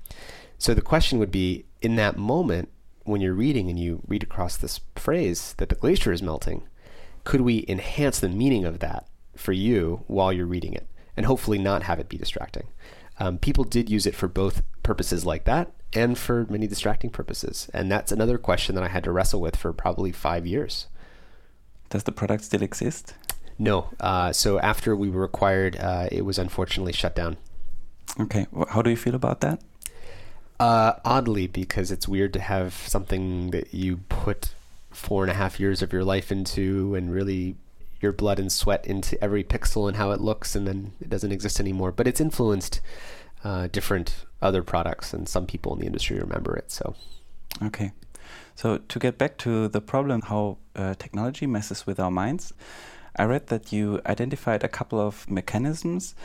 So 0.57 0.73
the 0.73 0.81
question 0.81 1.19
would 1.19 1.31
be 1.31 1.65
in 1.81 1.95
that 1.95 2.17
moment 2.17 2.69
when 3.03 3.21
you're 3.21 3.33
reading 3.33 3.69
and 3.69 3.79
you 3.79 4.01
read 4.07 4.23
across 4.23 4.57
this 4.57 4.79
phrase 4.95 5.55
that 5.57 5.69
the 5.69 5.75
glacier 5.75 6.11
is 6.11 6.21
melting, 6.21 6.63
could 7.23 7.41
we 7.41 7.65
enhance 7.67 8.19
the 8.19 8.29
meaning 8.29 8.65
of 8.65 8.79
that 8.79 9.07
for 9.35 9.53
you 9.53 10.03
while 10.07 10.31
you're 10.31 10.45
reading 10.45 10.73
it 10.73 10.87
and 11.17 11.25
hopefully 11.25 11.57
not 11.57 11.83
have 11.83 11.99
it 11.99 12.09
be 12.09 12.17
distracting? 12.17 12.67
Um, 13.19 13.37
people 13.37 13.63
did 13.63 13.89
use 13.89 14.05
it 14.05 14.15
for 14.15 14.27
both 14.27 14.63
purposes 14.83 15.25
like 15.25 15.43
that 15.45 15.71
and 15.93 16.17
for 16.17 16.45
many 16.49 16.67
distracting 16.67 17.09
purposes. 17.09 17.69
And 17.73 17.91
that's 17.91 18.11
another 18.11 18.37
question 18.37 18.75
that 18.75 18.83
I 18.83 18.87
had 18.87 19.03
to 19.03 19.11
wrestle 19.11 19.41
with 19.41 19.55
for 19.55 19.73
probably 19.73 20.11
five 20.11 20.47
years. 20.47 20.87
Does 21.89 22.03
the 22.03 22.11
product 22.11 22.45
still 22.45 22.63
exist? 22.63 23.13
No. 23.61 23.89
Uh, 23.99 24.33
so 24.33 24.59
after 24.59 24.95
we 24.95 25.11
were 25.11 25.23
acquired, 25.23 25.75
uh, 25.75 26.07
it 26.11 26.25
was 26.25 26.39
unfortunately 26.39 26.93
shut 26.93 27.15
down. 27.15 27.37
Okay. 28.19 28.47
How 28.69 28.81
do 28.81 28.89
you 28.89 28.97
feel 28.97 29.13
about 29.13 29.41
that? 29.41 29.61
Uh, 30.59 30.93
oddly, 31.05 31.45
because 31.45 31.91
it's 31.91 32.07
weird 32.07 32.33
to 32.33 32.39
have 32.39 32.73
something 32.73 33.51
that 33.51 33.71
you 33.71 33.97
put 34.09 34.55
four 34.89 35.23
and 35.23 35.29
a 35.29 35.35
half 35.35 35.59
years 35.59 35.83
of 35.83 35.93
your 35.93 36.03
life 36.03 36.31
into 36.31 36.95
and 36.95 37.13
really 37.13 37.55
your 37.99 38.11
blood 38.11 38.39
and 38.39 38.51
sweat 38.51 38.83
into 38.87 39.23
every 39.23 39.43
pixel 39.43 39.87
and 39.87 39.95
how 39.95 40.09
it 40.09 40.19
looks, 40.19 40.55
and 40.55 40.67
then 40.67 40.93
it 40.99 41.07
doesn't 41.07 41.31
exist 41.31 41.59
anymore. 41.59 41.91
But 41.91 42.07
it's 42.07 42.19
influenced 42.19 42.81
uh, 43.43 43.67
different 43.67 44.25
other 44.41 44.63
products, 44.63 45.13
and 45.13 45.29
some 45.29 45.45
people 45.45 45.73
in 45.73 45.79
the 45.81 45.85
industry 45.85 46.17
remember 46.17 46.55
it. 46.55 46.71
So, 46.71 46.95
okay. 47.61 47.91
So 48.55 48.79
to 48.79 48.97
get 48.97 49.19
back 49.19 49.37
to 49.39 49.67
the 49.67 49.81
problem, 49.81 50.21
how 50.21 50.57
uh, 50.75 50.95
technology 50.95 51.45
messes 51.45 51.85
with 51.85 51.99
our 51.99 52.11
minds, 52.11 52.53
I 53.15 53.25
read 53.25 53.47
that 53.47 53.71
you 53.71 54.01
identified 54.05 54.63
a 54.63 54.67
couple 54.67 54.99
of 54.99 55.29
mechanisms 55.29 56.15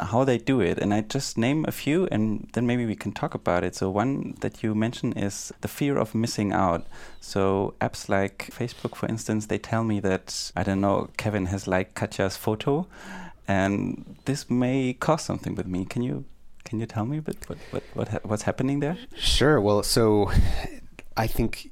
how 0.00 0.24
they 0.24 0.38
do 0.38 0.60
it 0.60 0.78
and 0.78 0.92
i 0.92 1.00
just 1.00 1.38
name 1.38 1.64
a 1.68 1.72
few 1.72 2.06
and 2.10 2.48
then 2.52 2.66
maybe 2.66 2.86
we 2.86 2.96
can 2.96 3.12
talk 3.12 3.34
about 3.34 3.64
it. 3.64 3.74
So 3.74 3.90
one 3.90 4.34
that 4.40 4.62
you 4.62 4.74
mention 4.74 5.12
is 5.12 5.52
the 5.60 5.68
fear 5.68 5.96
of 5.98 6.14
missing 6.14 6.52
out. 6.52 6.86
So 7.20 7.74
apps 7.80 8.08
like 8.08 8.50
facebook 8.50 8.96
for 8.96 9.06
instance 9.08 9.46
they 9.46 9.58
tell 9.58 9.84
me 9.84 10.00
that 10.00 10.52
i 10.56 10.62
don't 10.62 10.80
know 10.80 11.10
kevin 11.16 11.46
has 11.46 11.66
liked 11.66 11.94
katja's 11.94 12.36
photo 12.36 12.86
and 13.46 14.16
this 14.24 14.48
may 14.48 14.94
cause 14.94 15.22
something 15.22 15.54
with 15.54 15.66
me. 15.66 15.84
Can 15.84 16.02
you 16.02 16.24
can 16.64 16.80
you 16.80 16.86
tell 16.86 17.04
me 17.04 17.18
a 17.18 17.22
bit 17.22 17.36
what, 17.46 17.58
what, 17.70 17.82
what 17.94 18.26
what's 18.26 18.42
happening 18.42 18.80
there? 18.80 18.96
Sure. 19.16 19.60
Well 19.60 19.82
so 19.82 20.30
i 21.16 21.26
think 21.26 21.70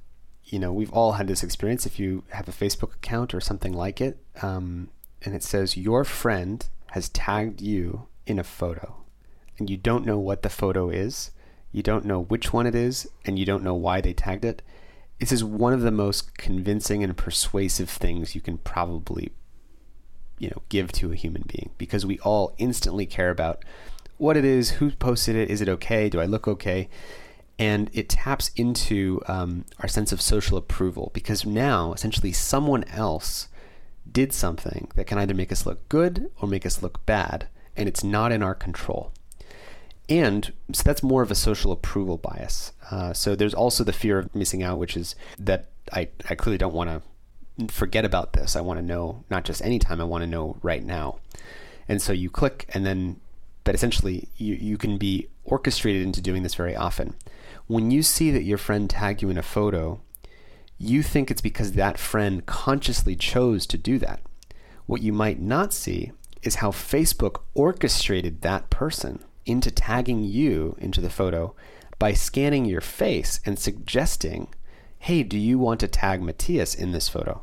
you 0.53 0.59
know, 0.59 0.71
we've 0.71 0.93
all 0.93 1.12
had 1.12 1.27
this 1.29 1.43
experience. 1.43 1.87
If 1.87 1.99
you 1.99 2.25
have 2.29 2.47
a 2.47 2.53
Facebook 2.53 2.95
account 2.95 3.33
or 3.33 3.41
something 3.41 3.73
like 3.73 4.03
it, 4.03 4.19
um, 4.43 4.91
and 5.23 5.35
it 5.35 5.43
says 5.43 5.79
your 5.79 6.05
friend 6.05 6.69
has 6.91 7.09
tagged 7.09 7.62
you 7.62 8.07
in 8.27 8.38
a 8.38 8.45
photo, 8.45 8.97
and 9.59 9.71
you 9.71 9.79
don't 9.79 10.05
know 10.05 10.19
what 10.19 10.43
the 10.43 10.51
photo 10.51 10.91
is, 10.91 11.31
you 11.73 11.83
don't 11.83 12.05
know 12.05 12.25
which 12.25 12.53
one 12.53 12.67
it 12.67 12.75
is, 12.75 13.09
and 13.25 13.38
you 13.38 13.47
don't 13.47 13.65
know 13.65 13.75
why 13.75 14.03
they 14.03 14.12
tagged 14.12 14.45
it. 14.45 14.61
This 15.19 15.33
is 15.33 15.43
one 15.43 15.73
of 15.73 15.81
the 15.81 15.91
most 15.91 16.37
convincing 16.37 17.03
and 17.03 17.17
persuasive 17.17 17.88
things 17.88 18.35
you 18.35 18.43
can 18.43 18.59
probably, 18.59 19.33
you 20.38 20.51
know, 20.51 20.61
give 20.69 20.93
to 20.93 21.12
a 21.12 21.17
human 21.17 21.45
being 21.47 21.71
because 21.79 22.05
we 22.05 22.19
all 22.19 22.55
instantly 22.59 23.07
care 23.07 23.31
about 23.31 23.65
what 24.19 24.37
it 24.37 24.45
is, 24.45 24.73
who 24.73 24.91
posted 24.91 25.35
it, 25.35 25.49
is 25.49 25.62
it 25.62 25.69
okay, 25.71 26.11
do 26.11 26.21
I 26.21 26.27
look 26.27 26.47
okay? 26.47 26.91
And 27.62 27.90
it 27.92 28.09
taps 28.09 28.51
into 28.57 29.22
um, 29.29 29.64
our 29.79 29.87
sense 29.87 30.11
of 30.11 30.20
social 30.20 30.59
approval 30.59 31.12
because 31.14 31.46
now 31.46 31.92
essentially 31.92 32.33
someone 32.33 32.83
else 32.88 33.46
did 34.11 34.33
something 34.33 34.90
that 34.96 35.07
can 35.07 35.16
either 35.16 35.33
make 35.33 35.53
us 35.53 35.64
look 35.64 35.88
good 35.88 36.29
or 36.40 36.48
make 36.48 36.66
us 36.66 36.83
look 36.83 37.07
bad, 37.07 37.46
and 37.77 37.88
it's 37.88 38.03
not 38.03 38.33
in 38.33 38.42
our 38.42 38.57
control. 38.57 39.12
And 40.09 40.53
so 40.72 40.83
that's 40.83 41.05
more 41.05 41.22
of 41.22 41.31
a 41.31 41.37
social 41.37 41.70
approval 41.70 42.18
bias. 42.18 42.72
Uh, 42.90 43.12
so 43.12 43.37
there's 43.37 43.55
also 43.55 43.85
the 43.85 43.92
fear 43.92 44.18
of 44.18 44.35
missing 44.35 44.64
out, 44.64 44.79
which 44.79 44.96
is 44.96 45.14
that 45.38 45.68
I, 45.92 46.09
I 46.29 46.35
clearly 46.35 46.59
don't 46.59 46.75
want 46.75 46.90
to 46.90 47.72
forget 47.72 48.05
about 48.05 48.33
this. 48.33 48.57
I 48.57 48.61
want 48.61 48.81
to 48.81 48.85
know 48.85 49.22
not 49.31 49.44
just 49.44 49.62
anytime, 49.62 50.01
I 50.01 50.05
want 50.05 50.22
to 50.22 50.29
know 50.29 50.57
right 50.62 50.83
now. 50.83 51.20
And 51.88 52.03
so 52.03 52.12
you 52.12 52.29
click, 52.29 52.66
and 52.70 52.85
then, 52.85 53.20
but 53.62 53.77
essentially, 53.77 54.29
you, 54.37 54.57
you 54.57 54.77
can 54.77 54.98
be 54.98 55.29
orchestrated 55.44 56.03
into 56.03 56.20
doing 56.20 56.42
this 56.42 56.57
very 56.57 56.75
often 56.75 57.14
when 57.66 57.90
you 57.90 58.03
see 58.03 58.31
that 58.31 58.44
your 58.44 58.59
friend 58.59 58.88
tagged 58.88 59.22
you 59.22 59.31
in 59.31 59.38
a 59.38 59.42
photo, 59.42 60.01
you 60.79 61.03
think 61.03 61.31
it's 61.31 61.40
because 61.40 61.72
that 61.72 61.98
friend 61.98 62.44
consciously 62.44 63.14
chose 63.14 63.66
to 63.66 63.79
do 63.79 63.98
that. 63.98 64.20
What 64.87 65.03
you 65.03 65.12
might 65.12 65.40
not 65.40 65.72
see 65.72 66.12
is 66.42 66.57
how 66.57 66.70
Facebook 66.70 67.42
orchestrated 67.55 68.42
that 68.42 68.68
person 68.68 69.22
into 69.46 69.70
tagging 69.70 70.22
you 70.25 70.77
into 70.79 71.01
the 71.01 71.11
photo 71.11 71.55
by 71.98 72.12
scanning 72.12 72.64
your 72.64 72.81
face 72.81 73.40
and 73.46 73.59
suggesting, 73.59 74.48
hey, 74.98 75.22
do 75.22 75.38
you 75.38 75.59
want 75.59 75.81
to 75.81 75.88
tag 75.88 76.20
Matthias 76.20 76.75
in 76.75 76.92
this 76.92 77.09
photo? 77.09 77.42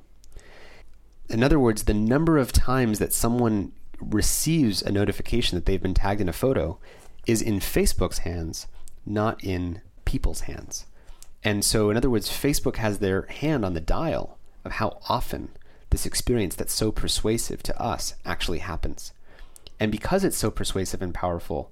In 1.30 1.44
other 1.44 1.60
words, 1.60 1.84
the 1.84 1.94
number 1.94 2.38
of 2.38 2.52
times 2.52 3.00
that 3.00 3.14
someone 3.14 3.72
receives 4.02 4.82
a 4.82 4.92
notification 4.92 5.56
that 5.56 5.66
they've 5.66 5.82
been 5.82 5.94
tagged 5.94 6.22
in 6.22 6.30
a 6.30 6.34
photo 6.34 6.80
is 7.26 7.42
in 7.42 7.60
Facebook's 7.60 8.20
hands, 8.20 8.68
not 9.06 9.42
in 9.44 9.82
people's 10.10 10.42
hands. 10.42 10.88
And 11.44 11.64
so, 11.64 11.92
in 11.92 11.96
other 11.96 12.10
words, 12.10 12.30
Facebook 12.30 12.78
has 12.78 12.98
their 12.98 13.22
hand 13.28 13.64
on 13.64 13.76
the 13.76 13.80
dial 13.80 14.40
of 14.66 14.72
how 14.74 14.98
often 15.08 15.50
this 15.92 16.08
experience 16.08 16.56
that's 16.56 16.74
so 16.74 16.92
persuasive 16.92 17.62
to 17.64 17.80
us 17.80 18.16
actually 18.26 18.58
happens. 18.58 19.14
And 19.80 19.92
because 19.92 20.24
it's 20.24 20.36
so 20.36 20.50
persuasive 20.50 21.04
and 21.04 21.14
powerful, 21.14 21.72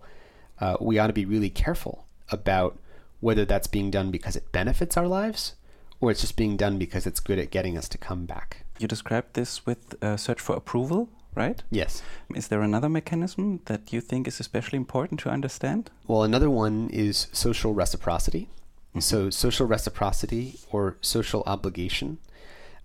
uh, 0.62 0.78
we 0.80 1.00
ought 1.00 1.08
to 1.08 1.14
be 1.14 1.26
really 1.26 1.50
careful 1.50 2.06
about 2.30 2.78
whether 3.22 3.44
that's 3.44 3.66
being 3.66 3.90
done 3.90 4.12
because 4.12 4.36
it 4.36 4.52
benefits 4.52 4.96
our 4.98 5.08
lives 5.08 5.56
or 6.00 6.12
it's 6.12 6.22
just 6.22 6.38
being 6.38 6.58
done 6.58 6.78
because 6.78 7.08
it's 7.08 7.20
good 7.20 7.40
at 7.40 7.50
getting 7.50 7.76
us 7.76 7.90
to 7.90 7.98
come 7.98 8.28
back. 8.28 8.66
You 8.78 8.88
described 8.88 9.34
this 9.34 9.66
with 9.66 10.02
uh, 10.04 10.16
search 10.16 10.40
for 10.40 10.56
approval, 10.56 11.10
right? 11.38 11.64
Yes. 11.70 12.02
Is 12.36 12.50
there 12.50 12.62
another 12.62 12.90
mechanism 12.90 13.62
that 13.66 13.94
you 13.94 14.02
think 14.02 14.28
is 14.28 14.40
especially 14.40 14.78
important 14.78 15.20
to 15.22 15.30
understand? 15.30 15.90
Well, 16.08 16.24
another 16.24 16.50
one 16.50 16.90
is 16.90 17.28
social 17.32 17.74
reciprocity. 17.74 18.50
Mm-hmm. 18.90 19.00
So, 19.00 19.30
social 19.30 19.68
reciprocity 19.68 20.60
or 20.72 20.98
social 21.02 21.44
obligation 21.46 22.18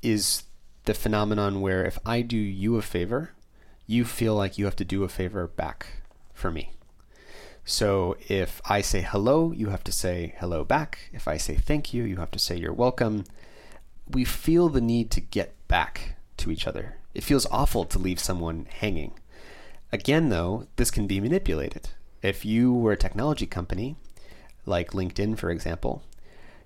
is 0.02 0.44
the 0.84 0.94
phenomenon 0.94 1.60
where 1.60 1.84
if 1.84 1.98
I 2.04 2.22
do 2.22 2.36
you 2.36 2.76
a 2.76 2.82
favor, 2.82 3.30
you 3.86 4.04
feel 4.04 4.34
like 4.34 4.58
you 4.58 4.64
have 4.66 4.76
to 4.76 4.84
do 4.84 5.04
a 5.04 5.08
favor 5.08 5.46
back 5.46 6.02
for 6.32 6.50
me. 6.50 6.72
So 7.64 8.16
if 8.28 8.60
I 8.68 8.80
say 8.80 9.02
hello, 9.02 9.52
you 9.52 9.68
have 9.68 9.84
to 9.84 9.92
say 9.92 10.34
hello 10.38 10.64
back. 10.64 11.10
If 11.12 11.28
I 11.28 11.36
say 11.36 11.54
thank 11.54 11.94
you, 11.94 12.02
you 12.04 12.16
have 12.16 12.30
to 12.32 12.38
say 12.38 12.56
you're 12.56 12.72
welcome. 12.72 13.24
We 14.08 14.24
feel 14.24 14.68
the 14.68 14.80
need 14.80 15.10
to 15.12 15.20
get 15.20 15.54
back 15.68 16.16
to 16.38 16.50
each 16.50 16.66
other. 16.66 16.96
It 17.14 17.24
feels 17.24 17.46
awful 17.50 17.84
to 17.84 17.98
leave 17.98 18.20
someone 18.20 18.66
hanging. 18.70 19.12
Again, 19.92 20.30
though, 20.30 20.66
this 20.76 20.90
can 20.90 21.06
be 21.06 21.20
manipulated. 21.20 21.90
If 22.22 22.44
you 22.44 22.72
were 22.72 22.92
a 22.92 22.96
technology 22.96 23.46
company, 23.46 23.96
like 24.64 24.92
LinkedIn, 24.92 25.36
for 25.38 25.50
example, 25.50 26.02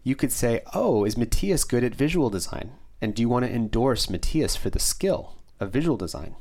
you 0.02 0.14
could 0.14 0.30
say, 0.30 0.62
Oh, 0.74 1.04
is 1.04 1.16
Matthias 1.16 1.64
good 1.64 1.82
at 1.82 1.94
visual 1.94 2.30
design? 2.30 2.72
And 3.00 3.14
do 3.14 3.22
you 3.22 3.28
want 3.28 3.44
to 3.44 3.52
endorse 3.52 4.08
Matthias 4.08 4.54
for 4.54 4.70
the 4.70 4.78
skill 4.78 5.34
of 5.58 5.72
visual 5.72 5.96
design? 5.96 6.36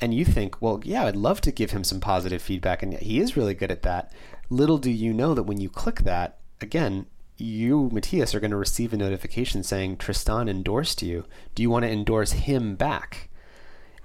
And 0.00 0.12
you 0.12 0.24
think, 0.24 0.60
Well, 0.60 0.80
yeah, 0.84 1.04
I'd 1.04 1.16
love 1.16 1.40
to 1.42 1.52
give 1.52 1.70
him 1.70 1.84
some 1.84 2.00
positive 2.00 2.42
feedback, 2.42 2.82
and 2.82 2.94
he 2.94 3.20
is 3.20 3.36
really 3.36 3.54
good 3.54 3.70
at 3.70 3.82
that. 3.82 4.12
Little 4.50 4.78
do 4.78 4.90
you 4.90 5.12
know 5.12 5.34
that 5.34 5.44
when 5.44 5.60
you 5.60 5.68
click 5.68 6.00
that, 6.00 6.38
again, 6.60 7.06
you, 7.36 7.88
Matthias, 7.92 8.34
are 8.34 8.40
going 8.40 8.50
to 8.50 8.56
receive 8.56 8.92
a 8.92 8.96
notification 8.96 9.62
saying 9.62 9.98
Tristan 9.98 10.48
endorsed 10.48 11.02
you. 11.02 11.24
Do 11.54 11.62
you 11.62 11.70
want 11.70 11.84
to 11.84 11.90
endorse 11.90 12.32
him 12.32 12.74
back? 12.74 13.27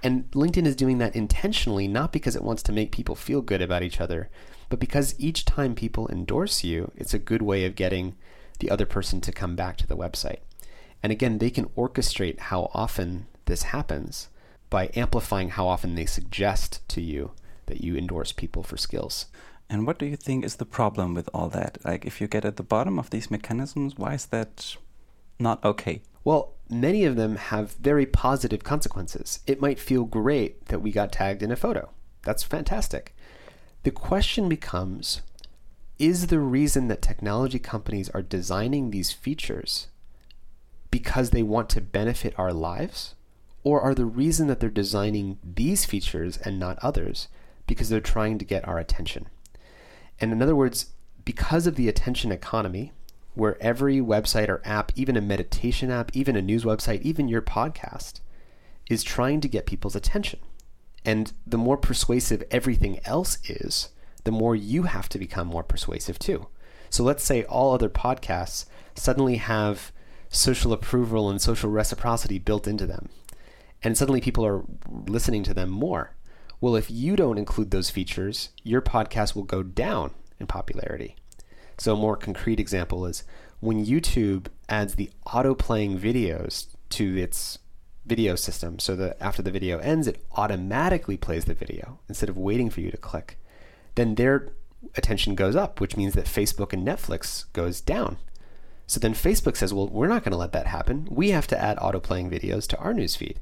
And 0.04 0.30
LinkedIn 0.32 0.66
is 0.66 0.76
doing 0.76 0.98
that 0.98 1.16
intentionally, 1.16 1.88
not 1.88 2.12
because 2.12 2.36
it 2.36 2.44
wants 2.44 2.62
to 2.64 2.72
make 2.72 2.92
people 2.92 3.14
feel 3.14 3.40
good 3.40 3.62
about 3.62 3.82
each 3.82 4.02
other, 4.02 4.28
but 4.68 4.78
because 4.78 5.14
each 5.18 5.46
time 5.46 5.74
people 5.74 6.08
endorse 6.08 6.62
you, 6.62 6.92
it's 6.94 7.14
a 7.14 7.18
good 7.18 7.40
way 7.40 7.64
of 7.64 7.74
getting 7.74 8.14
the 8.58 8.70
other 8.70 8.84
person 8.84 9.22
to 9.22 9.32
come 9.32 9.56
back 9.56 9.78
to 9.78 9.86
the 9.86 9.96
website. 9.96 10.40
And 11.02 11.10
again, 11.10 11.38
they 11.38 11.48
can 11.48 11.70
orchestrate 11.70 12.38
how 12.38 12.70
often 12.74 13.28
this 13.46 13.64
happens 13.64 14.28
by 14.68 14.90
amplifying 14.94 15.48
how 15.48 15.66
often 15.66 15.94
they 15.94 16.06
suggest 16.06 16.86
to 16.88 17.00
you 17.00 17.32
that 17.66 17.80
you 17.80 17.96
endorse 17.96 18.30
people 18.30 18.62
for 18.62 18.76
skills. 18.76 19.26
And 19.70 19.86
what 19.86 19.98
do 19.98 20.04
you 20.04 20.16
think 20.16 20.44
is 20.44 20.56
the 20.56 20.66
problem 20.66 21.14
with 21.14 21.30
all 21.32 21.48
that? 21.48 21.78
Like, 21.82 22.04
if 22.04 22.20
you 22.20 22.26
get 22.26 22.44
at 22.44 22.56
the 22.56 22.62
bottom 22.62 22.98
of 22.98 23.08
these 23.08 23.30
mechanisms, 23.30 23.96
why 23.96 24.14
is 24.14 24.26
that 24.26 24.76
not 25.38 25.64
okay? 25.64 26.02
Well, 26.24 26.54
many 26.70 27.04
of 27.04 27.16
them 27.16 27.36
have 27.36 27.74
very 27.74 28.06
positive 28.06 28.64
consequences. 28.64 29.40
It 29.46 29.60
might 29.60 29.78
feel 29.78 30.04
great 30.04 30.66
that 30.66 30.80
we 30.80 30.90
got 30.90 31.12
tagged 31.12 31.42
in 31.42 31.50
a 31.50 31.56
photo. 31.56 31.90
That's 32.22 32.42
fantastic. 32.42 33.14
The 33.82 33.90
question 33.90 34.48
becomes 34.48 35.20
is 35.98 36.26
the 36.26 36.40
reason 36.40 36.88
that 36.88 37.02
technology 37.02 37.58
companies 37.58 38.08
are 38.10 38.22
designing 38.22 38.90
these 38.90 39.12
features 39.12 39.86
because 40.90 41.30
they 41.30 41.42
want 41.42 41.68
to 41.70 41.80
benefit 41.80 42.34
our 42.38 42.52
lives? 42.52 43.14
Or 43.62 43.80
are 43.80 43.94
the 43.94 44.04
reason 44.04 44.46
that 44.48 44.60
they're 44.60 44.70
designing 44.70 45.38
these 45.42 45.84
features 45.84 46.36
and 46.38 46.58
not 46.58 46.78
others 46.82 47.28
because 47.66 47.88
they're 47.88 48.00
trying 48.00 48.38
to 48.38 48.44
get 48.44 48.66
our 48.66 48.78
attention? 48.78 49.28
And 50.20 50.32
in 50.32 50.42
other 50.42 50.56
words, 50.56 50.92
because 51.24 51.66
of 51.66 51.76
the 51.76 51.88
attention 51.88 52.30
economy, 52.30 52.92
where 53.34 53.60
every 53.62 53.98
website 53.98 54.48
or 54.48 54.62
app, 54.64 54.92
even 54.94 55.16
a 55.16 55.20
meditation 55.20 55.90
app, 55.90 56.10
even 56.14 56.36
a 56.36 56.42
news 56.42 56.64
website, 56.64 57.02
even 57.02 57.28
your 57.28 57.42
podcast, 57.42 58.20
is 58.88 59.02
trying 59.02 59.40
to 59.40 59.48
get 59.48 59.66
people's 59.66 59.96
attention. 59.96 60.40
And 61.04 61.32
the 61.46 61.58
more 61.58 61.76
persuasive 61.76 62.44
everything 62.50 63.00
else 63.04 63.38
is, 63.48 63.90
the 64.24 64.32
more 64.32 64.56
you 64.56 64.84
have 64.84 65.08
to 65.10 65.18
become 65.18 65.48
more 65.48 65.62
persuasive 65.62 66.18
too. 66.18 66.46
So 66.90 67.02
let's 67.02 67.24
say 67.24 67.44
all 67.44 67.74
other 67.74 67.88
podcasts 67.88 68.66
suddenly 68.94 69.36
have 69.36 69.92
social 70.28 70.72
approval 70.72 71.28
and 71.28 71.40
social 71.40 71.70
reciprocity 71.70 72.38
built 72.38 72.66
into 72.66 72.86
them. 72.86 73.08
And 73.82 73.98
suddenly 73.98 74.20
people 74.20 74.46
are 74.46 74.62
listening 75.06 75.42
to 75.44 75.54
them 75.54 75.70
more. 75.70 76.14
Well, 76.60 76.76
if 76.76 76.90
you 76.90 77.16
don't 77.16 77.36
include 77.36 77.70
those 77.70 77.90
features, 77.90 78.50
your 78.62 78.80
podcast 78.80 79.34
will 79.34 79.42
go 79.42 79.62
down 79.62 80.12
in 80.40 80.46
popularity. 80.46 81.16
So 81.78 81.94
a 81.94 81.96
more 81.96 82.16
concrete 82.16 82.60
example 82.60 83.06
is 83.06 83.24
when 83.60 83.84
YouTube 83.84 84.46
adds 84.68 84.94
the 84.94 85.10
auto 85.26 85.54
playing 85.54 85.98
videos 85.98 86.66
to 86.90 87.16
its 87.16 87.58
video 88.06 88.34
system. 88.34 88.78
So 88.78 88.94
that 88.96 89.16
after 89.20 89.42
the 89.42 89.50
video 89.50 89.78
ends 89.78 90.06
it 90.06 90.22
automatically 90.32 91.16
plays 91.16 91.46
the 91.46 91.54
video 91.54 91.98
instead 92.08 92.28
of 92.28 92.36
waiting 92.36 92.70
for 92.70 92.80
you 92.80 92.90
to 92.90 92.96
click. 92.96 93.38
Then 93.94 94.14
their 94.14 94.52
attention 94.96 95.34
goes 95.34 95.56
up 95.56 95.80
which 95.80 95.96
means 95.96 96.14
that 96.14 96.26
Facebook 96.26 96.72
and 96.72 96.86
Netflix 96.86 97.46
goes 97.52 97.80
down. 97.80 98.18
So 98.86 99.00
then 99.00 99.14
Facebook 99.14 99.56
says 99.56 99.72
well 99.72 99.88
we're 99.88 100.08
not 100.08 100.22
going 100.22 100.32
to 100.32 100.38
let 100.38 100.52
that 100.52 100.66
happen. 100.66 101.08
We 101.10 101.30
have 101.30 101.46
to 101.48 101.60
add 101.60 101.78
auto 101.80 102.00
playing 102.00 102.30
videos 102.30 102.66
to 102.68 102.78
our 102.78 102.92
newsfeed. 102.92 103.36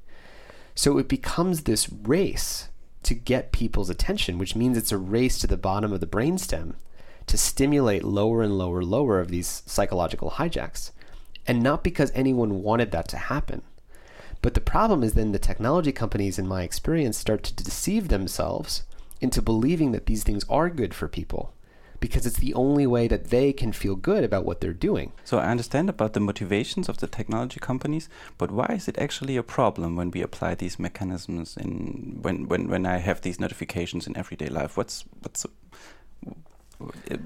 So 0.75 0.99
it 0.99 1.09
becomes 1.09 1.63
this 1.63 1.91
race 1.91 2.69
to 3.03 3.15
get 3.15 3.53
people's 3.53 3.91
attention 3.91 4.39
which 4.39 4.55
means 4.55 4.77
it's 4.77 4.93
a 4.93 4.99
race 4.99 5.39
to 5.41 5.49
the 5.49 5.57
bottom 5.57 5.93
of 5.93 6.01
the 6.01 6.07
brainstem 6.07 6.75
to 7.33 7.39
stimulate 7.39 8.05
lower 8.05 8.43
and 8.43 8.57
lower 8.57 8.83
lower 8.85 9.19
of 9.19 9.29
these 9.29 9.63
psychological 9.67 10.33
hijacks 10.33 10.93
and 11.47 11.61
not 11.61 11.83
because 11.83 12.13
anyone 12.15 12.63
wanted 12.63 12.93
that 12.93 13.09
to 13.09 13.17
happen 13.17 13.63
but 14.43 14.55
the 14.55 14.61
problem 14.61 15.05
is 15.05 15.15
then 15.15 15.31
the 15.31 15.39
technology 15.39 15.93
companies, 15.93 16.39
in 16.39 16.49
my 16.49 16.65
experience, 16.65 17.17
start 17.17 17.45
to 17.45 17.55
deceive 17.55 18.09
themselves 18.09 18.83
into 19.21 19.41
believing 19.41 19.93
that 19.93 20.07
these 20.07 20.25
things 20.25 20.45
are 20.51 20.69
good 20.69 20.93
for 20.93 21.07
people 21.07 21.55
because 22.01 22.27
it's 22.27 22.41
the 22.41 22.53
only 22.55 22.85
way 22.85 23.07
that 23.07 23.31
they 23.31 23.53
can 23.53 23.71
feel 23.73 23.95
good 23.95 24.25
about 24.25 24.45
what 24.45 24.61
they're 24.61 24.73
doing. 24.73 25.13
So 25.23 25.39
I 25.39 25.53
understand 25.53 25.89
about 25.89 26.15
the 26.15 26.19
motivations 26.19 26.89
of 26.89 26.99
the 26.99 27.07
technology 27.07 27.61
companies, 27.61 28.09
but 28.37 28.51
why 28.51 28.67
is 28.71 28.89
it 28.89 28.99
actually 28.99 29.37
a 29.37 29.45
problem 29.45 29.95
when 29.95 30.11
we 30.11 30.21
apply 30.21 30.57
these 30.57 30.81
mechanisms 30.81 31.57
in 31.57 32.19
when 32.21 32.49
when, 32.49 32.67
when 32.67 32.85
I 32.85 32.97
have 32.97 33.21
these 33.21 33.39
notifications 33.39 34.09
in 34.09 34.17
everyday 34.17 34.49
life? 34.49 34.77
What's 34.77 35.05
what's 35.21 35.47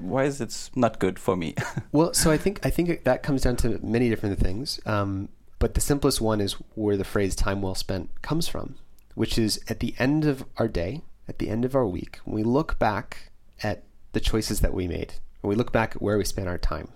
why 0.01 0.25
is 0.25 0.41
it 0.41 0.71
not 0.75 0.99
good 0.99 1.19
for 1.19 1.37
me? 1.37 1.55
well, 1.93 2.13
so 2.15 2.31
I 2.31 2.37
think 2.37 2.65
I 2.65 2.71
think 2.71 3.05
that 3.05 3.23
comes 3.23 3.43
down 3.43 3.57
to 3.57 3.79
many 3.83 4.09
different 4.09 4.39
things. 4.39 4.81
Um, 4.87 5.29
but 5.59 5.75
the 5.75 5.81
simplest 5.81 6.21
one 6.21 6.41
is 6.41 6.53
where 6.75 6.97
the 6.97 7.05
phrase 7.05 7.35
time 7.35 7.63
well 7.63 7.75
spent 7.75 8.23
comes 8.23 8.47
from, 8.49 8.77
which 9.15 9.39
is 9.39 9.61
at 9.69 9.81
the 9.81 9.95
end 9.99 10.25
of 10.25 10.45
our 10.59 10.69
day, 10.69 11.03
at 11.29 11.39
the 11.39 11.49
end 11.49 11.65
of 11.65 11.75
our 11.75 11.87
week, 11.87 12.19
when 12.25 12.35
we 12.35 12.43
look 12.43 12.79
back 12.79 13.31
at 13.63 13.85
the 14.13 14.21
choices 14.21 14.61
that 14.61 14.75
we 14.75 14.87
made, 14.87 15.15
when 15.41 15.49
we 15.49 15.57
look 15.57 15.73
back 15.73 15.97
at 15.97 16.03
where 16.03 16.19
we 16.19 16.25
spent 16.25 16.49
our 16.49 16.59
time. 16.59 16.89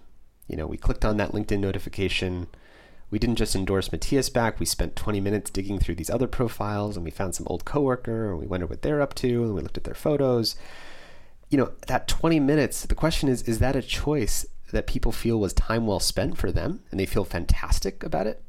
You 0.46 0.57
know, 0.57 0.66
we 0.66 0.77
clicked 0.77 1.05
on 1.05 1.16
that 1.16 1.33
LinkedIn 1.33 1.61
notification. 1.61 2.49
We 3.11 3.18
didn't 3.18 3.37
just 3.37 3.55
endorse 3.55 3.92
Matthias 3.92 4.29
back. 4.29 4.59
We 4.59 4.66
spent 4.66 4.96
20 4.96 5.20
minutes 5.20 5.51
digging 5.51 5.79
through 5.79 5.94
these 5.94 6.11
other 6.11 6.27
profiles 6.27 6.96
and 6.96 7.05
we 7.05 7.11
found 7.11 7.35
some 7.35 7.46
old 7.49 7.64
coworker 7.64 8.31
and 8.31 8.40
we 8.40 8.46
wondered 8.46 8.68
what 8.68 8.83
they're 8.83 9.01
up 9.01 9.14
to 9.14 9.44
and 9.44 9.55
we 9.55 9.62
looked 9.62 9.79
at 9.79 9.85
their 9.85 9.94
photos. 9.94 10.57
You 11.50 11.58
know, 11.58 11.72
that 11.88 12.08
20 12.08 12.40
minutes, 12.40 12.86
the 12.86 12.94
question 12.94 13.28
is, 13.28 13.42
is 13.42 13.58
that 13.58 13.76
a 13.76 13.82
choice 13.82 14.46
that 14.72 14.86
people 14.86 15.12
feel 15.12 15.38
was 15.38 15.52
time 15.52 15.86
well 15.86 16.00
spent 16.00 16.38
for 16.38 16.50
them 16.50 16.80
and 16.90 16.98
they 16.98 17.06
feel 17.06 17.24
fantastic 17.24 18.02
about 18.02 18.26
it? 18.26 18.42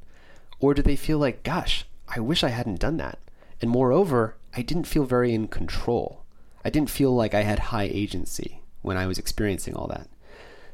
Or 0.59 0.73
do 0.73 0.81
they 0.81 0.95
feel 0.95 1.17
like, 1.17 1.43
gosh, 1.43 1.85
I 2.07 2.19
wish 2.19 2.43
I 2.43 2.49
hadn't 2.49 2.79
done 2.79 2.97
that? 2.97 3.17
And 3.59 3.69
moreover, 3.69 4.37
I 4.55 4.61
didn't 4.61 4.85
feel 4.85 5.05
very 5.05 5.33
in 5.33 5.47
control. 5.47 6.23
I 6.63 6.69
didn't 6.69 6.89
feel 6.89 7.13
like 7.13 7.33
I 7.33 7.41
had 7.41 7.59
high 7.59 7.89
agency 7.91 8.61
when 8.81 8.97
I 8.97 9.07
was 9.07 9.17
experiencing 9.17 9.75
all 9.75 9.87
that. 9.87 10.07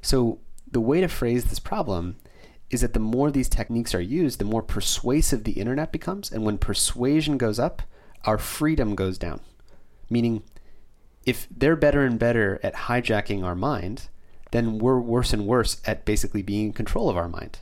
So, 0.01 0.39
the 0.69 0.81
way 0.81 0.99
to 0.99 1.07
phrase 1.07 1.45
this 1.45 1.59
problem 1.59 2.17
is 2.69 2.81
that 2.81 2.93
the 2.93 2.99
more 2.99 3.31
these 3.31 3.47
techniques 3.47 3.95
are 3.95 4.01
used, 4.01 4.39
the 4.39 4.45
more 4.45 4.61
persuasive 4.61 5.43
the 5.43 5.53
internet 5.53 5.91
becomes. 5.91 6.31
And 6.31 6.43
when 6.43 6.57
persuasion 6.57 7.37
goes 7.37 7.59
up, 7.59 7.81
our 8.25 8.37
freedom 8.37 8.95
goes 8.95 9.17
down. 9.17 9.39
Meaning, 10.09 10.43
if 11.27 11.45
they're 11.51 11.75
better 11.75 12.05
and 12.05 12.17
better 12.17 12.57
at 12.63 12.73
hijacking 12.87 13.43
our 13.43 13.53
mind, 13.53 14.07
then 14.51 14.79
we're 14.79 14.99
worse 14.99 15.33
and 15.33 15.45
worse 15.45 15.81
at 15.85 16.05
basically 16.05 16.41
being 16.41 16.67
in 16.67 16.73
control 16.73 17.09
of 17.09 17.17
our 17.17 17.27
mind. 17.27 17.59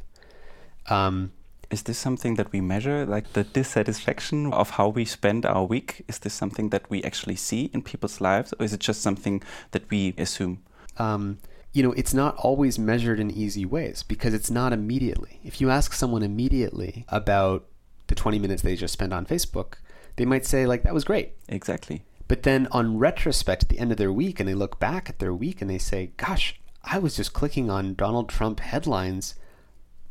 Um, 0.87 1.31
is 1.71 1.81
this 1.81 1.97
something 1.97 2.35
that 2.35 2.51
we 2.51 2.61
measure, 2.61 3.07
like 3.07 3.33
the 3.33 3.43
dissatisfaction 3.43 4.53
of 4.53 4.69
how 4.69 4.89
we 4.89 5.03
spend 5.03 5.47
our 5.47 5.65
week? 5.65 6.05
Is 6.07 6.19
this 6.19 6.35
something 6.35 6.69
that 6.69 6.87
we 6.91 7.03
actually 7.03 7.37
see 7.37 7.71
in 7.73 7.81
people's 7.81 8.21
lives, 8.21 8.53
or 8.59 8.65
is 8.65 8.71
it 8.71 8.81
just 8.81 9.01
something 9.01 9.41
that 9.71 9.89
we 9.89 10.13
assume? 10.15 10.61
Um, 10.97 11.39
you 11.73 11.81
know, 11.81 11.91
it's 11.93 12.13
not 12.13 12.37
always 12.37 12.77
measured 12.77 13.19
in 13.19 13.31
easy 13.31 13.65
ways 13.65 14.03
because 14.03 14.35
it's 14.35 14.51
not 14.51 14.73
immediately. 14.73 15.39
If 15.43 15.59
you 15.59 15.71
ask 15.71 15.91
someone 15.93 16.21
immediately 16.21 17.03
about 17.09 17.65
the 18.07 18.15
20 18.15 18.37
minutes 18.37 18.61
they 18.61 18.75
just 18.75 18.93
spent 18.93 19.11
on 19.11 19.25
Facebook, 19.25 19.73
they 20.17 20.25
might 20.25 20.45
say, 20.45 20.67
like, 20.67 20.83
that 20.83 20.93
was 20.93 21.03
great. 21.03 21.33
Exactly. 21.49 22.03
But 22.27 22.43
then 22.43 22.67
on 22.71 22.97
retrospect 22.97 23.63
at 23.63 23.69
the 23.69 23.79
end 23.79 23.91
of 23.91 23.97
their 23.97 24.11
week, 24.11 24.39
and 24.39 24.49
they 24.49 24.55
look 24.55 24.79
back 24.79 25.09
at 25.09 25.19
their 25.19 25.33
week 25.33 25.61
and 25.61 25.69
they 25.69 25.77
say, 25.77 26.11
gosh, 26.17 26.59
I 26.83 26.99
was 26.99 27.15
just 27.15 27.33
clicking 27.33 27.69
on 27.69 27.95
Donald 27.95 28.29
Trump 28.29 28.59
headlines 28.59 29.35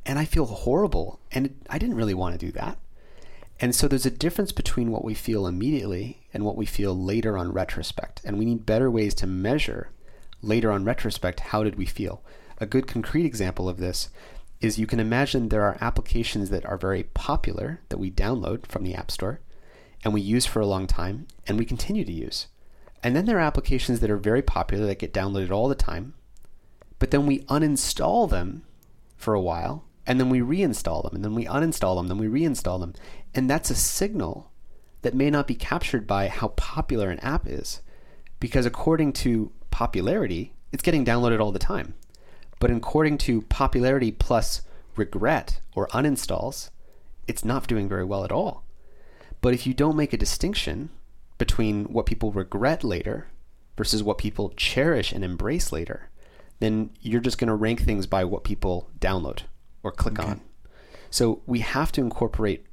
and 0.06 0.18
I 0.18 0.24
feel 0.24 0.46
horrible. 0.46 1.20
And 1.32 1.64
I 1.68 1.78
didn't 1.78 1.96
really 1.96 2.14
want 2.14 2.38
to 2.38 2.46
do 2.46 2.52
that. 2.52 2.78
And 3.60 3.74
so 3.74 3.86
there's 3.86 4.06
a 4.06 4.10
difference 4.10 4.52
between 4.52 4.90
what 4.90 5.04
we 5.04 5.14
feel 5.14 5.46
immediately 5.46 6.26
and 6.34 6.44
what 6.44 6.56
we 6.56 6.66
feel 6.66 6.96
later 6.96 7.38
on 7.38 7.52
retrospect. 7.52 8.20
And 8.24 8.38
we 8.38 8.44
need 8.44 8.66
better 8.66 8.90
ways 8.90 9.14
to 9.16 9.26
measure 9.26 9.90
later 10.42 10.70
on 10.70 10.84
retrospect 10.84 11.40
how 11.40 11.62
did 11.62 11.76
we 11.76 11.86
feel. 11.86 12.22
A 12.58 12.66
good 12.66 12.86
concrete 12.86 13.24
example 13.24 13.68
of 13.68 13.78
this 13.78 14.08
is 14.60 14.78
you 14.78 14.86
can 14.86 15.00
imagine 15.00 15.48
there 15.48 15.62
are 15.62 15.78
applications 15.80 16.50
that 16.50 16.64
are 16.66 16.76
very 16.76 17.04
popular 17.04 17.80
that 17.88 17.98
we 17.98 18.10
download 18.10 18.66
from 18.66 18.82
the 18.82 18.94
App 18.94 19.10
Store 19.10 19.40
and 20.04 20.12
we 20.12 20.20
use 20.20 20.46
for 20.46 20.60
a 20.60 20.66
long 20.66 20.86
time 20.86 21.26
and 21.46 21.58
we 21.58 21.64
continue 21.64 22.04
to 22.04 22.12
use. 22.12 22.46
And 23.02 23.16
then 23.16 23.24
there 23.24 23.38
are 23.38 23.40
applications 23.40 24.00
that 24.00 24.10
are 24.10 24.16
very 24.16 24.42
popular 24.42 24.86
that 24.86 24.98
get 24.98 25.12
downloaded 25.12 25.50
all 25.50 25.68
the 25.68 25.74
time, 25.74 26.14
but 26.98 27.10
then 27.10 27.26
we 27.26 27.40
uninstall 27.40 28.30
them 28.30 28.62
for 29.16 29.34
a 29.34 29.40
while 29.40 29.84
and 30.06 30.20
then 30.20 30.28
we 30.28 30.40
reinstall 30.40 31.02
them, 31.02 31.14
and 31.14 31.24
then 31.24 31.34
we 31.34 31.46
uninstall 31.46 31.96
them, 31.96 32.08
then 32.08 32.18
we 32.18 32.26
reinstall 32.26 32.78
them. 32.78 32.94
And 33.34 33.48
that's 33.48 33.70
a 33.70 33.74
signal 33.74 34.50
that 35.02 35.14
may 35.14 35.30
not 35.30 35.46
be 35.46 35.54
captured 35.54 36.06
by 36.06 36.28
how 36.28 36.48
popular 36.48 37.10
an 37.10 37.20
app 37.20 37.46
is. 37.46 37.80
Because 38.38 38.66
according 38.66 39.14
to 39.14 39.50
popularity, 39.70 40.52
it's 40.72 40.82
getting 40.82 41.04
downloaded 41.04 41.40
all 41.40 41.52
the 41.52 41.58
time. 41.58 41.94
But 42.60 42.70
according 42.70 43.18
to 43.18 43.42
popularity 43.42 44.12
plus 44.12 44.62
regret 44.96 45.60
or 45.74 45.88
uninstalls, 45.88 46.70
it's 47.26 47.44
not 47.44 47.66
doing 47.66 47.88
very 47.88 48.04
well 48.04 48.24
at 48.24 48.32
all. 48.32 48.63
But 49.44 49.52
if 49.52 49.66
you 49.66 49.74
don't 49.74 49.94
make 49.94 50.14
a 50.14 50.16
distinction 50.16 50.88
between 51.36 51.84
what 51.92 52.06
people 52.06 52.32
regret 52.32 52.82
later 52.82 53.26
versus 53.76 54.02
what 54.02 54.16
people 54.16 54.54
cherish 54.56 55.12
and 55.12 55.22
embrace 55.22 55.70
later, 55.70 56.08
then 56.60 56.88
you're 57.02 57.20
just 57.20 57.36
going 57.36 57.48
to 57.48 57.54
rank 57.54 57.82
things 57.82 58.06
by 58.06 58.24
what 58.24 58.42
people 58.42 58.88
download 59.00 59.40
or 59.82 59.92
click 59.92 60.18
okay. 60.18 60.30
on. 60.30 60.40
So 61.10 61.42
we 61.44 61.58
have 61.58 61.92
to 61.92 62.00
incorporate 62.00 62.64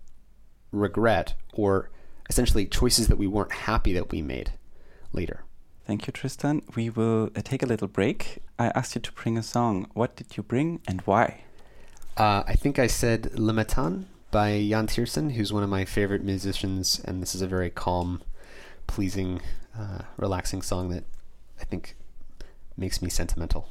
regret 0.71 1.34
or 1.51 1.89
essentially 2.29 2.65
choices 2.67 3.10
that 3.10 3.17
we 3.17 3.27
weren't 3.27 3.51
happy 3.51 3.91
that 3.91 4.10
we 4.10 4.21
made 4.21 4.53
later. 5.12 5.43
Thank 5.86 6.07
you, 6.07 6.13
Tristan. 6.13 6.62
We 6.73 6.89
will 6.89 7.31
uh, 7.36 7.41
take 7.43 7.63
a 7.63 7.65
little 7.65 7.89
break. 7.89 8.43
I 8.57 8.67
asked 8.67 8.95
you 8.95 9.01
to 9.01 9.12
bring 9.12 9.38
a 9.38 9.43
song. 9.43 9.88
What 9.93 10.15
did 10.15 10.38
you 10.38 10.43
bring 10.43 10.79
and 10.88 11.01
why? 11.01 11.43
Uh, 12.15 12.43
I 12.47 12.53
think 12.53 12.79
I 12.79 12.88
said 12.88 13.38
Le 13.38 13.51
Matin 13.51 14.07
by 14.31 14.53
Yann 14.53 14.87
Tiersen, 14.87 15.33
who's 15.33 15.51
one 15.51 15.63
of 15.63 15.69
my 15.69 15.85
favorite 15.85 16.23
musicians, 16.23 17.01
and 17.03 17.21
this 17.21 17.35
is 17.35 17.41
a 17.41 17.47
very 17.47 17.69
calm, 17.69 18.21
pleasing, 18.87 19.41
uh, 19.77 19.99
relaxing 20.17 20.61
song 20.61 20.89
that 20.89 21.03
I 21.59 21.65
think 21.65 21.95
makes 22.77 23.01
me 23.01 23.09
sentimental. 23.09 23.67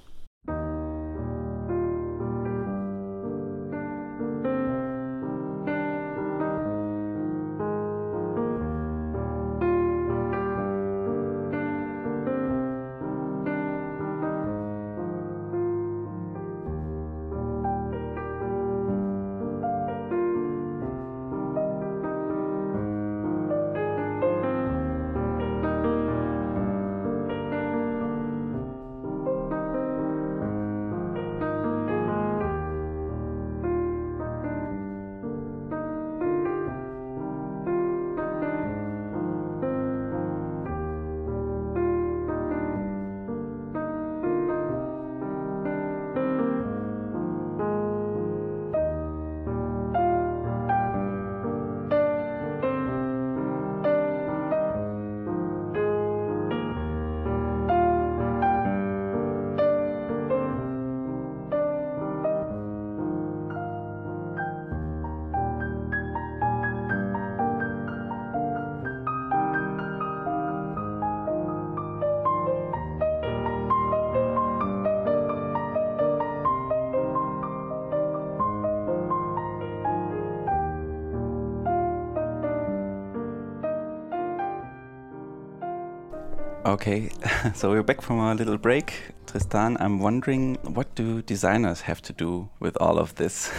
Okay, 86.70 87.11
so 87.54 87.70
we're 87.70 87.83
back 87.83 88.00
from 88.00 88.20
our 88.20 88.33
little 88.33 88.56
break. 88.56 88.94
Tristan, 89.26 89.76
I'm 89.80 89.98
wondering 89.98 90.54
what 90.62 90.94
do 90.94 91.20
designers 91.20 91.80
have 91.80 92.00
to 92.02 92.12
do 92.12 92.48
with 92.61 92.76
all 92.80 93.00
of 93.00 93.16
this? 93.16 93.50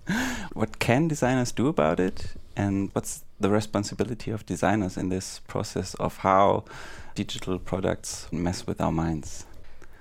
what 0.52 0.78
can 0.78 1.08
designers 1.08 1.50
do 1.50 1.68
about 1.68 1.98
it? 1.98 2.34
And 2.56 2.90
what's 2.92 3.24
the 3.40 3.48
responsibility 3.48 4.30
of 4.30 4.44
designers 4.44 4.98
in 4.98 5.08
this 5.08 5.38
process 5.48 5.94
of 5.94 6.18
how 6.18 6.66
digital 7.14 7.58
products 7.58 8.28
mess 8.30 8.66
with 8.66 8.82
our 8.82 8.92
minds? 8.92 9.46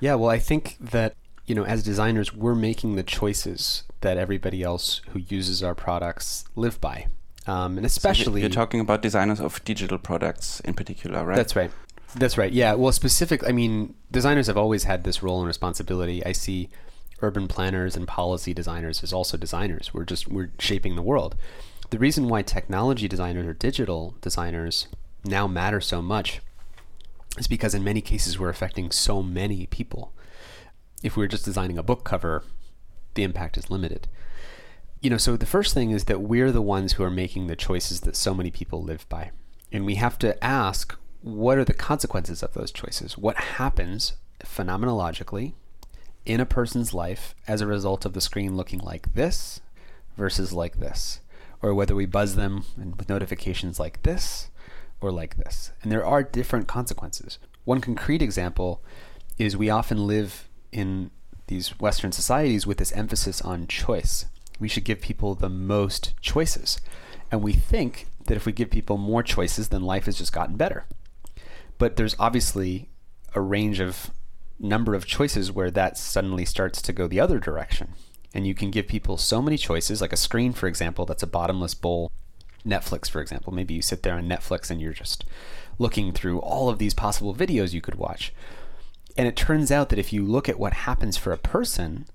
Yeah, 0.02 0.16
well, 0.16 0.30
I 0.30 0.38
think 0.38 0.76
that, 0.82 1.16
you 1.46 1.56
know, 1.56 1.64
as 1.64 1.84
designers, 1.84 2.34
we're 2.34 2.54
making 2.54 2.98
the 2.98 3.04
choices 3.04 3.84
that 4.02 4.18
everybody 4.18 4.62
else 4.62 5.00
who 5.12 5.20
uses 5.20 5.64
our 5.64 5.74
products 5.74 6.44
live 6.58 6.82
by. 6.82 7.08
Um, 7.48 7.78
and 7.78 7.86
especially. 7.86 8.42
So 8.42 8.48
you're 8.48 8.50
talking 8.50 8.82
about 8.82 9.02
designers 9.02 9.40
of 9.40 9.64
digital 9.64 9.98
products 9.98 10.60
in 10.66 10.74
particular, 10.74 11.24
right? 11.24 11.38
That's 11.38 11.56
right. 11.56 11.72
That's 12.18 12.38
right. 12.38 12.52
Yeah. 12.52 12.74
Well, 12.74 12.92
specific. 12.92 13.48
I 13.48 13.52
mean, 13.52 13.94
designers 14.12 14.48
have 14.48 14.58
always 14.58 14.86
had 14.86 15.04
this 15.04 15.22
role 15.22 15.40
and 15.40 15.48
responsibility. 15.48 16.26
I 16.26 16.32
see 16.32 16.70
urban 17.22 17.48
planners 17.48 17.96
and 17.96 18.08
policy 18.08 18.54
designers 18.54 19.04
as 19.04 19.14
also 19.14 19.38
designers. 19.38 19.94
We're 19.94 20.06
just 20.06 20.28
we're 20.28 20.52
shaping 20.60 20.96
the 20.96 21.02
world. 21.02 21.36
The 21.90 22.00
reason 22.00 22.28
why 22.28 22.42
technology 22.42 23.08
designers 23.08 23.46
or 23.46 23.54
digital 23.54 24.16
designers 24.22 24.88
now 25.24 25.48
matter 25.48 25.80
so 25.80 26.02
much 26.02 26.42
is 27.38 27.48
because 27.48 27.76
in 27.76 27.84
many 27.84 28.02
cases 28.02 28.40
we're 28.40 28.50
affecting 28.50 28.92
so 28.92 29.22
many 29.22 29.68
people. 29.68 30.14
If 31.04 31.16
we're 31.16 31.28
just 31.28 31.46
designing 31.46 31.78
a 31.78 31.84
book 31.84 32.04
cover, 32.04 32.44
the 33.14 33.24
impact 33.24 33.58
is 33.58 33.70
limited. 33.70 34.08
You 35.02 35.12
know, 35.12 35.18
so 35.18 35.38
the 35.38 35.46
first 35.46 35.76
thing 35.76 35.92
is 35.92 36.06
that 36.06 36.22
we're 36.22 36.52
the 36.52 36.62
ones 36.62 36.94
who 36.94 37.04
are 37.04 37.12
making 37.12 37.46
the 37.46 37.56
choices 37.56 38.02
that 38.02 38.16
so 38.16 38.34
many 38.34 38.50
people 38.50 38.82
live 38.82 39.08
by. 39.08 39.30
And 39.72 39.86
we 39.86 39.96
have 39.96 40.18
to 40.20 40.44
ask 40.44 40.98
what 41.22 41.58
are 41.58 41.66
the 41.66 41.74
consequences 41.74 42.44
of 42.44 42.54
those 42.54 42.72
choices? 42.72 43.18
What 43.18 43.38
happens 43.38 44.14
phenomenologically 44.44 45.54
in 46.26 46.40
a 46.40 46.46
person's 46.46 46.94
life 46.94 47.36
as 47.48 47.62
a 47.62 47.68
result 47.68 48.06
of 48.06 48.14
the 48.14 48.22
screen 48.22 48.56
looking 48.56 48.80
like 48.80 49.14
this 49.14 49.62
versus 50.16 50.54
like 50.54 50.80
this? 50.80 51.20
Or 51.62 51.74
whether 51.74 51.96
we 51.96 52.06
buzz 52.06 52.36
them 52.36 52.66
with 52.78 53.10
notifications 53.10 53.80
like 53.80 54.04
this 54.04 54.50
or 55.02 55.12
like 55.12 55.38
this. 55.38 55.72
And 55.82 55.92
there 55.92 56.06
are 56.06 56.24
different 56.24 56.68
consequences. 56.68 57.40
One 57.66 57.82
concrete 57.82 58.22
example 58.22 58.84
is 59.38 59.58
we 59.58 59.70
often 59.70 60.08
live 60.08 60.48
in 60.72 61.12
these 61.48 61.80
Western 61.80 62.12
societies 62.12 62.68
with 62.68 62.78
this 62.78 62.92
emphasis 62.92 63.42
on 63.42 63.68
choice. 63.68 64.26
We 64.60 64.68
should 64.68 64.84
give 64.84 65.02
people 65.02 65.36
the 65.36 65.50
most 65.50 66.14
choices. 66.22 66.80
And 67.32 67.42
we 67.42 67.54
think 67.54 68.08
that 68.26 68.38
if 68.38 68.46
we 68.46 68.52
give 68.52 68.70
people 68.70 68.98
more 68.98 69.24
choices, 69.24 69.70
then 69.70 69.84
life 69.84 70.06
has 70.06 70.18
just 70.18 70.34
gotten 70.34 70.56
better. 70.56 70.86
But 71.78 71.96
there's 71.96 72.16
obviously 72.20 72.90
a 73.36 73.42
range 73.42 73.80
of 73.80 74.12
number 74.60 74.96
of 74.96 75.06
choices 75.06 75.52
where 75.52 75.72
that 75.72 75.98
suddenly 75.98 76.46
starts 76.46 76.82
to 76.82 76.94
go 76.94 77.08
the 77.08 77.20
other 77.20 77.40
direction. 77.40 77.94
And 78.34 78.46
you 78.46 78.56
can 78.56 78.72
give 78.72 78.88
people 78.88 79.18
so 79.18 79.42
many 79.42 79.58
choices, 79.58 80.02
like 80.02 80.14
a 80.14 80.18
screen, 80.18 80.54
for 80.54 80.68
example, 80.68 81.06
that's 81.06 81.24
a 81.24 81.28
bottomless 81.28 81.74
bowl. 81.74 82.12
Netflix, 82.66 83.10
for 83.10 83.22
example. 83.22 83.54
Maybe 83.54 83.74
you 83.74 83.82
sit 83.82 84.04
there 84.04 84.16
on 84.16 84.28
Netflix 84.28 84.70
and 84.70 84.82
you're 84.82 84.94
just 84.94 85.26
looking 85.80 86.12
through 86.12 86.40
all 86.40 86.70
of 86.70 86.80
these 86.80 86.94
possible 86.94 87.34
videos 87.34 87.74
you 87.74 87.82
could 87.82 87.96
watch. 87.96 88.34
And 89.16 89.28
it 89.28 89.36
turns 89.36 89.72
out 89.72 89.90
that 89.90 90.00
if 90.00 90.12
you 90.12 90.24
look 90.24 90.50
at 90.50 90.60
what 90.60 90.74
happens 90.74 91.18
for 91.18 91.32
a 91.32 91.38
person, 91.38 92.06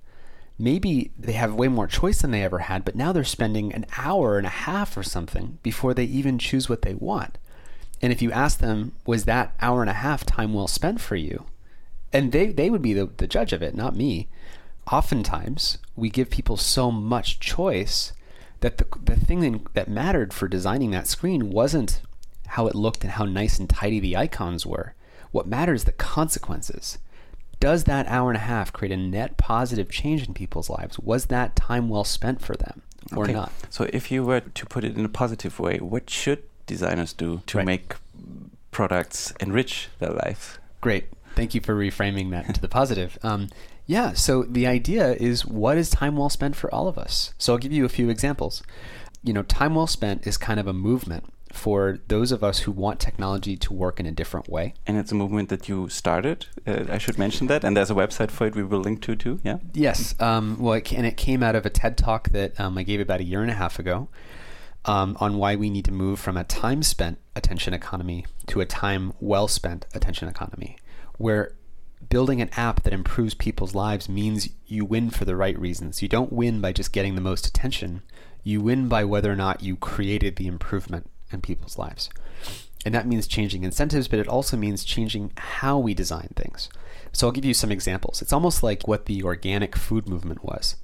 maybe 0.58 1.12
they 1.18 1.32
have 1.32 1.54
way 1.54 1.68
more 1.68 1.86
choice 1.86 2.22
than 2.22 2.30
they 2.30 2.44
ever 2.44 2.60
had, 2.60 2.84
but 2.84 2.94
now 2.94 3.12
they're 3.12 3.24
spending 3.24 3.72
an 3.72 3.86
hour 3.96 4.38
and 4.38 4.46
a 4.46 4.50
half 4.50 4.96
or 4.96 5.02
something 5.02 5.58
before 5.62 5.94
they 5.94 6.04
even 6.04 6.38
choose 6.38 6.68
what 6.68 6.82
they 6.82 6.94
want. 6.94 7.38
And 8.02 8.12
if 8.12 8.20
you 8.20 8.32
ask 8.32 8.58
them, 8.58 8.92
was 9.06 9.24
that 9.24 9.54
hour 9.60 9.80
and 9.80 9.88
a 9.88 9.94
half 9.94 10.26
time 10.26 10.52
well 10.52 10.66
spent 10.66 11.00
for 11.00 11.16
you? 11.16 11.46
And 12.12 12.32
they, 12.32 12.48
they 12.48 12.68
would 12.68 12.82
be 12.82 12.92
the, 12.92 13.06
the 13.06 13.28
judge 13.28 13.52
of 13.52 13.62
it, 13.62 13.74
not 13.74 13.96
me. 13.96 14.28
Oftentimes, 14.90 15.78
we 15.94 16.10
give 16.10 16.28
people 16.28 16.56
so 16.56 16.90
much 16.90 17.38
choice 17.38 18.12
that 18.60 18.78
the, 18.78 18.86
the 19.04 19.16
thing 19.16 19.66
that 19.74 19.88
mattered 19.88 20.34
for 20.34 20.48
designing 20.48 20.90
that 20.90 21.06
screen 21.06 21.50
wasn't 21.50 22.00
how 22.48 22.66
it 22.66 22.74
looked 22.74 23.02
and 23.02 23.12
how 23.12 23.24
nice 23.24 23.58
and 23.58 23.70
tidy 23.70 24.00
the 24.00 24.16
icons 24.16 24.66
were. 24.66 24.94
What 25.30 25.46
matters 25.46 25.84
the 25.84 25.92
consequences. 25.92 26.98
Does 27.60 27.84
that 27.84 28.06
hour 28.08 28.28
and 28.28 28.36
a 28.36 28.40
half 28.40 28.72
create 28.72 28.92
a 28.92 28.96
net 28.96 29.36
positive 29.36 29.88
change 29.88 30.26
in 30.26 30.34
people's 30.34 30.68
lives? 30.68 30.98
Was 30.98 31.26
that 31.26 31.54
time 31.54 31.88
well 31.88 32.04
spent 32.04 32.42
for 32.42 32.56
them 32.56 32.82
or 33.16 33.24
okay. 33.24 33.32
not? 33.32 33.52
So, 33.70 33.88
if 33.92 34.10
you 34.10 34.24
were 34.24 34.40
to 34.40 34.66
put 34.66 34.82
it 34.84 34.98
in 34.98 35.04
a 35.04 35.08
positive 35.08 35.60
way, 35.60 35.78
what 35.78 36.10
should 36.10 36.42
designers 36.72 37.12
do 37.12 37.42
to 37.46 37.58
Right. 37.58 37.66
make 37.66 37.94
products 38.70 39.32
enrich 39.40 39.88
their 39.98 40.10
life? 40.10 40.58
Great. 40.80 41.04
Thank 41.34 41.54
you 41.54 41.60
for 41.60 41.74
reframing 41.74 42.30
that 42.30 42.54
to 42.54 42.60
the 42.60 42.68
positive. 42.68 43.18
Um, 43.22 43.48
yeah, 43.86 44.12
so 44.12 44.42
the 44.44 44.66
idea 44.66 45.14
is 45.14 45.46
what 45.46 45.76
is 45.78 45.90
time 45.90 46.16
well 46.16 46.28
spent 46.28 46.56
for 46.56 46.72
all 46.74 46.88
of 46.88 46.98
us? 46.98 47.32
So 47.38 47.52
I'll 47.52 47.58
give 47.58 47.72
you 47.72 47.84
a 47.84 47.88
few 47.88 48.08
examples. 48.10 48.62
You 49.22 49.32
know, 49.32 49.42
time 49.42 49.74
well 49.74 49.86
spent 49.86 50.26
is 50.26 50.36
kind 50.36 50.58
of 50.60 50.66
a 50.66 50.72
movement 50.72 51.24
for 51.52 51.98
those 52.08 52.32
of 52.32 52.42
us 52.42 52.60
who 52.60 52.72
want 52.72 52.98
technology 52.98 53.56
to 53.58 53.72
work 53.74 54.00
in 54.00 54.06
a 54.06 54.10
different 54.10 54.48
way. 54.48 54.72
And 54.86 54.96
it's 54.96 55.12
a 55.12 55.14
movement 55.14 55.48
that 55.50 55.68
you 55.68 55.88
started. 55.88 56.46
Uh, 56.66 56.84
I 56.90 56.98
should 56.98 57.18
mention 57.18 57.46
that. 57.48 57.62
And 57.64 57.76
there's 57.76 57.90
a 57.90 57.94
website 57.94 58.30
for 58.30 58.46
it 58.46 58.54
we 58.56 58.62
will 58.62 58.80
link 58.80 59.02
to 59.02 59.14
too. 59.16 59.38
Yeah. 59.44 59.58
Yes. 59.74 60.14
Um, 60.18 60.56
well, 60.58 60.74
it, 60.74 60.90
and 60.92 61.06
it 61.06 61.16
came 61.16 61.42
out 61.42 61.54
of 61.54 61.66
a 61.66 61.70
TED 61.70 61.98
talk 61.98 62.30
that 62.30 62.58
um, 62.58 62.78
I 62.78 62.82
gave 62.84 63.00
about 63.00 63.20
a 63.20 63.24
year 63.24 63.42
and 63.42 63.50
a 63.50 63.54
half 63.54 63.78
ago 63.78 64.08
um, 64.84 65.16
on 65.20 65.36
why 65.36 65.56
we 65.56 65.70
need 65.70 65.84
to 65.84 65.92
move 65.92 66.18
from 66.18 66.36
a 66.36 66.44
time 66.44 66.82
spent 66.82 67.18
attention 67.36 67.72
economy 67.72 68.26
to 68.46 68.60
a 68.60 68.66
time 68.66 69.12
well 69.20 69.48
spent 69.48 69.86
attention 69.94 70.28
economy, 70.28 70.76
where 71.18 71.54
building 72.08 72.40
an 72.40 72.50
app 72.56 72.82
that 72.82 72.92
improves 72.92 73.34
people's 73.34 73.74
lives 73.74 74.08
means 74.08 74.48
you 74.66 74.84
win 74.84 75.10
for 75.10 75.24
the 75.24 75.36
right 75.36 75.58
reasons. 75.58 76.02
You 76.02 76.08
don't 76.08 76.32
win 76.32 76.60
by 76.60 76.72
just 76.72 76.92
getting 76.92 77.14
the 77.14 77.20
most 77.20 77.46
attention, 77.46 78.02
you 78.42 78.60
win 78.60 78.88
by 78.88 79.04
whether 79.04 79.30
or 79.30 79.36
not 79.36 79.62
you 79.62 79.76
created 79.76 80.36
the 80.36 80.48
improvement 80.48 81.08
in 81.30 81.40
people's 81.40 81.78
lives. 81.78 82.10
And 82.84 82.94
that 82.94 83.06
means 83.06 83.28
changing 83.28 83.62
incentives, 83.62 84.08
but 84.08 84.18
it 84.18 84.26
also 84.26 84.56
means 84.56 84.84
changing 84.84 85.32
how 85.36 85.78
we 85.78 85.94
design 85.94 86.30
things. 86.34 86.68
So 87.12 87.26
I'll 87.26 87.32
give 87.32 87.44
you 87.44 87.54
some 87.54 87.70
examples. 87.70 88.20
It's 88.20 88.32
almost 88.32 88.62
like 88.62 88.88
what 88.88 89.06
the 89.06 89.22
organic 89.22 89.76
food 89.76 90.08
movement 90.08 90.44
was. 90.44 90.76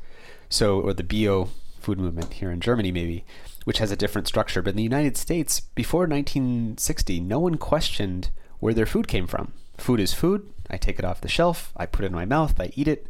So, 0.48 0.80
or 0.80 0.92
the 0.92 1.02
bio 1.02 1.48
food 1.80 1.98
movement 1.98 2.34
here 2.34 2.50
in 2.50 2.60
Germany, 2.60 2.92
maybe, 2.92 3.24
which 3.68 3.80
has 3.80 3.90
a 3.90 3.96
different 3.96 4.26
structure. 4.26 4.62
But 4.62 4.70
in 4.70 4.76
the 4.76 4.82
United 4.82 5.18
States, 5.18 5.60
before 5.60 6.06
1960, 6.06 7.20
no 7.20 7.38
one 7.38 7.58
questioned 7.58 8.30
where 8.60 8.72
their 8.72 8.86
food 8.86 9.06
came 9.06 9.26
from. 9.26 9.52
Food 9.76 10.00
is 10.00 10.14
food. 10.14 10.50
I 10.70 10.78
take 10.78 10.98
it 10.98 11.04
off 11.04 11.20
the 11.20 11.28
shelf. 11.28 11.70
I 11.76 11.84
put 11.84 12.02
it 12.02 12.06
in 12.06 12.14
my 12.14 12.24
mouth. 12.24 12.58
I 12.58 12.72
eat 12.76 12.88
it. 12.88 13.06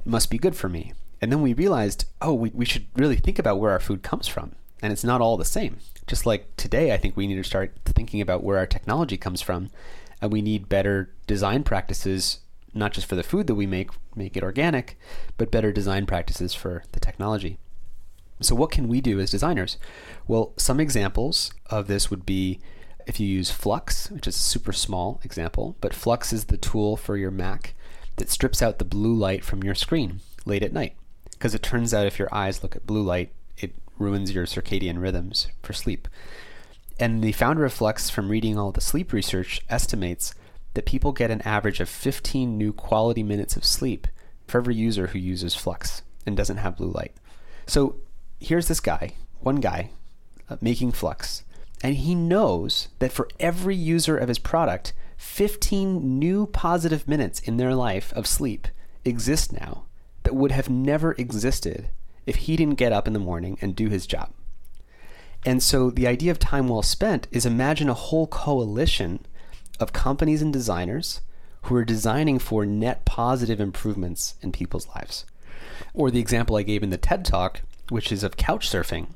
It 0.00 0.06
must 0.06 0.28
be 0.28 0.36
good 0.36 0.54
for 0.54 0.68
me. 0.68 0.92
And 1.22 1.32
then 1.32 1.40
we 1.40 1.54
realized, 1.54 2.04
oh, 2.20 2.34
we, 2.34 2.50
we 2.50 2.66
should 2.66 2.88
really 2.94 3.16
think 3.16 3.38
about 3.38 3.58
where 3.58 3.70
our 3.70 3.80
food 3.80 4.02
comes 4.02 4.28
from. 4.28 4.52
And 4.82 4.92
it's 4.92 5.02
not 5.02 5.22
all 5.22 5.38
the 5.38 5.46
same. 5.46 5.78
Just 6.06 6.26
like 6.26 6.58
today, 6.58 6.92
I 6.92 6.98
think 6.98 7.16
we 7.16 7.26
need 7.26 7.36
to 7.36 7.42
start 7.42 7.72
thinking 7.86 8.20
about 8.20 8.44
where 8.44 8.58
our 8.58 8.66
technology 8.66 9.16
comes 9.16 9.40
from. 9.40 9.70
And 10.20 10.30
we 10.30 10.42
need 10.42 10.68
better 10.68 11.08
design 11.26 11.64
practices, 11.64 12.40
not 12.74 12.92
just 12.92 13.06
for 13.06 13.14
the 13.14 13.22
food 13.22 13.46
that 13.46 13.54
we 13.54 13.66
make, 13.66 13.88
make 14.14 14.36
it 14.36 14.42
organic, 14.42 14.98
but 15.38 15.50
better 15.50 15.72
design 15.72 16.04
practices 16.04 16.52
for 16.52 16.84
the 16.92 17.00
technology. 17.00 17.56
So, 18.42 18.54
what 18.54 18.70
can 18.70 18.88
we 18.88 19.00
do 19.00 19.20
as 19.20 19.30
designers? 19.30 19.78
Well, 20.26 20.52
some 20.56 20.80
examples 20.80 21.52
of 21.70 21.86
this 21.86 22.10
would 22.10 22.26
be 22.26 22.60
if 23.06 23.18
you 23.18 23.26
use 23.26 23.50
f.lux, 23.50 24.10
which 24.10 24.26
is 24.26 24.36
a 24.36 24.38
super 24.38 24.72
small 24.72 25.20
example, 25.24 25.76
but 25.80 25.92
f.lux 25.92 26.32
is 26.32 26.44
the 26.46 26.56
tool 26.56 26.96
for 26.96 27.16
your 27.16 27.30
Mac 27.30 27.74
that 28.16 28.30
strips 28.30 28.62
out 28.62 28.78
the 28.78 28.84
blue 28.84 29.14
light 29.14 29.44
from 29.44 29.62
your 29.62 29.74
screen 29.74 30.20
late 30.44 30.62
at 30.62 30.72
night. 30.72 30.94
Because 31.30 31.54
it 31.54 31.62
turns 31.62 31.92
out 31.92 32.06
if 32.06 32.18
your 32.18 32.32
eyes 32.32 32.62
look 32.62 32.76
at 32.76 32.86
blue 32.86 33.02
light, 33.02 33.32
it 33.58 33.74
ruins 33.98 34.32
your 34.32 34.46
circadian 34.46 35.00
rhythms 35.00 35.48
for 35.62 35.72
sleep. 35.72 36.08
And 37.00 37.22
the 37.22 37.32
founder 37.32 37.64
of 37.64 37.72
f.lux, 37.72 38.10
from 38.10 38.28
reading 38.28 38.58
all 38.58 38.70
the 38.70 38.80
sleep 38.80 39.12
research, 39.12 39.60
estimates 39.68 40.34
that 40.74 40.86
people 40.86 41.12
get 41.12 41.30
an 41.30 41.42
average 41.42 41.80
of 41.80 41.88
15 41.88 42.56
new 42.56 42.72
quality 42.72 43.22
minutes 43.22 43.56
of 43.56 43.64
sleep 43.64 44.06
for 44.46 44.58
every 44.58 44.74
user 44.74 45.08
who 45.08 45.18
uses 45.18 45.56
f.lux 45.56 46.02
and 46.26 46.36
doesn't 46.36 46.58
have 46.58 46.76
blue 46.76 46.90
light. 46.90 47.12
So 47.66 47.96
here's 48.42 48.68
this 48.68 48.80
guy, 48.80 49.14
one 49.40 49.56
guy, 49.56 49.90
uh, 50.48 50.56
making 50.60 50.88
f.lux, 50.88 51.44
and 51.82 51.96
he 51.96 52.14
knows 52.14 52.88
that 52.98 53.12
for 53.12 53.28
every 53.40 53.76
user 53.76 54.16
of 54.16 54.28
his 54.28 54.38
product, 54.38 54.92
15 55.16 56.18
new 56.18 56.46
positive 56.46 57.06
minutes 57.06 57.40
in 57.40 57.56
their 57.56 57.74
life 57.74 58.12
of 58.14 58.26
sleep 58.26 58.68
exist 59.04 59.52
now 59.52 59.84
that 60.24 60.34
would 60.34 60.52
have 60.52 60.68
never 60.68 61.12
existed 61.12 61.88
if 62.26 62.36
he 62.36 62.56
didn't 62.56 62.78
get 62.78 62.92
up 62.92 63.06
in 63.06 63.12
the 63.12 63.18
morning 63.18 63.58
and 63.60 63.74
do 63.74 63.88
his 63.88 64.06
job. 64.06 64.30
And 65.44 65.62
so 65.62 65.90
the 65.90 66.06
idea 66.06 66.30
of 66.30 66.38
time 66.38 66.68
well 66.68 66.82
spent 66.82 67.26
is 67.32 67.46
imagine 67.46 67.88
a 67.88 67.94
whole 67.94 68.28
coalition 68.28 69.26
of 69.80 69.92
companies 69.92 70.42
and 70.42 70.52
designers 70.52 71.20
who 71.62 71.74
are 71.76 71.84
designing 71.84 72.38
for 72.38 72.64
net 72.66 73.04
positive 73.04 73.60
improvements 73.60 74.34
in 74.40 74.52
people's 74.52 74.88
lives. 74.88 75.24
Or 75.94 76.10
the 76.10 76.20
example 76.20 76.56
I 76.56 76.62
gave 76.62 76.82
in 76.82 76.90
the 76.90 76.96
TED 76.96 77.24
Talk, 77.24 77.62
which 77.92 78.10
is 78.10 78.24
of 78.24 78.38
couch 78.38 78.68
surfing, 78.68 79.08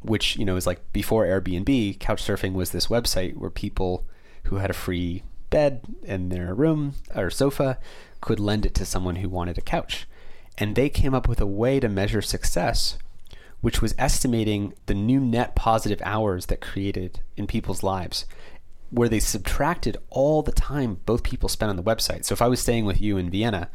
which 0.00 0.36
you 0.36 0.44
know 0.44 0.56
is 0.56 0.66
like 0.66 0.92
before 0.92 1.26
Airbnb. 1.26 2.00
Couch 2.00 2.22
surfing 2.22 2.54
was 2.54 2.70
this 2.70 2.86
website 2.86 3.36
where 3.36 3.50
people 3.50 4.06
who 4.44 4.56
had 4.56 4.70
a 4.70 4.74
free 4.74 5.22
bed 5.50 5.82
in 6.02 6.30
their 6.30 6.54
room 6.54 6.94
or 7.14 7.28
sofa 7.28 7.78
could 8.22 8.40
lend 8.40 8.64
it 8.64 8.74
to 8.74 8.86
someone 8.86 9.16
who 9.16 9.28
wanted 9.28 9.58
a 9.58 9.62
couch. 9.62 10.06
And 10.56 10.74
they 10.74 10.88
came 10.88 11.14
up 11.14 11.28
with 11.28 11.40
a 11.40 11.46
way 11.46 11.80
to 11.80 11.88
measure 11.88 12.22
success, 12.22 12.96
which 13.60 13.82
was 13.82 13.94
estimating 13.98 14.72
the 14.86 14.94
new 14.94 15.20
net 15.20 15.54
positive 15.54 16.00
hours 16.02 16.46
that 16.46 16.62
created 16.62 17.20
in 17.36 17.46
people's 17.46 17.82
lives, 17.82 18.24
where 18.90 19.08
they 19.08 19.20
subtracted 19.20 19.98
all 20.08 20.42
the 20.42 20.50
time 20.50 21.00
both 21.04 21.22
people 21.22 21.50
spent 21.50 21.68
on 21.70 21.76
the 21.76 21.82
website. 21.82 22.24
So 22.24 22.32
if 22.32 22.40
I 22.40 22.48
was 22.48 22.58
staying 22.58 22.86
with 22.86 23.02
you 23.02 23.18
in 23.18 23.30
Vienna 23.30 23.68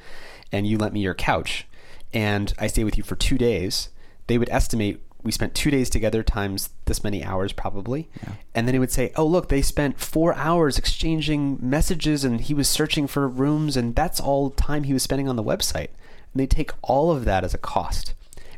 and 0.52 0.66
you 0.66 0.80
lent 0.80 0.94
me 0.94 1.02
your 1.02 1.14
couch 1.14 1.68
and 2.12 2.52
I 2.58 2.66
stay 2.66 2.84
with 2.84 2.98
you 2.98 3.04
for 3.04 3.16
two 3.16 3.38
days, 3.38 3.90
they 4.28 4.38
would 4.38 4.50
estimate 4.50 5.02
we 5.24 5.32
spent 5.32 5.56
two 5.56 5.72
days 5.72 5.90
together 5.90 6.22
times 6.22 6.70
this 6.86 7.04
many 7.04 7.24
hours 7.24 7.54
probably. 7.54 8.10
Yeah. 8.22 8.34
and 8.54 8.68
then 8.68 8.76
it 8.76 8.80
would 8.80 8.92
say 8.92 9.12
oh 9.16 9.26
look 9.26 9.50
they 9.50 9.62
spent 9.62 10.00
four 10.00 10.34
hours 10.36 10.78
exchanging 10.78 11.58
messages 11.62 12.24
and 12.24 12.42
he 12.42 12.54
was 12.54 12.68
searching 12.68 13.08
for 13.08 13.28
rooms 13.28 13.78
and 13.78 13.96
that's 13.96 14.20
all 14.20 14.50
time 14.50 14.84
he 14.84 14.94
was 14.94 15.04
spending 15.04 15.30
on 15.30 15.36
the 15.36 15.44
website. 15.44 15.90
And 16.34 16.42
they 16.42 16.48
take 16.48 16.72
all 16.82 17.12
of 17.12 17.26
that 17.26 17.44
as 17.44 17.54
a 17.54 17.58
cost 17.58 18.14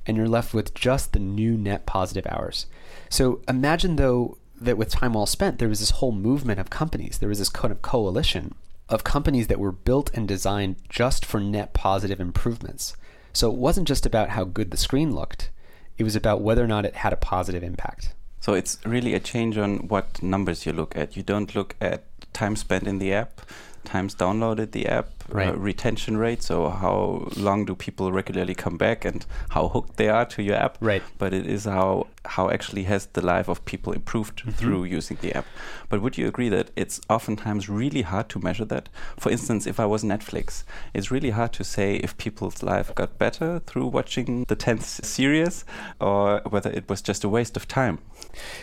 and 0.05 0.18
you're 0.18 0.28
left 0.28 0.53
with 0.53 0.74
just 0.74 1.13
the 1.13 1.20
new 1.20 1.57
net 1.57 1.86
positive 1.86 2.26
hours. 2.30 2.66
So 3.09 3.41
imagine 3.47 3.95
though 3.95 4.38
that 4.59 4.78
with 4.78 4.89
time 4.89 5.13
well 5.13 5.26
spent 5.26 5.59
there 5.59 5.70
was 5.70 5.80
this 5.80 5.91
whole 5.91 6.11
movement 6.11 6.59
of 6.59 6.70
companies. 6.70 7.20
There 7.20 7.30
was 7.30 7.39
this 7.39 7.49
kind 7.49 7.72
of 7.72 7.82
coalition 7.82 8.55
of 8.89 9.03
companies 9.03 9.47
that 9.47 9.59
were 9.59 9.72
built 9.72 10.11
and 10.13 10.28
designed 10.28 10.76
just 10.89 11.26
for 11.26 11.39
net 11.39 11.74
positive 11.74 12.20
improvements. 12.20 12.95
So 13.34 13.51
it 13.51 13.57
wasn't 13.57 13.88
just 13.88 14.05
about 14.05 14.30
how 14.30 14.45
good 14.45 14.72
the 14.72 14.78
screen 14.78 15.13
looked 15.13 15.49
it 15.97 16.03
was 16.03 16.15
about 16.15 16.41
whether 16.41 16.63
or 16.63 16.67
not 16.67 16.85
it 16.85 16.95
had 16.95 17.13
a 17.13 17.17
positive 17.17 17.63
impact. 17.63 18.13
So 18.41 18.53
it's 18.53 18.77
really 18.85 19.13
a 19.13 19.19
change 19.19 19.57
on 19.57 19.87
what 19.87 20.21
numbers 20.21 20.65
you 20.65 20.73
look 20.73 20.95
at. 20.95 21.17
You 21.17 21.23
don't 21.23 21.55
look 21.55 21.75
at 21.81 22.03
time 22.33 22.55
spent 22.55 22.85
in 22.85 22.99
the 22.99 23.13
app, 23.13 23.41
times 23.86 24.15
downloaded 24.15 24.71
the 24.71 24.88
app, 24.88 25.09
uh, 25.29 25.36
right. 25.36 25.47
uh, 25.49 25.55
retention 25.55 26.17
rate, 26.17 26.43
so 26.43 26.69
how 26.69 27.27
long 27.38 27.65
do 27.65 27.75
people 27.75 28.11
regularly 28.11 28.55
come 28.55 28.77
back 28.77 29.05
and 29.05 29.25
how 29.49 29.67
hooked 29.69 29.97
they 29.97 30.09
are 30.09 30.25
to 30.25 30.43
your 30.43 30.55
app. 30.55 30.77
Right. 30.81 31.03
But 31.17 31.33
it 31.33 31.45
is 31.45 31.65
how 31.65 32.07
how 32.25 32.49
actually 32.49 32.83
has 32.83 33.05
the 33.07 33.21
life 33.21 33.47
of 33.47 33.63
people 33.65 33.93
improved 33.93 34.41
mm 34.43 34.49
-hmm. 34.49 34.57
through 34.57 34.97
using 34.97 35.17
the 35.21 35.38
app. 35.38 35.45
But 35.89 35.99
would 35.99 36.17
you 36.17 36.27
agree 36.27 36.49
that 36.49 36.71
it's 36.75 36.99
oftentimes 37.07 37.69
really 37.69 38.01
hard 38.01 38.27
to 38.29 38.39
measure 38.39 38.67
that? 38.67 38.89
For 39.17 39.31
instance, 39.31 39.69
if 39.69 39.79
I 39.79 39.86
was 39.86 40.03
Netflix, 40.03 40.63
it's 40.93 41.11
really 41.11 41.31
hard 41.31 41.51
to 41.53 41.63
say 41.63 41.95
if 41.95 42.17
people's 42.17 42.63
life 42.63 42.93
got 42.95 43.17
better 43.17 43.61
through 43.65 43.91
watching 43.93 44.45
the 44.47 44.55
10th 44.55 45.05
series 45.05 45.65
or 45.99 46.41
whether 46.49 46.71
it 46.73 46.89
was 46.89 47.01
just 47.07 47.25
a 47.25 47.29
waste 47.29 47.57
of 47.57 47.65
time. 47.67 47.97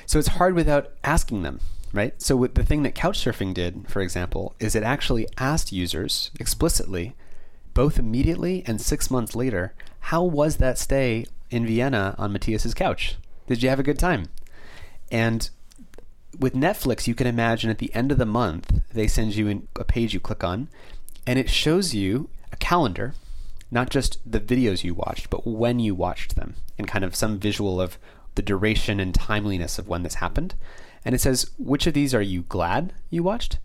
So 0.07 0.19
it's 0.19 0.39
hard 0.39 0.55
without 0.55 0.85
asking 1.03 1.43
them 1.43 1.61
right? 1.93 2.21
So 2.21 2.37
with 2.37 2.55
the 2.55 2.65
thing 2.65 2.83
that 2.83 2.95
Couchsurfing 2.95 3.55
did, 3.55 3.87
for 3.89 4.01
example, 4.01 4.55
is 4.59 4.75
it 4.75 4.83
actually 4.83 5.27
asked 5.39 5.73
users 5.73 6.31
explicitly, 6.41 7.15
both 7.75 7.99
immediately 7.99 8.63
and 8.67 8.81
six 8.81 9.11
months 9.11 9.35
later, 9.35 9.75
how 10.01 10.23
was 10.23 10.57
that 10.57 10.79
stay 10.79 11.27
in 11.51 11.67
Vienna 11.67 12.15
on 12.19 12.33
Matthias's 12.33 12.75
couch? 12.75 13.17
Did 13.47 13.63
you 13.63 13.69
have 13.69 13.81
a 13.81 13.85
good 13.85 13.99
time? 13.99 14.29
And 15.11 15.49
with 16.39 16.55
Netflix, 16.55 17.07
you 17.07 17.15
can 17.15 17.27
imagine 17.27 17.71
at 17.71 17.79
the 17.79 17.95
end 17.95 18.11
of 18.11 18.19
the 18.19 18.27
month, 18.27 18.81
they 18.93 19.07
send 19.07 19.37
you 19.37 19.69
a 19.77 19.85
page 19.85 20.15
you 20.15 20.21
click 20.21 20.43
on, 20.43 20.69
and 21.27 21.39
it 21.39 21.51
shows 21.51 21.95
you 21.95 22.31
a 22.53 22.57
calendar, 22.57 23.15
not 23.71 23.91
just 23.91 24.19
the 24.31 24.41
videos 24.41 24.85
you 24.85 24.95
watched, 24.95 25.29
but 25.29 25.47
when 25.47 25.79
you 25.79 25.95
watched 25.95 26.37
them, 26.37 26.55
and 26.79 26.89
kind 26.89 27.05
of 27.05 27.15
some 27.15 27.39
visual 27.39 27.81
of 27.81 27.99
the 28.35 28.43
duration 28.43 28.99
and 28.99 29.15
timeliness 29.15 29.79
of 29.79 29.89
when 29.89 30.03
this 30.03 30.15
happened. 30.15 30.55
And 31.05 31.15
it 31.15 31.21
says, 31.21 31.51
which 31.59 31.87
of 31.87 31.95
these 31.95 32.15
are 32.15 32.23
you 32.23 32.43
glad 32.43 32.93
you 33.11 33.23
watched? 33.23 33.59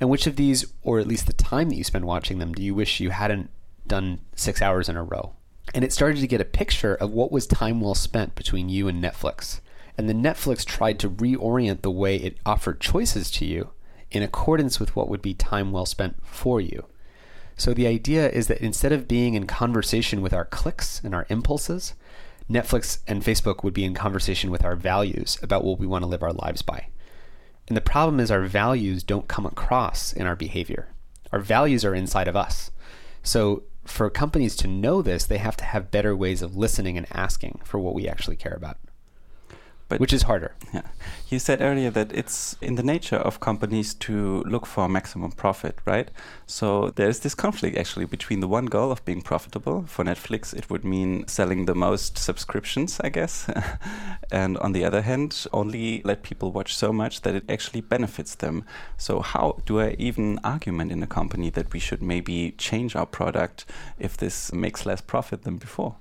And 0.00 0.10
which 0.10 0.26
of 0.26 0.36
these, 0.36 0.66
or 0.82 0.98
at 0.98 1.06
least 1.06 1.26
the 1.26 1.32
time 1.32 1.68
that 1.70 1.76
you 1.76 1.84
spend 1.84 2.04
watching 2.04 2.38
them, 2.38 2.52
do 2.52 2.62
you 2.62 2.74
wish 2.74 3.00
you 3.00 3.10
hadn't 3.10 3.50
done 3.86 4.20
six 4.34 4.60
hours 4.60 4.88
in 4.88 4.96
a 4.96 5.02
row? 5.02 5.32
And 5.74 5.84
it 5.84 5.92
started 5.92 6.20
to 6.20 6.26
get 6.26 6.40
a 6.40 6.44
picture 6.44 6.94
of 6.94 7.10
what 7.10 7.32
was 7.32 7.46
time 7.46 7.80
well 7.80 7.94
spent 7.94 8.34
between 8.34 8.68
you 8.68 8.88
and 8.88 9.02
Netflix. 9.02 9.60
And 9.98 10.08
then 10.08 10.22
Netflix 10.22 10.64
tried 10.64 10.98
to 11.00 11.10
reorient 11.10 11.82
the 11.82 11.90
way 11.90 12.16
it 12.16 12.36
offered 12.44 12.80
choices 12.80 13.30
to 13.32 13.44
you 13.44 13.70
in 14.10 14.22
accordance 14.22 14.78
with 14.78 14.94
what 14.94 15.08
would 15.08 15.22
be 15.22 15.34
time 15.34 15.72
well 15.72 15.86
spent 15.86 16.16
for 16.24 16.60
you. 16.60 16.86
So 17.56 17.72
the 17.72 17.86
idea 17.86 18.28
is 18.28 18.48
that 18.48 18.60
instead 18.60 18.92
of 18.92 19.08
being 19.08 19.34
in 19.34 19.46
conversation 19.46 20.20
with 20.20 20.34
our 20.34 20.44
clicks 20.44 21.00
and 21.02 21.14
our 21.14 21.26
impulses, 21.30 21.94
Netflix 22.50 22.98
and 23.06 23.22
Facebook 23.22 23.64
would 23.64 23.74
be 23.74 23.84
in 23.84 23.94
conversation 23.94 24.50
with 24.50 24.64
our 24.64 24.76
values 24.76 25.38
about 25.42 25.64
what 25.64 25.78
we 25.78 25.86
want 25.86 26.02
to 26.02 26.08
live 26.08 26.22
our 26.22 26.32
lives 26.32 26.62
by. 26.62 26.88
And 27.68 27.76
the 27.76 27.80
problem 27.80 28.20
is, 28.20 28.30
our 28.30 28.42
values 28.42 29.02
don't 29.02 29.26
come 29.26 29.46
across 29.46 30.12
in 30.12 30.26
our 30.26 30.36
behavior. 30.36 30.94
Our 31.32 31.40
values 31.40 31.84
are 31.84 31.94
inside 31.94 32.28
of 32.28 32.36
us. 32.36 32.70
So, 33.22 33.64
for 33.84 34.08
companies 34.10 34.56
to 34.56 34.68
know 34.68 35.02
this, 35.02 35.24
they 35.26 35.38
have 35.38 35.56
to 35.58 35.64
have 35.64 35.90
better 35.90 36.16
ways 36.16 36.42
of 36.42 36.56
listening 36.56 36.96
and 36.96 37.06
asking 37.12 37.60
for 37.64 37.78
what 37.78 37.94
we 37.94 38.08
actually 38.08 38.36
care 38.36 38.54
about. 38.54 38.78
But 39.88 40.00
which 40.00 40.12
is 40.12 40.22
harder. 40.22 40.54
Yeah. 40.74 40.82
You 41.28 41.38
said 41.38 41.60
earlier 41.60 41.90
that 41.90 42.12
it's 42.12 42.56
in 42.60 42.74
the 42.74 42.82
nature 42.82 43.16
of 43.16 43.38
companies 43.38 43.94
to 43.94 44.42
look 44.42 44.66
for 44.66 44.88
maximum 44.88 45.30
profit, 45.30 45.78
right? 45.84 46.10
So 46.46 46.90
there's 46.90 47.20
this 47.20 47.36
conflict 47.36 47.76
actually 47.76 48.06
between 48.06 48.40
the 48.40 48.48
one 48.48 48.66
goal 48.66 48.90
of 48.90 49.04
being 49.04 49.22
profitable. 49.22 49.84
For 49.86 50.04
Netflix, 50.04 50.52
it 50.52 50.68
would 50.70 50.84
mean 50.84 51.28
selling 51.28 51.66
the 51.66 51.74
most 51.74 52.18
subscriptions, 52.18 53.00
I 53.04 53.10
guess. 53.10 53.48
and 54.32 54.58
on 54.58 54.72
the 54.72 54.84
other 54.84 55.02
hand, 55.02 55.46
only 55.52 56.02
let 56.04 56.24
people 56.24 56.50
watch 56.50 56.74
so 56.76 56.92
much 56.92 57.22
that 57.22 57.36
it 57.36 57.44
actually 57.48 57.80
benefits 57.80 58.34
them. 58.34 58.64
So 58.96 59.20
how 59.20 59.62
do 59.66 59.80
I 59.80 59.94
even 59.98 60.40
argument 60.42 60.90
in 60.90 61.02
a 61.02 61.06
company 61.06 61.50
that 61.50 61.72
we 61.72 61.78
should 61.78 62.02
maybe 62.02 62.52
change 62.58 62.96
our 62.96 63.06
product 63.06 63.66
if 63.98 64.16
this 64.16 64.52
makes 64.52 64.84
less 64.84 65.00
profit 65.00 65.42
than 65.42 65.58
before? 65.58 65.96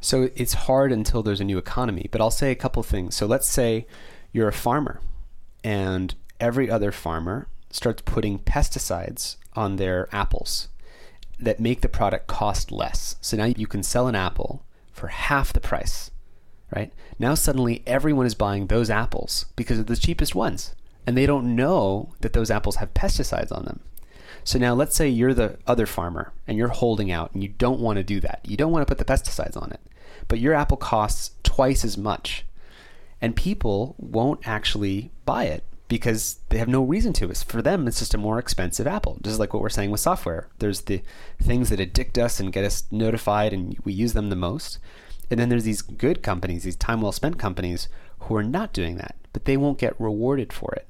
So 0.00 0.30
it's 0.34 0.54
hard 0.54 0.92
until 0.92 1.22
there's 1.22 1.40
a 1.40 1.44
new 1.44 1.58
economy. 1.58 2.08
But 2.10 2.20
I'll 2.20 2.30
say 2.30 2.50
a 2.50 2.56
couple 2.56 2.82
things. 2.82 3.16
So 3.16 3.26
let's 3.26 3.48
say 3.48 3.86
you're 4.32 4.48
a 4.48 4.52
farmer 4.52 5.00
and 5.64 6.14
every 6.40 6.70
other 6.70 6.92
farmer 6.92 7.48
starts 7.70 8.02
putting 8.02 8.38
pesticides 8.38 9.36
on 9.54 9.76
their 9.76 10.08
apples 10.12 10.68
that 11.38 11.60
make 11.60 11.80
the 11.80 11.88
product 11.88 12.26
cost 12.26 12.72
less. 12.72 13.16
So 13.20 13.36
now 13.36 13.44
you 13.44 13.66
can 13.66 13.82
sell 13.82 14.08
an 14.08 14.14
apple 14.14 14.64
for 14.92 15.08
half 15.08 15.52
the 15.52 15.60
price, 15.60 16.10
right? 16.74 16.92
Now 17.18 17.34
suddenly 17.34 17.82
everyone 17.86 18.26
is 18.26 18.34
buying 18.34 18.66
those 18.66 18.90
apples 18.90 19.46
because 19.56 19.76
they're 19.76 19.84
the 19.84 19.96
cheapest 19.96 20.34
ones. 20.34 20.74
And 21.06 21.16
they 21.16 21.26
don't 21.26 21.54
know 21.54 22.14
that 22.20 22.32
those 22.32 22.50
apples 22.50 22.76
have 22.76 22.94
pesticides 22.94 23.52
on 23.52 23.64
them. 23.64 23.80
So 24.46 24.60
now 24.60 24.74
let's 24.74 24.94
say 24.94 25.08
you're 25.08 25.34
the 25.34 25.58
other 25.66 25.86
farmer 25.86 26.32
and 26.46 26.56
you're 26.56 26.68
holding 26.68 27.10
out 27.10 27.34
and 27.34 27.42
you 27.42 27.48
don't 27.48 27.80
want 27.80 27.96
to 27.96 28.04
do 28.04 28.20
that. 28.20 28.40
You 28.44 28.56
don't 28.56 28.70
want 28.70 28.86
to 28.86 28.94
put 28.94 29.04
the 29.04 29.12
pesticides 29.12 29.60
on 29.60 29.72
it. 29.72 29.80
But 30.28 30.38
your 30.38 30.54
apple 30.54 30.76
costs 30.76 31.32
twice 31.42 31.84
as 31.84 31.98
much. 31.98 32.44
And 33.20 33.34
people 33.34 33.96
won't 33.98 34.46
actually 34.46 35.10
buy 35.24 35.46
it 35.46 35.64
because 35.88 36.38
they 36.50 36.58
have 36.58 36.68
no 36.68 36.84
reason 36.84 37.12
to. 37.14 37.34
For 37.34 37.60
them, 37.60 37.88
it's 37.88 37.98
just 37.98 38.14
a 38.14 38.18
more 38.18 38.38
expensive 38.38 38.86
apple. 38.86 39.18
Just 39.20 39.40
like 39.40 39.52
what 39.52 39.64
we're 39.64 39.68
saying 39.68 39.90
with 39.90 40.00
software. 40.00 40.46
There's 40.60 40.82
the 40.82 41.02
things 41.42 41.70
that 41.70 41.80
addict 41.80 42.16
us 42.16 42.38
and 42.38 42.52
get 42.52 42.64
us 42.64 42.84
notified, 42.92 43.52
and 43.52 43.76
we 43.84 43.92
use 43.92 44.12
them 44.12 44.30
the 44.30 44.36
most. 44.36 44.78
And 45.28 45.40
then 45.40 45.48
there's 45.48 45.64
these 45.64 45.82
good 45.82 46.22
companies, 46.22 46.62
these 46.62 46.76
time 46.76 47.00
well 47.00 47.10
spent 47.10 47.36
companies, 47.36 47.88
who 48.20 48.36
are 48.36 48.44
not 48.44 48.72
doing 48.72 48.96
that, 48.98 49.16
but 49.32 49.44
they 49.44 49.56
won't 49.56 49.78
get 49.78 50.00
rewarded 50.00 50.52
for 50.52 50.72
it 50.74 50.86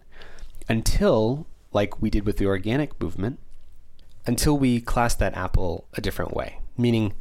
until, 0.69 1.47
like 1.73 2.03
we 2.03 2.11
did 2.11 2.27
with 2.27 2.37
the 2.37 2.47
organic 2.47 3.01
movement, 3.01 3.39
until 4.27 4.59
we 4.59 4.81
class 4.81 5.15
that 5.15 5.35
apple 5.35 5.87
a 5.95 6.01
different 6.01 6.35
way. 6.35 6.59
Meaning, 6.77 7.15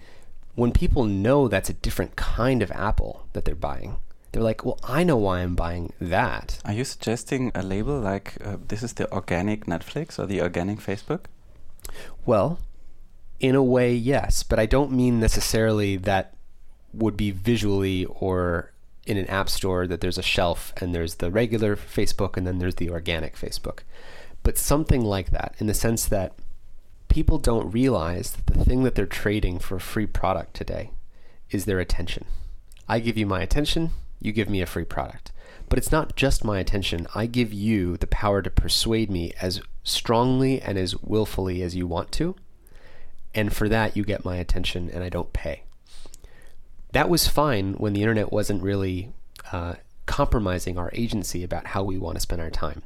when 0.55 0.71
people 0.71 1.05
know 1.05 1.47
that's 1.47 1.69
a 1.69 1.73
different 1.73 2.15
kind 2.15 2.61
of 2.61 2.71
apple 2.71 3.27
that 3.33 3.45
they're 3.45 3.55
buying, 3.55 3.97
they're 4.31 4.43
like, 4.43 4.65
well, 4.65 4.79
I 4.83 5.03
know 5.03 5.17
why 5.17 5.39
I'm 5.39 5.55
buying 5.55 5.93
that. 6.01 6.59
Are 6.65 6.73
you 6.73 6.83
suggesting 6.83 7.51
a 7.55 7.63
label 7.63 7.99
like 7.99 8.35
uh, 8.43 8.57
this 8.67 8.83
is 8.83 8.93
the 8.93 9.09
organic 9.11 9.65
Netflix 9.65 10.19
or 10.19 10.25
the 10.25 10.41
organic 10.41 10.79
Facebook? 10.79 11.25
Well, 12.25 12.59
in 13.39 13.55
a 13.55 13.63
way, 13.63 13.93
yes, 13.93 14.43
but 14.43 14.59
I 14.59 14.65
don't 14.65 14.91
mean 14.91 15.19
necessarily 15.19 15.97
that 15.97 16.33
would 16.93 17.15
be 17.15 17.31
visually 17.31 18.05
or 18.05 18.71
in 19.05 19.17
an 19.17 19.27
app 19.27 19.49
store 19.49 19.85
that 19.87 20.01
there's 20.01 20.17
a 20.17 20.23
shelf 20.23 20.73
and 20.77 20.95
there's 20.95 21.15
the 21.15 21.29
regular 21.29 21.75
Facebook 21.75 22.37
and 22.37 22.47
then 22.47 22.59
there's 22.59 22.75
the 22.75 22.89
organic 22.89 23.35
Facebook. 23.35 23.79
But 24.43 24.57
something 24.57 25.01
like 25.01 25.31
that 25.31 25.55
in 25.59 25.67
the 25.67 25.73
sense 25.73 26.05
that 26.05 26.33
people 27.15 27.37
don't 27.37 27.71
realize 27.71 28.31
that 28.31 28.45
the 28.45 28.65
thing 28.65 28.83
that 28.83 28.93
they're 28.93 29.05
trading 29.05 29.57
for 29.57 29.77
a 29.77 29.79
free 29.79 30.05
product 30.05 30.53
today 30.53 30.91
is 31.49 31.63
their 31.63 31.79
attention. 31.79 32.25
I 32.89 32.99
give 32.99 33.17
you 33.17 33.25
my 33.25 33.41
attention, 33.41 33.91
you 34.19 34.33
give 34.33 34.49
me 34.49 34.61
a 34.61 34.65
free 34.65 34.83
product. 34.83 35.31
But 35.69 35.79
it's 35.79 35.93
not 35.93 36.17
just 36.17 36.43
my 36.43 36.59
attention. 36.59 37.07
I 37.15 37.25
give 37.27 37.53
you 37.53 37.95
the 37.95 38.05
power 38.05 38.41
to 38.41 38.49
persuade 38.49 39.09
me 39.09 39.31
as 39.39 39.61
strongly 39.81 40.61
and 40.61 40.77
as 40.77 41.01
willfully 41.01 41.61
as 41.61 41.73
you 41.73 41.87
want 41.87 42.11
to. 42.19 42.35
And 43.33 43.55
for 43.55 43.69
that, 43.69 43.95
you 43.95 44.03
get 44.03 44.25
my 44.25 44.35
attention 44.35 44.89
and 44.89 45.01
I 45.01 45.07
don't 45.07 45.31
pay. 45.31 45.63
That 46.91 47.07
was 47.07 47.29
fine 47.29 47.75
when 47.75 47.93
the 47.93 48.01
internet 48.01 48.33
wasn't 48.33 48.61
really 48.61 49.13
uh, 49.53 49.75
compromising 50.05 50.77
our 50.77 50.89
agency 50.91 51.45
about 51.45 51.67
how 51.67 51.81
we 51.81 51.97
want 51.97 52.17
to 52.17 52.21
spend 52.21 52.41
our 52.41 52.49
time. 52.51 52.81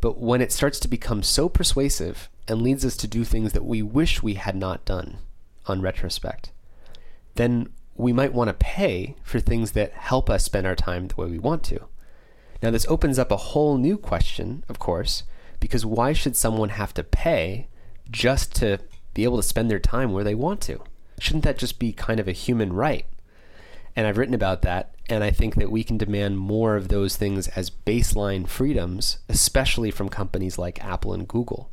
But 0.00 0.18
when 0.18 0.40
it 0.40 0.52
starts 0.52 0.78
to 0.80 0.88
become 0.88 1.22
so 1.22 1.48
persuasive 1.48 2.28
and 2.46 2.62
leads 2.62 2.84
us 2.84 2.96
to 2.98 3.08
do 3.08 3.24
things 3.24 3.52
that 3.52 3.64
we 3.64 3.82
wish 3.82 4.22
we 4.22 4.34
had 4.34 4.54
not 4.54 4.84
done 4.84 5.18
on 5.66 5.82
retrospect, 5.82 6.52
then 7.34 7.68
we 7.96 8.12
might 8.12 8.32
want 8.32 8.48
to 8.48 8.54
pay 8.54 9.16
for 9.22 9.40
things 9.40 9.72
that 9.72 9.92
help 9.92 10.30
us 10.30 10.44
spend 10.44 10.66
our 10.66 10.76
time 10.76 11.08
the 11.08 11.16
way 11.16 11.28
we 11.28 11.38
want 11.38 11.64
to. 11.64 11.80
Now, 12.62 12.70
this 12.70 12.86
opens 12.88 13.18
up 13.18 13.30
a 13.30 13.36
whole 13.36 13.76
new 13.76 13.98
question, 13.98 14.64
of 14.68 14.78
course, 14.78 15.24
because 15.60 15.84
why 15.84 16.12
should 16.12 16.36
someone 16.36 16.70
have 16.70 16.94
to 16.94 17.04
pay 17.04 17.68
just 18.10 18.54
to 18.56 18.78
be 19.14 19.24
able 19.24 19.36
to 19.36 19.42
spend 19.42 19.70
their 19.70 19.80
time 19.80 20.12
where 20.12 20.24
they 20.24 20.34
want 20.34 20.60
to? 20.62 20.80
Shouldn't 21.18 21.44
that 21.44 21.58
just 21.58 21.78
be 21.78 21.92
kind 21.92 22.20
of 22.20 22.28
a 22.28 22.32
human 22.32 22.72
right? 22.72 23.06
And 23.98 24.06
I've 24.06 24.16
written 24.16 24.32
about 24.32 24.62
that, 24.62 24.94
and 25.08 25.24
I 25.24 25.32
think 25.32 25.56
that 25.56 25.72
we 25.72 25.82
can 25.82 25.98
demand 25.98 26.38
more 26.38 26.76
of 26.76 26.86
those 26.86 27.16
things 27.16 27.48
as 27.48 27.68
baseline 27.68 28.46
freedoms, 28.46 29.18
especially 29.28 29.90
from 29.90 30.08
companies 30.08 30.56
like 30.56 30.84
Apple 30.84 31.12
and 31.12 31.26
Google. 31.26 31.72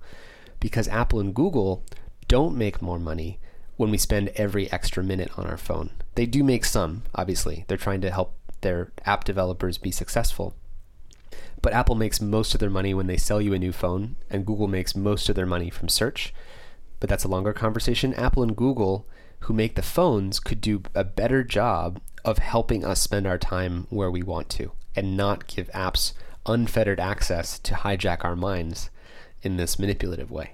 Because 0.60 0.88
Apple 0.88 1.20
and 1.20 1.36
Google 1.36 1.86
don't 2.28 2.58
make 2.58 2.82
more 2.82 2.98
money 2.98 3.40
when 3.78 3.92
we 3.92 4.00
spend 4.00 4.30
every 4.30 4.72
extra 4.72 5.04
minute 5.04 5.38
on 5.38 5.46
our 5.46 5.56
phone. 5.56 5.92
They 6.16 6.26
do 6.26 6.44
make 6.44 6.66
some, 6.66 7.04
obviously. 7.14 7.64
They're 7.68 7.78
trying 7.78 8.02
to 8.02 8.10
help 8.10 8.34
their 8.62 8.92
app 9.06 9.24
developers 9.24 9.78
be 9.78 9.92
successful. 9.92 10.56
But 11.62 11.74
Apple 11.74 11.94
makes 11.94 12.20
most 12.20 12.56
of 12.56 12.60
their 12.60 12.72
money 12.72 12.96
when 12.96 13.06
they 13.06 13.18
sell 13.18 13.40
you 13.40 13.54
a 13.54 13.60
new 13.60 13.72
phone, 13.72 14.16
and 14.32 14.48
Google 14.48 14.68
makes 14.68 14.96
most 14.96 15.30
of 15.30 15.36
their 15.36 15.46
money 15.46 15.70
from 15.70 15.90
search. 15.90 16.34
But 17.00 17.08
that's 17.08 17.24
a 17.24 17.28
longer 17.28 17.54
conversation. 17.54 18.16
Apple 18.16 18.42
and 18.42 18.58
Google, 18.58 19.08
who 19.42 19.54
make 19.54 19.76
the 19.76 19.84
phones, 19.84 20.40
could 20.40 20.60
do 20.60 20.82
a 20.96 21.04
better 21.04 21.44
job 21.44 22.02
of 22.26 22.40
helping 22.40 22.84
us 22.84 23.00
spend 23.00 23.26
our 23.26 23.38
time 23.38 23.88
where 23.90 24.12
we 24.12 24.24
want 24.24 24.50
to 24.50 24.72
and 24.96 25.16
not 25.16 25.48
give 25.48 25.70
apps 25.72 26.14
unfettered 26.46 27.00
access 27.00 27.60
to 27.60 27.74
hijack 27.74 28.24
our 28.24 28.36
minds 28.36 28.90
in 29.42 29.58
this 29.58 29.80
manipulative 29.80 30.32
way. 30.32 30.52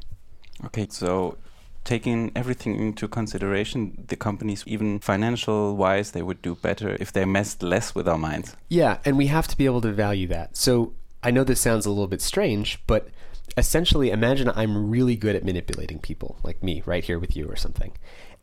Okay, 0.65 0.88
so 0.89 1.38
taking 1.84 2.32
everything 2.36 2.80
into 2.80 3.07
consideration, 3.07 4.05
the 4.07 4.15
companies, 4.15 4.63
even 4.67 4.99
financial 4.99 5.76
wise, 5.76 6.11
they 6.11 6.22
would 6.22 6.41
do 6.41 6.55
better 6.55 6.97
if 6.99 7.11
they 7.11 7.26
messed 7.26 7.63
less 7.63 7.95
with 7.95 8.07
our 8.07 8.17
minds. 8.17 8.55
Yeah, 8.69 8.99
and 9.03 9.17
we 9.17 9.28
have 9.28 9.47
to 9.47 9.57
be 9.57 9.65
able 9.65 9.82
to 9.82 9.91
value 9.91 10.28
that. 10.28 10.55
So 10.55 10.93
I 11.24 11.32
know 11.32 11.43
this 11.43 11.61
sounds 11.61 11.86
a 11.86 11.89
little 11.89 12.07
bit 12.07 12.22
strange, 12.22 12.80
but 12.86 13.09
essentially 13.57 14.11
imagine 14.11 14.49
I'm 14.49 14.89
really 14.89 15.15
good 15.15 15.36
at 15.36 15.43
manipulating 15.43 15.99
people, 15.99 16.38
like 16.43 16.61
me 16.61 16.84
right 16.86 17.03
here 17.03 17.19
with 17.19 17.36
you 17.36 17.47
or 17.47 17.55
something. 17.55 17.93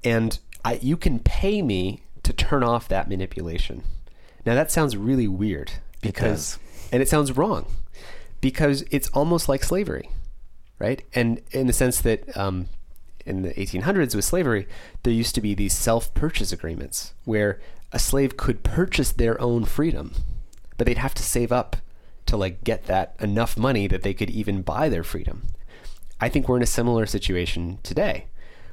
And 0.02 0.38
I, 0.64 0.74
you 0.82 0.96
can 0.96 1.18
pay 1.20 1.62
me 1.62 2.02
to 2.28 2.34
turn 2.34 2.62
off 2.62 2.88
that 2.88 3.08
manipulation. 3.08 3.82
Now 4.44 4.54
that 4.54 4.70
sounds 4.70 4.98
really 4.98 5.26
weird 5.26 5.72
because 6.02 6.56
It 6.56 6.92
and 6.92 7.02
it 7.02 7.08
sounds 7.08 7.36
wrong 7.36 7.64
because 8.42 8.84
it's 8.90 9.08
almost 9.08 9.48
like 9.48 9.64
slavery, 9.64 10.10
right? 10.78 11.02
And 11.14 11.40
in 11.52 11.66
the 11.66 11.72
sense 11.72 12.02
that 12.02 12.36
um, 12.36 12.68
in 13.24 13.42
the 13.42 13.54
1800s 13.54 14.14
with 14.14 14.26
slavery, 14.26 14.68
there 15.04 15.12
used 15.12 15.34
to 15.36 15.40
be 15.40 15.54
these 15.54 15.72
self-purchase 15.72 16.52
agreements 16.52 17.14
where 17.24 17.60
a 17.92 17.98
slave 17.98 18.36
could 18.36 18.62
purchase 18.62 19.10
their 19.10 19.40
own 19.40 19.64
freedom, 19.64 20.12
but 20.76 20.86
they'd 20.86 20.98
have 20.98 21.14
to 21.14 21.22
save 21.22 21.50
up 21.50 21.76
to 22.26 22.36
like 22.36 22.62
get 22.62 22.84
that 22.84 23.16
enough 23.20 23.56
money 23.56 23.86
that 23.86 24.02
they 24.02 24.12
could 24.12 24.28
even 24.28 24.60
buy 24.60 24.90
their 24.90 25.02
freedom. 25.02 25.44
I 26.20 26.28
think 26.28 26.46
we're 26.46 26.58
in 26.58 26.62
a 26.62 26.66
similar 26.66 27.06
situation 27.06 27.78
today. 27.82 28.26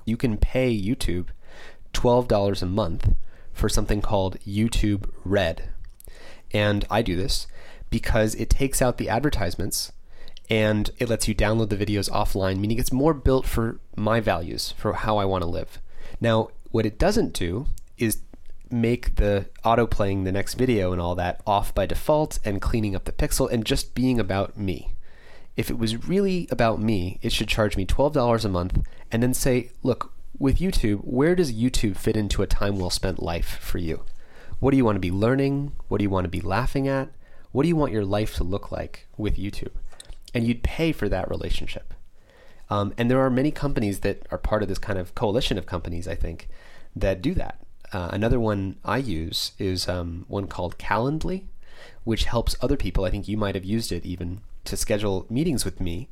You 0.03 0.17
can 0.17 0.35
pay 0.35 0.77
YouTube 0.77 1.27
$12 1.93 2.61
a 2.61 2.65
month 2.65 3.15
for 3.55 3.69
something 3.69 4.01
called 4.01 4.39
YouTube 4.41 5.09
Red. 5.23 5.69
And 6.51 6.85
I 6.91 7.01
do 7.01 7.15
this 7.15 7.47
because 7.89 8.35
it 8.35 8.49
takes 8.49 8.81
out 8.81 8.97
the 8.97 9.09
advertisements 9.09 9.91
and 10.49 10.91
it 10.99 11.09
lets 11.09 11.27
you 11.27 11.33
download 11.33 11.69
the 11.69 11.77
videos 11.77 12.11
offline, 12.11 12.59
meaning 12.59 12.77
it's 12.77 12.91
more 12.91 13.13
built 13.15 13.47
for 13.47 13.79
my 13.95 14.19
values, 14.19 14.73
for 14.77 14.93
how 14.93 15.17
I 15.17 15.25
want 15.25 15.41
to 15.41 15.49
live. 15.49 15.79
Now, 16.21 16.49
what 16.69 16.85
it 16.85 16.99
doesn't 16.99 17.33
do 17.33 17.67
is 17.97 18.19
make 18.69 19.15
the 19.15 19.47
auto 19.63 19.87
playing 19.87 20.23
the 20.23 20.31
next 20.31 20.55
video 20.55 20.91
and 20.91 21.01
all 21.01 21.15
that 21.15 21.41
off 21.47 21.73
by 21.73 21.85
default 21.85 22.39
and 22.43 22.61
cleaning 22.61 22.95
up 22.95 23.05
the 23.05 23.11
pixel 23.11 23.49
and 23.49 23.65
just 23.65 23.95
being 23.95 24.19
about 24.19 24.57
me. 24.57 24.91
If 25.55 25.69
it 25.69 25.79
was 25.79 26.07
really 26.07 26.47
about 26.51 26.81
me, 26.81 27.17
it 27.21 27.31
should 27.31 27.47
charge 27.47 27.77
me 27.77 27.85
$12 27.85 28.43
a 28.43 28.49
month 28.49 28.81
and 29.11 29.23
then 29.23 29.33
say, 29.33 29.71
look, 29.81 30.11
with 30.39 30.59
YouTube, 30.59 30.99
where 31.03 31.35
does 31.35 31.53
YouTube 31.53 31.97
fit 31.97 32.17
into 32.17 32.41
a 32.41 32.47
time 32.47 32.77
well 32.77 32.89
spent 32.89 33.21
life 33.21 33.57
for 33.61 33.77
you? 33.77 34.03
What 34.59 34.71
do 34.71 34.77
you 34.77 34.85
want 34.85 34.95
to 34.95 35.01
be 35.01 35.11
learning? 35.11 35.73
What 35.87 35.99
do 35.99 36.03
you 36.03 36.09
want 36.09 36.25
to 36.25 36.29
be 36.29 36.41
laughing 36.41 36.87
at? 36.87 37.09
What 37.51 37.63
do 37.63 37.69
you 37.69 37.75
want 37.75 37.91
your 37.91 38.05
life 38.05 38.35
to 38.35 38.43
look 38.43 38.71
like 38.71 39.07
with 39.17 39.37
YouTube? 39.37 39.71
And 40.33 40.45
you'd 40.45 40.63
pay 40.63 40.91
for 40.91 41.07
that 41.09 41.29
relationship. 41.29 41.93
Um, 42.69 42.93
and 42.97 43.09
there 43.09 43.21
are 43.21 43.29
many 43.29 43.51
companies 43.51 43.99
that 44.01 44.25
are 44.31 44.37
part 44.37 44.63
of 44.63 44.69
this 44.69 44.77
kind 44.77 44.97
of 44.97 45.15
coalition 45.15 45.57
of 45.57 45.65
companies, 45.65 46.07
I 46.07 46.15
think, 46.15 46.49
that 46.95 47.21
do 47.21 47.33
that. 47.35 47.59
Uh, 47.93 48.09
another 48.11 48.39
one 48.39 48.77
I 48.83 48.97
use 48.97 49.51
is 49.59 49.87
um, 49.87 50.25
one 50.27 50.47
called 50.47 50.77
Calendly, 50.77 51.43
which 52.03 52.25
helps 52.25 52.55
other 52.61 52.75
people. 52.75 53.05
I 53.05 53.11
think 53.11 53.27
you 53.27 53.37
might 53.37 53.55
have 53.55 53.63
used 53.63 53.91
it 53.91 54.05
even 54.05 54.41
to 54.65 54.75
schedule 54.75 55.25
meetings 55.29 55.63
with 55.63 55.79
me 55.79 56.09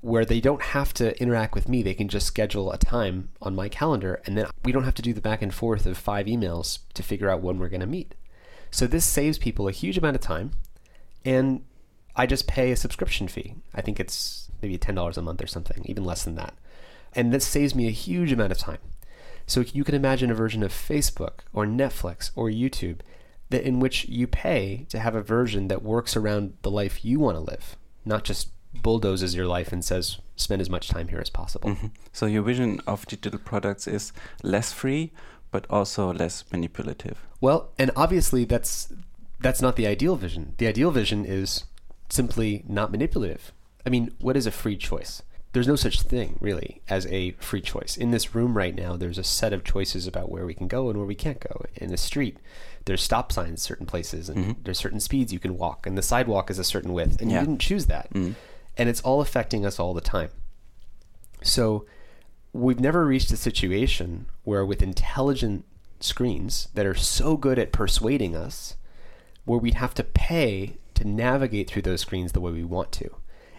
where 0.00 0.24
they 0.24 0.40
don't 0.40 0.62
have 0.62 0.94
to 0.94 1.20
interact 1.20 1.54
with 1.54 1.68
me. 1.68 1.82
They 1.82 1.94
can 1.94 2.08
just 2.08 2.26
schedule 2.26 2.72
a 2.72 2.78
time 2.78 3.30
on 3.42 3.54
my 3.54 3.68
calendar, 3.68 4.22
and 4.24 4.36
then 4.36 4.46
we 4.64 4.72
don't 4.72 4.84
have 4.84 4.94
to 4.94 5.02
do 5.02 5.12
the 5.12 5.20
back 5.20 5.42
and 5.42 5.52
forth 5.52 5.86
of 5.86 5.98
five 5.98 6.26
emails 6.26 6.80
to 6.94 7.02
figure 7.02 7.28
out 7.28 7.42
when 7.42 7.58
we're 7.58 7.68
going 7.68 7.80
to 7.80 7.86
meet. 7.86 8.14
So 8.70 8.86
this 8.86 9.04
saves 9.04 9.38
people 9.38 9.68
a 9.68 9.72
huge 9.72 9.98
amount 9.98 10.16
of 10.16 10.22
time, 10.22 10.52
and 11.24 11.64
I 12.16 12.26
just 12.26 12.46
pay 12.46 12.70
a 12.70 12.76
subscription 12.76 13.28
fee. 13.28 13.56
I 13.74 13.82
think 13.82 14.00
it's 14.00 14.50
maybe 14.62 14.78
$10 14.78 15.16
a 15.16 15.22
month 15.22 15.42
or 15.42 15.46
something, 15.46 15.82
even 15.84 16.04
less 16.04 16.24
than 16.24 16.36
that. 16.36 16.54
And 17.14 17.32
this 17.32 17.46
saves 17.46 17.74
me 17.74 17.88
a 17.88 17.92
huge 17.92 18.32
amount 18.32 18.52
of 18.52 18.58
time. 18.58 18.78
So 19.46 19.64
you 19.72 19.84
can 19.84 19.94
imagine 19.94 20.30
a 20.30 20.34
version 20.34 20.62
of 20.62 20.72
Facebook 20.72 21.40
or 21.52 21.66
Netflix 21.66 22.30
or 22.36 22.48
YouTube 22.48 23.00
that 23.50 23.64
in 23.64 23.80
which 23.80 24.06
you 24.06 24.26
pay 24.26 24.86
to 24.90 24.98
have 24.98 25.14
a 25.14 25.22
version 25.22 25.68
that 25.68 25.82
works 25.82 26.16
around 26.16 26.54
the 26.62 26.70
life 26.70 27.04
you 27.04 27.18
want 27.18 27.36
to 27.36 27.40
live, 27.40 27.76
not 28.04 28.22
just 28.22 28.50
bulldozes 28.74 29.34
your 29.34 29.46
life 29.46 29.72
and 29.72 29.84
says 29.84 30.18
spend 30.36 30.62
as 30.62 30.70
much 30.70 30.88
time 30.88 31.08
here 31.08 31.20
as 31.20 31.30
possible. 31.30 31.70
Mm-hmm. 31.70 31.88
So 32.12 32.26
your 32.26 32.42
vision 32.42 32.80
of 32.86 33.06
digital 33.06 33.38
products 33.38 33.86
is 33.86 34.12
less 34.42 34.72
free 34.72 35.12
but 35.50 35.66
also 35.68 36.12
less 36.12 36.44
manipulative. 36.52 37.18
Well, 37.40 37.70
and 37.78 37.90
obviously 37.96 38.44
that's 38.44 38.92
that's 39.40 39.62
not 39.62 39.76
the 39.76 39.86
ideal 39.86 40.16
vision. 40.16 40.54
The 40.58 40.66
ideal 40.66 40.90
vision 40.90 41.24
is 41.24 41.64
simply 42.08 42.64
not 42.68 42.90
manipulative. 42.90 43.52
I 43.86 43.90
mean, 43.90 44.12
what 44.20 44.36
is 44.36 44.46
a 44.46 44.50
free 44.50 44.76
choice? 44.76 45.22
There's 45.52 45.66
no 45.66 45.76
such 45.76 46.02
thing, 46.02 46.36
really, 46.40 46.80
as 46.88 47.06
a 47.06 47.32
free 47.32 47.62
choice. 47.62 47.96
In 47.96 48.12
this 48.12 48.34
room 48.34 48.56
right 48.56 48.74
now, 48.74 48.96
there's 48.96 49.18
a 49.18 49.24
set 49.24 49.52
of 49.52 49.64
choices 49.64 50.06
about 50.06 50.30
where 50.30 50.46
we 50.46 50.54
can 50.54 50.68
go 50.68 50.88
and 50.88 50.98
where 50.98 51.06
we 51.06 51.16
can't 51.16 51.40
go. 51.40 51.64
In 51.74 51.90
the 51.90 51.96
street, 51.96 52.36
there's 52.84 53.02
stop 53.02 53.32
signs 53.32 53.60
certain 53.60 53.86
places, 53.86 54.28
and 54.28 54.38
mm-hmm. 54.38 54.62
there's 54.62 54.78
certain 54.78 55.00
speeds 55.00 55.32
you 55.32 55.40
can 55.40 55.56
walk, 55.56 55.86
and 55.86 55.98
the 55.98 56.02
sidewalk 56.02 56.50
is 56.50 56.60
a 56.60 56.64
certain 56.64 56.92
width, 56.92 57.20
and 57.20 57.32
yeah. 57.32 57.40
you 57.40 57.46
didn't 57.46 57.60
choose 57.60 57.86
that. 57.86 58.12
Mm-hmm. 58.14 58.32
And 58.80 58.88
it's 58.88 59.02
all 59.02 59.20
affecting 59.20 59.66
us 59.66 59.78
all 59.78 59.92
the 59.92 60.00
time. 60.00 60.30
So 61.42 61.84
we've 62.54 62.80
never 62.80 63.04
reached 63.04 63.30
a 63.30 63.36
situation 63.36 64.24
where, 64.42 64.64
with 64.64 64.82
intelligent 64.82 65.66
screens 66.00 66.68
that 66.72 66.86
are 66.86 66.94
so 66.94 67.36
good 67.36 67.58
at 67.58 67.72
persuading 67.72 68.34
us, 68.34 68.76
where 69.44 69.58
we'd 69.58 69.74
have 69.74 69.92
to 69.96 70.02
pay 70.02 70.78
to 70.94 71.06
navigate 71.06 71.68
through 71.68 71.82
those 71.82 72.00
screens 72.00 72.32
the 72.32 72.40
way 72.40 72.52
we 72.52 72.64
want 72.64 72.90
to. 72.92 73.10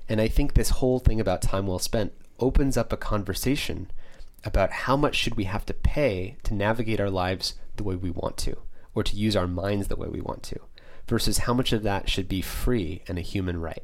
And 0.10 0.20
I 0.20 0.28
think 0.28 0.56
this 0.56 0.72
whole 0.72 0.98
thing 0.98 1.20
about 1.20 1.44
time 1.44 1.68
well 1.68 1.78
spent 1.78 2.14
opens 2.40 2.76
up 2.76 2.92
a 2.92 2.98
conversation 2.98 3.92
about 4.44 4.72
how 4.72 4.98
much 4.98 5.16
should 5.16 5.36
we 5.36 5.44
have 5.44 5.68
to 5.68 5.74
pay 5.76 6.38
to 6.46 6.56
navigate 6.56 7.00
our 7.00 7.12
lives 7.12 7.54
the 7.76 7.84
way 7.84 7.96
we 7.96 8.10
want 8.10 8.38
to 8.38 8.58
or 8.96 9.04
to 9.04 9.16
use 9.16 9.36
our 9.36 9.48
minds 9.48 9.88
the 9.88 9.96
way 9.96 10.08
we 10.08 10.20
want 10.20 10.42
to 10.42 10.60
versus 11.08 11.40
how 11.40 11.54
much 11.54 11.74
of 11.74 11.84
that 11.84 12.10
should 12.10 12.28
be 12.28 12.42
free 12.42 13.04
and 13.08 13.20
a 13.20 13.22
human 13.22 13.62
right. 13.62 13.84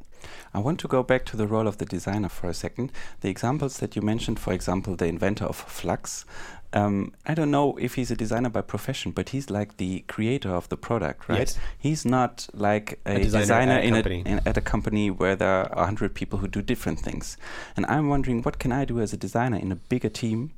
I 0.54 0.60
want 0.60 0.80
to 0.82 0.88
go 0.88 1.04
back 1.04 1.26
to 1.26 1.38
the 1.38 1.48
role 1.48 1.68
of 1.68 1.78
the 1.78 1.86
designer 1.86 2.30
for 2.30 2.50
a 2.50 2.54
second. 2.54 2.92
The 3.22 3.30
examples 3.30 3.78
that 3.78 3.96
you 3.96 4.02
mentioned, 4.02 4.40
for 4.40 4.54
example, 4.54 4.96
the 4.96 5.06
inventor 5.06 5.46
of 5.46 5.64
f.lux, 5.68 6.26
um, 6.74 7.14
I 7.26 7.34
don't 7.34 7.52
know 7.52 7.78
if 7.78 7.96
he's 7.96 8.12
a 8.12 8.16
designer 8.16 8.50
by 8.50 8.62
profession, 8.62 9.12
but 9.12 9.30
he's 9.30 9.50
like 9.50 9.78
the 9.78 10.02
creator 10.08 10.50
of 10.50 10.68
the 10.70 10.78
product, 10.78 11.30
right? 11.30 11.40
Yes. 11.40 11.58
He's 11.78 12.06
not 12.06 12.48
like 12.54 13.00
a, 13.06 13.16
a 13.16 13.20
designer, 13.20 13.42
designer 13.42 13.72
at, 13.74 13.80
a 13.80 13.88
in 13.88 13.94
company. 13.94 14.24
A, 14.26 14.30
in, 14.30 14.42
at 14.46 14.58
a 14.58 14.62
company 14.62 15.10
where 15.10 15.36
there 15.36 15.50
are 15.50 15.76
100 15.76 16.14
people 16.14 16.40
who 16.40 16.48
do 16.48 16.62
different 16.62 17.00
things. 17.00 17.38
And 17.76 17.86
I'm 17.86 18.10
wondering, 18.10 18.42
what 18.42 18.60
can 18.60 18.72
I 18.72 18.86
do 18.86 19.00
as 19.00 19.14
a 19.14 19.18
designer 19.18 19.58
in 19.58 19.72
a 19.72 19.76
bigger 19.76 20.10
team 20.10 20.52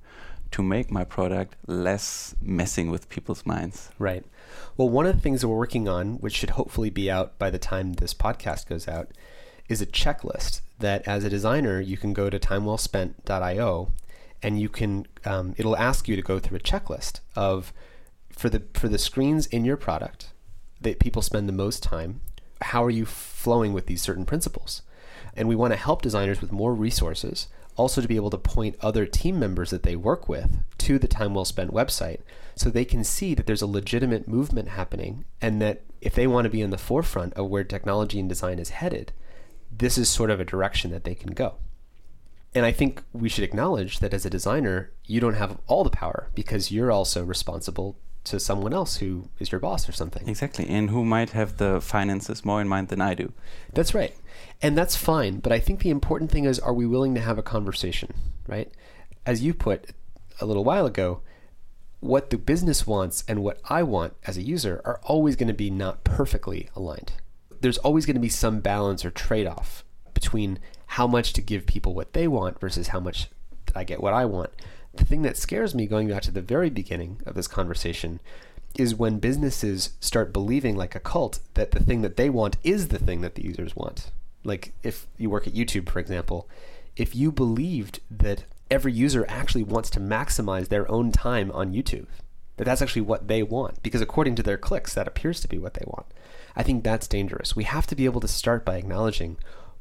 to 0.51 0.63
make 0.63 0.89
my 0.89 1.03
product 1.03 1.55
less 1.67 2.35
messing 2.41 2.89
with 2.89 3.09
people's 3.09 3.45
minds? 3.45 3.89
Right. 3.99 4.25
Well, 4.77 4.89
one 4.89 5.05
of 5.05 5.15
the 5.15 5.21
things 5.21 5.41
that 5.41 5.47
we're 5.47 5.57
working 5.57 5.87
on, 5.87 6.15
which 6.15 6.35
should 6.35 6.51
hopefully 6.51 6.89
be 6.89 7.11
out 7.11 7.37
by 7.37 7.49
the 7.51 7.59
time 7.59 7.93
this 7.93 8.13
podcast 8.15 8.67
goes 8.67 8.87
out, 8.87 9.11
is 9.69 9.81
a 9.81 9.85
checklist 9.85 10.61
that 10.79 11.07
as 11.07 11.23
a 11.23 11.29
designer 11.29 11.79
you 11.79 11.95
can 11.95 12.13
go 12.13 12.29
to 12.29 12.39
timewellspent.io 12.39 13.91
and 14.41 14.59
you 14.59 14.69
can 14.69 15.05
um, 15.25 15.53
it'll 15.57 15.77
ask 15.77 16.07
you 16.07 16.15
to 16.15 16.21
go 16.21 16.39
through 16.39 16.57
a 16.57 16.61
checklist 16.61 17.21
of 17.35 17.71
for 18.29 18.49
the 18.49 18.63
for 18.73 18.89
the 18.89 18.97
screens 18.97 19.45
in 19.47 19.63
your 19.63 19.77
product 19.77 20.31
that 20.81 20.99
people 20.99 21.21
spend 21.21 21.47
the 21.47 21.53
most 21.53 21.83
time 21.83 22.21
how 22.61 22.83
are 22.83 22.89
you 22.89 23.05
flowing 23.05 23.73
with 23.73 23.85
these 23.85 24.01
certain 24.01 24.25
principles? 24.25 24.81
And 25.35 25.47
we 25.47 25.55
want 25.55 25.73
to 25.73 25.77
help 25.79 26.01
designers 26.01 26.41
with 26.41 26.51
more 26.51 26.73
resources, 26.73 27.47
also 27.75 28.01
to 28.01 28.07
be 28.07 28.15
able 28.15 28.29
to 28.31 28.37
point 28.37 28.75
other 28.81 29.05
team 29.05 29.39
members 29.39 29.69
that 29.69 29.83
they 29.83 29.95
work 29.95 30.27
with 30.27 30.63
to 30.79 30.99
the 30.99 31.07
Time 31.07 31.33
Well 31.33 31.45
Spent 31.45 31.73
website 31.73 32.19
so 32.55 32.69
they 32.69 32.85
can 32.85 33.03
see 33.03 33.33
that 33.35 33.45
there's 33.45 33.61
a 33.61 33.67
legitimate 33.67 34.27
movement 34.27 34.69
happening 34.69 35.23
and 35.41 35.61
that 35.61 35.81
if 36.01 36.13
they 36.13 36.27
want 36.27 36.45
to 36.45 36.49
be 36.49 36.61
in 36.61 36.71
the 36.71 36.77
forefront 36.77 37.33
of 37.35 37.47
where 37.47 37.63
technology 37.63 38.19
and 38.19 38.27
design 38.27 38.59
is 38.59 38.69
headed, 38.69 39.13
this 39.71 39.97
is 39.97 40.09
sort 40.09 40.29
of 40.29 40.39
a 40.39 40.45
direction 40.45 40.91
that 40.91 41.03
they 41.03 41.15
can 41.15 41.31
go. 41.31 41.55
And 42.55 42.65
I 42.65 42.71
think 42.71 43.03
we 43.13 43.29
should 43.29 43.43
acknowledge 43.43 43.99
that 43.99 44.13
as 44.13 44.25
a 44.25 44.29
designer, 44.29 44.91
you 45.05 45.19
don't 45.19 45.35
have 45.35 45.59
all 45.67 45.83
the 45.83 45.89
power 45.89 46.29
because 46.33 46.71
you're 46.71 46.91
also 46.91 47.23
responsible 47.23 47.97
to 48.25 48.39
someone 48.39 48.73
else 48.73 48.97
who 48.97 49.29
is 49.39 49.51
your 49.51 49.59
boss 49.59 49.87
or 49.87 49.91
something. 49.91 50.27
Exactly. 50.27 50.67
And 50.67 50.89
who 50.89 51.05
might 51.05 51.31
have 51.31 51.57
the 51.57 51.79
finances 51.79 52.43
more 52.43 52.61
in 52.61 52.67
mind 52.67 52.89
than 52.89 53.01
I 53.01 53.13
do. 53.13 53.33
That's 53.73 53.93
right. 53.93 54.15
And 54.61 54.77
that's 54.77 54.95
fine. 54.95 55.39
But 55.39 55.51
I 55.51 55.59
think 55.59 55.81
the 55.81 55.89
important 55.89 56.31
thing 56.31 56.45
is 56.45 56.59
are 56.59 56.73
we 56.73 56.85
willing 56.85 57.15
to 57.15 57.21
have 57.21 57.37
a 57.37 57.43
conversation, 57.43 58.13
right? 58.47 58.71
As 59.25 59.43
you 59.43 59.53
put 59.53 59.91
a 60.41 60.45
little 60.45 60.63
while 60.63 60.85
ago, 60.85 61.21
what 61.99 62.29
the 62.29 62.37
business 62.37 62.87
wants 62.87 63.23
and 63.27 63.43
what 63.43 63.59
I 63.65 63.83
want 63.83 64.13
as 64.25 64.37
a 64.37 64.41
user 64.41 64.81
are 64.85 64.99
always 65.03 65.35
going 65.35 65.47
to 65.49 65.53
be 65.53 65.69
not 65.69 66.03
perfectly 66.03 66.69
aligned. 66.75 67.13
There's 67.61 67.77
always 67.79 68.05
going 68.05 68.15
to 68.15 68.21
be 68.21 68.29
some 68.29 68.59
balance 68.59 69.03
or 69.03 69.11
trade 69.11 69.47
off 69.47 69.83
between 70.13 70.59
how 70.87 71.07
much 71.07 71.33
to 71.33 71.41
give 71.41 71.65
people 71.65 71.93
what 71.93 72.13
they 72.13 72.27
want 72.27 72.59
versus 72.59 72.89
how 72.89 72.99
much 72.99 73.29
I 73.75 73.83
get 73.83 74.01
what 74.01 74.13
I 74.13 74.25
want. 74.25 74.49
The 74.93 75.05
thing 75.05 75.21
that 75.21 75.37
scares 75.37 75.75
me, 75.75 75.85
going 75.85 76.09
back 76.09 76.23
to 76.23 76.31
the 76.31 76.41
very 76.41 76.69
beginning 76.69 77.21
of 77.25 77.35
this 77.35 77.47
conversation, 77.47 78.19
is 78.77 78.95
when 78.95 79.19
businesses 79.19 79.91
start 79.99 80.33
believing, 80.33 80.75
like 80.75 80.95
a 80.95 80.99
cult, 80.99 81.39
that 81.53 81.71
the 81.71 81.83
thing 81.83 82.01
that 82.01 82.17
they 82.17 82.29
want 82.29 82.57
is 82.63 82.87
the 82.87 82.99
thing 82.99 83.21
that 83.21 83.35
the 83.35 83.43
users 83.43 83.75
want. 83.75 84.11
Like 84.43 84.73
if 84.83 85.07
you 85.17 85.29
work 85.29 85.47
at 85.47 85.53
YouTube, 85.53 85.89
for 85.89 85.99
example, 85.99 86.49
if 86.95 87.15
you 87.15 87.31
believed 87.31 87.99
that 88.09 88.45
every 88.71 88.93
user 88.93 89.25
actually 89.27 89.63
wants 89.63 89.89
to 89.91 89.99
maximize 89.99 90.67
their 90.67 90.89
own 90.91 91.11
time 91.11 91.51
on 91.51 91.73
YouTube. 91.73 92.05
That 92.57 92.65
that's 92.65 92.81
actually 92.81 93.03
what 93.03 93.27
they 93.27 93.41
want 93.41 93.81
because 93.81 94.01
according 94.01 94.35
to 94.35 94.43
their 94.43 94.57
clicks 94.57 94.93
that 94.93 95.07
appears 95.07 95.39
to 95.41 95.47
be 95.47 95.57
what 95.57 95.75
they 95.75 95.85
want. 95.87 96.07
I 96.59 96.63
think 96.63 96.83
that's 96.83 97.07
dangerous. 97.07 97.55
We 97.55 97.63
have 97.63 97.87
to 97.87 97.95
be 97.95 98.03
able 98.03 98.19
to 98.19 98.27
start 98.27 98.65
by 98.65 98.75
acknowledging 98.75 99.37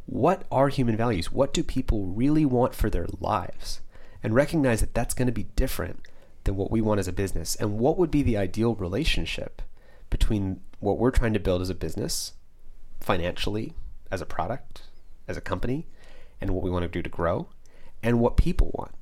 what 0.06 0.44
are 0.48 0.68
human 0.68 0.96
values? 0.96 1.32
What 1.32 1.52
do 1.52 1.64
people 1.64 2.06
really 2.06 2.44
want 2.44 2.72
for 2.72 2.88
their 2.88 3.08
lives? 3.18 3.80
And 4.22 4.32
recognize 4.32 4.78
that 4.78 4.94
that's 4.94 5.12
going 5.12 5.26
to 5.26 5.32
be 5.32 5.48
different 5.56 6.06
than 6.44 6.54
what 6.54 6.70
we 6.70 6.80
want 6.80 7.00
as 7.00 7.08
a 7.08 7.12
business. 7.12 7.56
And 7.56 7.80
what 7.80 7.98
would 7.98 8.12
be 8.12 8.22
the 8.22 8.36
ideal 8.36 8.76
relationship 8.76 9.60
between 10.08 10.60
what 10.78 10.98
we're 10.98 11.10
trying 11.10 11.32
to 11.32 11.40
build 11.40 11.62
as 11.62 11.68
a 11.68 11.74
business, 11.74 12.34
financially, 13.00 13.74
as 14.12 14.20
a 14.20 14.26
product, 14.26 14.82
as 15.26 15.36
a 15.36 15.40
company, 15.40 15.88
and 16.40 16.50
what 16.50 16.62
we 16.62 16.70
want 16.70 16.84
to 16.84 16.88
do 16.88 17.02
to 17.02 17.10
grow, 17.10 17.48
and 18.04 18.20
what 18.20 18.36
people 18.36 18.70
want. 18.74 18.94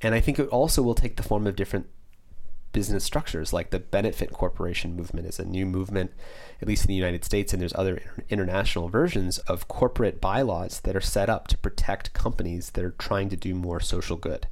And 0.00 0.14
I 0.14 0.20
think 0.20 0.38
it 0.38 0.48
also 0.48 0.82
will 0.82 0.94
take 0.94 1.16
the 1.16 1.22
form 1.22 1.46
of 1.46 1.54
different 1.54 1.86
business 2.72 3.04
structures, 3.04 3.52
like 3.52 3.70
the 3.70 3.78
Benefit 3.78 4.32
Corporation 4.32 4.96
movement 4.96 5.26
is 5.26 5.38
a 5.38 5.44
new 5.44 5.66
movement, 5.66 6.12
at 6.60 6.68
least 6.68 6.84
in 6.84 6.88
the 6.88 6.94
United 6.94 7.24
States, 7.24 7.52
and 7.52 7.60
there's 7.60 7.74
other 7.74 8.02
international 8.28 8.88
versions 8.88 9.38
of 9.40 9.68
corporate 9.68 10.20
bylaws 10.20 10.80
that 10.80 10.96
are 10.96 11.00
set 11.00 11.30
up 11.30 11.48
to 11.48 11.58
protect 11.58 12.12
companies 12.12 12.70
that 12.70 12.84
are 12.84 12.94
trying 12.98 13.28
to 13.30 13.36
do 13.36 13.54
more 13.54 13.80
social 13.80 14.16
good. 14.16 14.46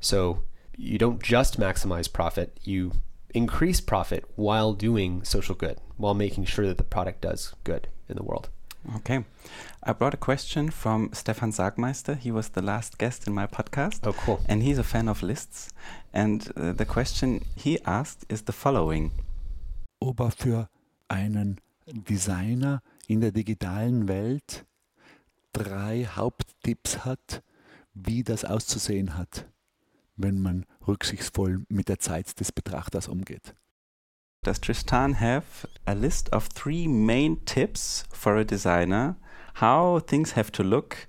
So 0.00 0.42
you 0.76 0.98
don't 0.98 1.22
just 1.22 1.58
maximize 1.58 2.12
profit, 2.12 2.58
you 2.62 2.92
increase 3.34 3.80
profit 3.80 4.24
while 4.34 4.72
doing 4.72 5.22
social 5.24 5.54
good, 5.54 5.78
while 5.96 6.14
making 6.14 6.44
sure 6.46 6.66
that 6.66 6.78
the 6.78 6.84
product 6.84 7.20
does 7.20 7.54
good 7.64 7.88
in 8.08 8.16
the 8.16 8.22
world. 8.22 8.48
Okay. 8.96 9.24
I 9.82 9.92
brought 9.92 10.14
a 10.14 10.18
question 10.18 10.70
from 10.70 11.10
Stefan 11.12 11.50
Sagmeister. 11.52 12.16
He 12.18 12.30
was 12.30 12.50
the 12.50 12.62
last 12.62 12.98
guest 12.98 13.26
in 13.26 13.34
my 13.34 13.46
podcast. 13.46 14.00
Oh, 14.04 14.12
cool. 14.12 14.40
And 14.46 14.62
he's 14.62 14.78
a 14.78 14.84
fan 14.84 15.08
of 15.08 15.22
lists. 15.22 15.72
And 16.12 16.48
uh, 16.56 16.72
the 16.72 16.84
question 16.84 17.44
he 17.56 17.78
asked 17.84 18.24
is 18.28 18.42
the 18.42 18.52
following. 18.52 19.10
Ob 20.00 20.20
er 20.20 20.30
für 20.30 20.68
einen 21.08 21.60
Designer 21.86 22.82
in 23.06 23.20
der 23.20 23.32
digitalen 23.32 24.08
Welt 24.08 24.66
drei 25.52 26.04
Haupttipps 26.04 27.04
hat, 27.04 27.42
wie 27.94 28.22
das 28.22 28.44
auszusehen 28.44 29.16
hat, 29.16 29.46
wenn 30.16 30.40
man 30.40 30.66
rücksichtsvoll 30.86 31.64
mit 31.68 31.88
der 31.88 31.98
Zeit 31.98 32.38
des 32.40 32.52
Betrachters 32.52 33.08
umgeht. 33.08 33.54
Does 34.42 34.60
Tristan 34.60 35.18
have 35.20 35.66
a 35.86 35.92
list 35.92 36.32
of 36.32 36.48
three 36.48 36.86
main 36.86 37.44
tips 37.46 38.04
for 38.12 38.36
a 38.36 38.44
designer 38.44 39.16
how 39.60 39.98
things 39.98 40.36
have 40.36 40.52
to 40.52 40.62
look 40.62 41.08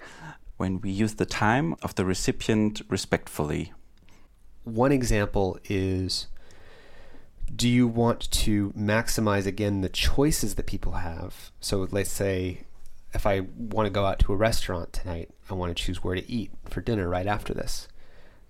when 0.58 0.82
we 0.82 0.90
use 0.90 1.16
the 1.18 1.26
time 1.26 1.76
of 1.84 1.94
the 1.96 2.04
recipient 2.04 2.84
respectfully? 2.90 3.74
One 4.64 4.92
example 4.92 5.60
is 5.70 6.28
do 7.56 7.68
you 7.70 7.88
want 7.88 8.30
to 8.32 8.72
maximize 8.78 9.46
again 9.46 9.82
the 9.82 9.90
choices 9.90 10.56
that 10.56 10.66
people 10.66 10.94
have? 10.94 11.52
So 11.60 11.88
let's 11.92 12.12
say 12.12 12.64
if 13.14 13.26
I 13.26 13.42
want 13.58 13.86
to 13.86 13.90
go 13.90 14.06
out 14.06 14.20
to 14.20 14.34
a 14.34 14.36
restaurant 14.36 14.94
tonight, 14.94 15.30
I 15.50 15.54
want 15.54 15.76
to 15.76 15.84
choose 15.84 16.04
where 16.04 16.16
to 16.16 16.30
eat 16.32 16.52
for 16.66 16.82
dinner 16.82 17.08
right 17.10 17.26
after 17.28 17.54
this. 17.54 17.88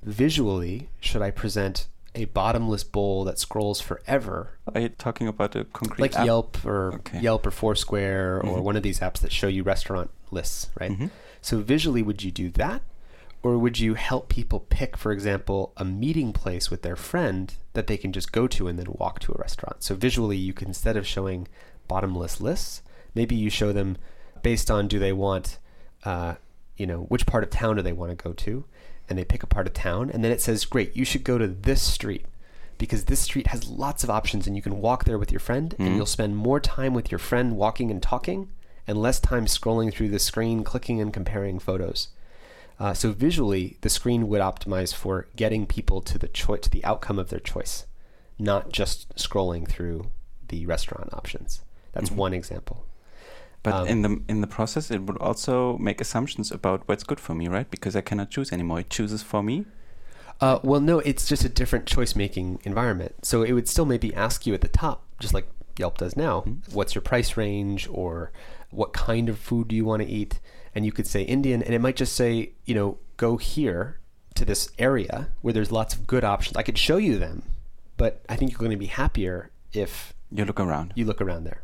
Visually, 0.04 0.90
should 1.00 1.22
I 1.22 1.32
present 1.32 1.88
a 2.16 2.26
bottomless 2.26 2.84
bowl 2.84 3.24
that 3.26 3.38
scrolls 3.38 3.80
forever. 3.80 4.58
Are 4.74 4.82
you 4.82 4.90
talking 4.90 5.28
about 5.28 5.56
a 5.56 5.66
concrete 5.66 6.02
like 6.02 6.16
app? 6.16 6.26
Yelp 6.26 6.58
or 6.66 6.94
Okay. 6.96 7.20
Yelp 7.20 7.46
or 7.46 7.52
Foursquare 7.52 8.38
or 8.38 8.58
Mhm. 8.60 8.64
one 8.64 8.76
of 8.76 8.82
these 8.82 9.00
apps 9.02 9.20
that 9.20 9.32
show 9.32 9.48
you 9.48 9.62
restaurant 9.62 10.10
lists, 10.32 10.70
right? 10.80 10.92
Mhm. 10.92 11.12
So 11.42 11.60
visually, 11.60 12.02
would 12.02 12.24
you 12.24 12.32
do 12.32 12.50
that, 12.52 12.82
or 13.48 13.58
would 13.58 13.80
you 13.80 13.94
help 13.94 14.30
people 14.30 14.60
pick, 14.70 14.98
for 14.98 15.12
example, 15.12 15.72
a 15.78 15.86
meeting 15.86 16.34
place 16.34 16.70
with 16.70 16.82
their 16.82 16.96
friend 16.96 17.56
that 17.74 17.88
they 17.88 17.98
can 17.98 18.12
just 18.12 18.32
go 18.32 18.48
to 18.48 18.68
and 18.68 18.78
then 18.78 18.88
walk 18.90 19.20
to 19.22 19.32
a 19.32 19.38
restaurant? 19.40 19.84
So 19.84 19.96
visually, 19.96 20.38
you 20.38 20.54
can 20.54 20.68
instead 20.68 20.98
of 20.98 21.08
showing 21.08 21.48
bottomless 21.88 22.42
lists, 22.42 22.82
maybe 23.16 23.36
you 23.36 23.50
show 23.50 23.72
them 23.72 23.98
based 24.44 24.70
on 24.70 24.88
do 24.88 25.00
they 25.00 25.14
want, 25.14 25.60
uh, 26.04 26.36
you 26.76 26.86
know, 26.86 27.02
which 27.04 27.26
part 27.26 27.44
of 27.44 27.50
town 27.50 27.78
do 27.78 27.82
they 27.82 27.94
want 27.94 28.12
to 28.18 28.24
go 28.24 28.34
to, 28.34 28.66
and 29.10 29.18
they 29.18 29.24
pick 29.26 29.44
a 29.44 29.48
part 29.48 29.68
of 29.68 29.74
town, 29.74 30.10
and 30.10 30.24
then 30.24 30.32
it 30.32 30.42
says, 30.42 30.66
great, 30.66 30.96
you 30.96 31.06
should 31.06 31.24
go 31.24 31.38
to 31.38 31.48
this 31.48 31.82
street 31.82 32.26
because 32.78 33.06
this 33.06 33.22
street 33.22 33.48
has 33.48 33.68
lots 33.70 34.04
of 34.04 34.10
options 34.10 34.46
and 34.46 34.56
you 34.56 34.62
can 34.62 34.80
walk 34.82 35.06
there 35.06 35.18
with 35.18 35.32
your 35.32 35.40
friend 35.40 35.74
and 35.80 35.88
Mhm. 35.90 35.96
you'll 35.96 36.06
spend 36.06 36.36
more 36.38 36.60
time 36.60 36.94
with 36.94 37.10
your 37.12 37.18
friend 37.18 37.56
walking 37.58 37.90
and 37.90 38.04
talking 38.04 38.50
and 38.86 39.00
less 39.02 39.20
time 39.20 39.48
scrolling 39.48 39.92
through 39.92 40.10
the 40.10 40.20
screen 40.20 40.64
clicking 40.64 41.02
and 41.02 41.12
comparing 41.12 41.58
photos 41.58 42.10
uh, 42.80 42.94
so 42.94 43.12
visually 43.12 43.78
the 43.82 43.90
screen 43.90 44.28
would 44.28 44.42
optimize 44.42 44.94
for 44.94 45.28
getting 45.36 45.66
people 45.66 46.02
to 46.02 46.18
the 46.18 46.28
choice 46.28 46.62
to 46.62 46.70
the 46.70 46.84
outcome 46.86 47.18
of 47.20 47.30
their 47.30 47.40
choice 47.40 47.86
not 48.40 48.72
just 48.72 49.14
scrolling 49.16 49.68
through 49.68 50.08
the 50.50 50.66
restaurant 50.66 51.12
options 51.14 51.62
that's 51.94 52.10
Mhm. 52.10 52.16
one 52.16 52.34
example 52.34 52.84
But 53.64 53.74
Um, 53.74 53.88
in 53.88 54.02
the 54.04 54.22
in 54.30 54.42
the 54.42 54.48
process, 54.48 54.92
it 54.92 55.02
would 55.08 55.18
also 55.18 55.78
make 55.80 56.00
assumptions 56.00 56.52
about 56.52 56.84
what's 56.88 57.04
good 57.04 57.20
for 57.20 57.34
me, 57.34 57.48
right? 57.50 57.70
Because 57.70 57.96
I 57.98 58.02
cannot 58.02 58.30
choose 58.30 58.54
anymore. 58.54 58.80
It 58.82 58.90
chooses 58.90 59.24
for 59.24 59.42
me. 59.44 59.66
Uh, 60.40 60.60
well, 60.64 60.80
no, 60.80 61.00
it's 61.00 61.26
just 61.28 61.44
a 61.44 61.50
different 61.50 61.86
choice 61.86 62.16
making 62.16 62.60
environment. 62.64 63.14
So 63.26 63.42
it 63.44 63.52
would 63.54 63.68
still 63.68 63.86
maybe 63.86 64.14
ask 64.16 64.46
you 64.48 64.54
at 64.54 64.62
the 64.62 64.70
top, 64.70 64.98
just 65.20 65.34
like 65.34 65.48
Yelp 65.78 65.98
does 65.98 66.16
now, 66.16 66.42
Mhm. 66.42 66.72
what's 66.74 66.94
your 66.96 67.02
price 67.02 67.36
range 67.36 67.90
or 67.92 68.32
what 68.78 68.94
kind 68.94 69.28
of 69.28 69.40
food 69.40 69.68
do 69.68 69.76
you 69.76 69.84
want 69.84 70.04
to 70.04 70.08
eat? 70.08 70.40
And 70.76 70.86
you 70.86 70.92
could 70.92 71.08
say 71.08 71.24
Indian, 71.24 71.64
and 71.64 71.74
it 71.74 71.80
might 71.82 71.96
just 71.96 72.14
say, 72.16 72.52
you 72.66 72.76
know, 72.76 73.00
go 73.18 73.38
here 73.38 74.00
to 74.36 74.46
this 74.46 74.70
area 74.78 75.30
where 75.42 75.52
there's 75.52 75.72
lots 75.72 75.96
of 75.96 76.06
good 76.06 76.24
options. 76.24 76.56
I 76.56 76.62
could 76.62 76.78
show 76.78 76.98
you 76.98 77.18
them, 77.18 77.42
but 77.98 78.22
I 78.30 78.36
think 78.36 78.52
you're 78.52 78.60
going 78.60 78.72
to 78.72 78.78
be 78.78 78.86
happier 78.86 79.50
if 79.74 80.14
You 80.32 80.46
look 80.46 80.60
around. 80.60 80.94
you 80.96 81.06
look 81.06 81.20
around 81.22 81.46
there. 81.46 81.62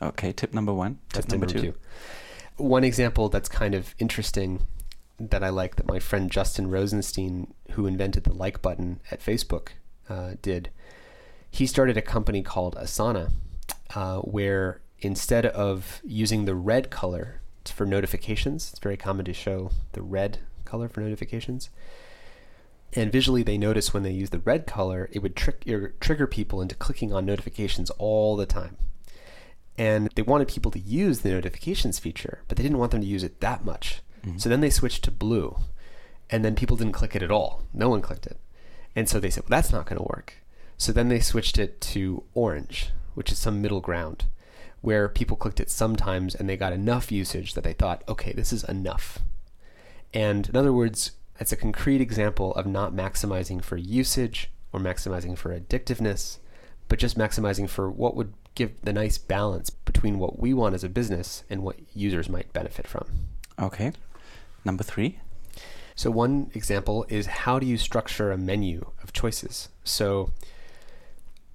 Okay. 0.00 0.32
Tip 0.32 0.54
number 0.54 0.72
one. 0.72 0.98
Tip 1.12 1.28
number 1.28 1.46
number 1.46 1.60
two. 1.60 1.72
two. 1.72 1.78
One 2.56 2.84
example 2.84 3.28
that's 3.28 3.48
kind 3.48 3.74
of 3.74 3.94
interesting 3.98 4.66
that 5.18 5.42
I 5.42 5.48
like 5.48 5.74
that 5.76 5.86
my 5.86 5.98
friend 5.98 6.30
Justin 6.30 6.70
Rosenstein, 6.70 7.52
who 7.72 7.86
invented 7.86 8.22
the 8.24 8.32
like 8.32 8.62
button 8.62 9.00
at 9.10 9.20
Facebook, 9.20 9.68
uh, 10.08 10.34
did. 10.40 10.70
He 11.50 11.66
started 11.66 11.96
a 11.96 12.02
company 12.02 12.42
called 12.42 12.76
Asana, 12.76 13.32
uh, 13.96 14.18
where 14.20 14.80
instead 15.04 15.46
of 15.46 16.00
using 16.04 16.44
the 16.44 16.54
red 16.54 16.90
color 16.90 17.40
for 17.64 17.86
notifications, 17.86 18.70
it's 18.70 18.80
very 18.80 18.96
common 18.96 19.24
to 19.24 19.32
show 19.32 19.70
the 19.92 20.02
red 20.02 20.38
color 20.64 20.88
for 20.88 21.00
notifications. 21.00 21.70
And 22.94 23.10
visually, 23.10 23.42
they 23.42 23.56
notice 23.56 23.94
when 23.94 24.02
they 24.02 24.10
use 24.10 24.30
the 24.30 24.38
red 24.38 24.66
color, 24.66 25.08
it 25.12 25.20
would 25.20 25.34
trick 25.34 25.64
or 25.66 25.94
trigger 26.00 26.26
people 26.26 26.60
into 26.60 26.74
clicking 26.74 27.12
on 27.12 27.24
notifications 27.24 27.90
all 27.90 28.36
the 28.36 28.46
time 28.46 28.76
and 29.78 30.10
they 30.14 30.22
wanted 30.22 30.48
people 30.48 30.70
to 30.70 30.78
use 30.78 31.20
the 31.20 31.30
notifications 31.30 31.98
feature, 31.98 32.42
but 32.48 32.56
they 32.56 32.62
didn't 32.62 32.78
want 32.78 32.90
them 32.90 33.00
to 33.00 33.06
use 33.06 33.24
it 33.24 33.40
that 33.40 33.64
much. 33.64 34.02
Mhm. 34.24 34.40
So 34.40 34.48
then 34.48 34.60
they 34.60 34.70
switched 34.70 35.04
to 35.04 35.10
blue, 35.10 35.58
and 36.30 36.44
then 36.44 36.54
people 36.54 36.76
didn't 36.76 36.92
click 36.92 37.16
it 37.16 37.22
at 37.22 37.30
all. 37.30 37.62
No 37.72 37.88
one 37.88 38.02
clicked 38.02 38.26
it. 38.26 38.38
And 38.94 39.08
so 39.08 39.18
they 39.18 39.30
said, 39.30 39.44
well, 39.44 39.58
that's 39.58 39.72
not 39.72 39.86
going 39.86 39.96
to 39.96 40.08
work. 40.08 40.34
So 40.76 40.92
then 40.92 41.08
they 41.08 41.20
switched 41.20 41.58
it 41.58 41.80
to 41.80 42.24
orange, 42.34 42.90
which 43.14 43.32
is 43.32 43.38
some 43.38 43.62
middle 43.62 43.80
ground, 43.80 44.26
where 44.82 45.08
people 45.08 45.36
clicked 45.36 45.60
it 45.60 45.70
sometimes 45.70 46.34
and 46.34 46.48
they 46.48 46.56
got 46.56 46.72
enough 46.72 47.10
usage 47.10 47.54
that 47.54 47.64
they 47.64 47.72
thought, 47.72 48.02
okay, 48.08 48.32
this 48.32 48.52
is 48.52 48.64
enough. 48.64 49.20
And 50.12 50.48
in 50.48 50.56
other 50.56 50.72
words, 50.72 51.12
it's 51.40 51.52
a 51.52 51.56
concrete 51.56 52.00
example 52.00 52.54
of 52.54 52.66
not 52.66 52.92
maximizing 52.92 53.62
for 53.64 53.76
usage 53.76 54.50
or 54.72 54.80
maximizing 54.80 55.38
for 55.38 55.58
addictiveness, 55.58 56.38
but 56.88 56.98
just 56.98 57.16
maximizing 57.16 57.68
for 57.68 57.90
what 57.90 58.16
would 58.16 58.34
give 58.54 58.72
the 58.82 58.92
nice 58.92 59.18
balance 59.18 59.70
between 59.70 60.18
what 60.18 60.38
we 60.38 60.52
want 60.52 60.74
as 60.74 60.84
a 60.84 60.88
business 60.88 61.44
and 61.48 61.62
what 61.62 61.76
users 61.94 62.28
might 62.28 62.52
benefit 62.52 62.86
from. 62.86 63.06
Okay. 63.58 63.92
Number 64.64 64.84
three. 64.84 65.18
So, 65.94 66.10
one 66.10 66.50
example 66.54 67.04
is 67.08 67.26
how 67.26 67.58
do 67.58 67.66
you 67.66 67.76
structure 67.76 68.32
a 68.32 68.38
menu 68.38 68.90
of 69.02 69.12
choices? 69.12 69.68
So, 69.84 70.32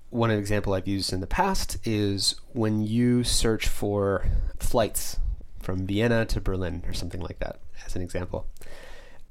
one 0.10 0.32
example 0.32 0.74
I've 0.74 0.88
used 0.88 1.12
in 1.12 1.20
the 1.20 1.28
past 1.28 1.78
is 1.84 2.36
when 2.53 2.82
you 2.82 3.24
search 3.24 3.68
for 3.68 4.26
flights 4.58 5.20
from 5.60 5.86
Vienna 5.86 6.26
to 6.28 6.39
Berlin 6.39 6.84
or 6.88 6.93
something 6.93 7.22
like 7.22 7.39
that, 7.39 7.60
as 7.86 7.95
an 7.95 8.01
example. 8.01 8.47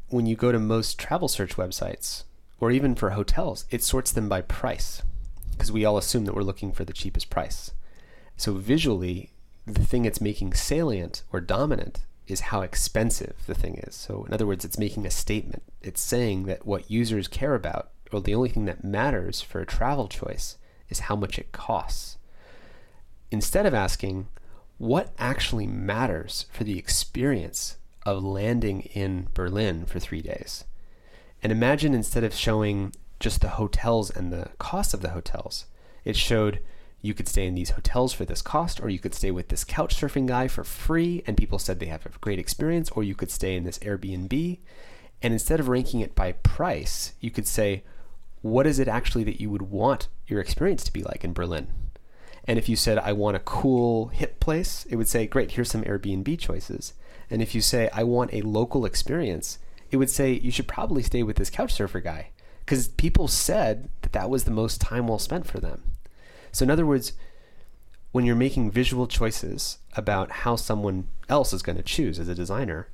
When 0.09 0.27
you 0.27 0.37
go 0.37 0.53
to 0.53 0.59
most 0.59 0.99
travel 0.99 1.29
search 1.29 1.57
websites, 1.57 2.25
or 2.61 2.71
even 2.71 2.95
for 2.95 3.11
hotels, 3.11 3.65
it 3.71 3.83
sorts 3.83 4.13
them 4.13 4.29
by 4.29 4.43
price 4.43 5.03
because 5.53 5.73
we 5.73 5.85
all 5.85 5.97
assume 5.97 6.27
that 6.27 6.35
we're 6.35 6.43
looking 6.43 6.73
for 6.73 6.85
the 6.85 6.93
cheapest 6.93 7.31
price. 7.31 7.73
So, 8.37 8.53
visually, 8.55 9.31
the 9.67 9.85
thing 9.85 10.05
it's 10.05 10.21
making 10.21 10.55
salient 10.55 11.23
or 11.33 11.41
dominant 11.41 12.05
is 12.27 12.41
how 12.41 12.61
expensive 12.61 13.35
the 13.47 13.55
thing 13.55 13.77
is. 13.87 13.95
So, 13.95 14.25
in 14.25 14.35
other 14.35 14.47
words, 14.47 14.65
it's 14.65 14.79
making 14.79 15.07
a 15.07 15.11
statement. 15.11 15.63
It's 15.81 16.01
saying 16.01 16.45
that 16.45 16.67
what 16.67 16.91
users 16.91 17.29
care 17.29 17.55
about, 17.55 17.91
or 18.13 18.21
the 18.21 18.35
only 18.35 18.51
thing 18.51 18.67
that 18.67 18.85
matters 18.85 19.41
for 19.41 19.61
a 19.61 19.67
travel 19.67 20.09
choice, 20.09 20.59
is 20.89 21.01
how 21.01 21.17
much 21.17 21.39
it 21.39 21.53
costs. 21.53 22.19
Instead 23.31 23.67
of 23.67 23.75
asking, 23.75 24.29
what 24.79 25.13
actually 25.19 25.67
matters 25.67 26.47
for 26.53 26.65
the 26.65 26.79
experience 26.79 27.77
of 28.05 28.23
landing 28.23 28.83
in 28.83 29.29
Berlin 29.35 29.87
for 29.87 29.99
three 29.99 30.23
days? 30.23 30.65
And 31.43 31.51
imagine 31.51 31.95
instead 31.95 32.25
of 32.25 32.35
showing 32.35 32.93
just 33.19 33.41
the 33.41 33.51
hotels 33.51 34.11
and 34.11 34.33
the 34.33 34.51
cost 34.59 34.95
of 34.95 35.01
the 35.01 35.11
hotels, 35.11 35.67
it 36.05 36.17
showed 36.17 36.61
you 37.01 37.15
could 37.15 37.29
stay 37.29 37.47
in 37.47 37.55
these 37.55 37.71
hotels 37.71 38.13
for 38.13 38.25
this 38.25 38.43
cost, 38.43 38.81
or 38.81 38.89
you 38.89 38.99
could 38.99 39.15
stay 39.15 39.31
with 39.31 39.49
this 39.49 39.65
couch 39.65 39.97
surfing 39.97 40.27
guy 40.27 40.49
for 40.49 40.65
free, 40.65 41.23
and 41.27 41.37
people 41.37 41.59
said 41.59 41.79
they 41.79 41.87
have 41.87 42.05
a 42.07 42.11
great 42.21 42.39
experience, 42.39 42.91
or 42.91 43.03
you 43.03 43.15
could 43.15 43.31
stay 43.31 43.57
in 43.57 43.65
this 43.65 43.79
Airbnb. 43.81 44.59
And 45.23 45.33
instead 45.33 45.61
of 45.61 45.69
ranking 45.69 46.01
it 46.01 46.15
by 46.15 46.33
price, 46.33 47.13
you 47.21 47.31
could 47.31 47.47
say, 47.47 47.85
what 48.51 48.67
is 48.67 48.79
it 48.79 48.89
actually 48.89 49.25
that 49.25 49.41
you 49.41 49.51
would 49.51 49.63
want 49.63 50.09
your 50.27 50.41
experience 50.41 50.85
to 50.85 50.93
be 50.93 51.03
like 51.03 51.25
in 51.25 51.33
Berlin? 51.33 51.69
And 52.45 52.59
if 52.59 52.69
you 52.69 52.77
said, 52.77 52.99
I 52.99 53.13
want 53.13 53.37
a 53.37 53.41
cool, 53.41 54.09
hip 54.09 54.39
place, 54.41 54.87
it 54.89 54.97
would 54.97 55.09
say, 55.09 55.27
great, 55.27 55.53
here's 55.53 55.71
some 55.71 55.83
Airbnb 55.83 56.39
choices. 56.39 56.95
And 57.29 57.43
if 57.43 57.55
you 57.55 57.61
say, 57.61 57.91
I 57.93 58.05
want 58.05 58.33
a 58.33 58.43
local 58.43 58.85
experience, 58.85 59.59
it 59.91 59.97
would 59.97 60.11
say, 60.11 60.33
you 60.33 60.51
should 60.51 60.69
probably 60.69 61.03
stay 61.03 61.23
with 61.23 61.37
this 61.37 61.51
couch 61.51 61.73
surfer 61.73 62.01
guy. 62.01 62.31
Because 62.65 62.89
people 62.89 63.29
said 63.29 63.89
that 64.03 64.13
that 64.13 64.31
was 64.31 64.45
the 64.45 64.51
most 64.51 64.81
time 64.81 65.07
well 65.09 65.19
spent 65.19 65.47
for 65.47 65.59
them. 65.59 65.83
So, 66.53 66.65
in 66.65 66.71
other 66.71 66.87
words, 66.87 67.13
when 68.13 68.25
you're 68.25 68.37
making 68.37 68.71
visual 68.71 69.07
choices 69.07 69.79
about 69.97 70.31
how 70.31 70.57
someone 70.57 71.09
else 71.29 71.53
is 71.53 71.63
going 71.63 71.77
to 71.77 71.83
choose 71.83 72.19
as 72.19 72.29
a 72.29 72.35
designer, 72.35 72.89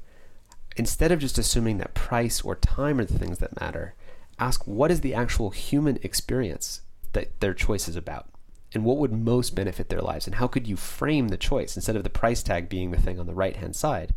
instead 0.77 1.13
of 1.13 1.21
just 1.21 1.39
assuming 1.39 1.79
that 1.79 1.95
price 1.95 2.41
or 2.43 2.57
time 2.57 2.99
are 2.99 3.05
the 3.05 3.19
things 3.19 3.39
that 3.39 3.61
matter, 3.61 3.95
ask 4.43 4.67
what 4.67 4.91
is 4.91 5.01
the 5.01 5.15
actual 5.15 5.51
human 5.51 5.99
experience 6.03 6.83
that 7.13 7.41
their 7.41 7.55
choice 7.55 7.89
is 7.89 7.97
about? 7.97 8.29
And 8.75 8.85
what 8.85 8.97
would 8.97 9.13
most 9.13 9.55
benefit 9.55 9.89
their 9.89 10.01
lives? 10.01 10.27
And 10.27 10.37
how 10.37 10.47
could 10.47 10.67
you 10.67 10.77
frame 10.77 11.29
the 11.29 11.37
choice? 11.37 11.77
Instead 11.77 11.97
of 11.97 12.05
the 12.05 12.11
price 12.11 12.43
tag 12.43 12.69
being 12.69 12.91
the 12.91 13.01
thing 13.01 13.21
on 13.21 13.27
the 13.27 13.35
right 13.35 13.57
hand 13.57 13.77
side 13.77 14.15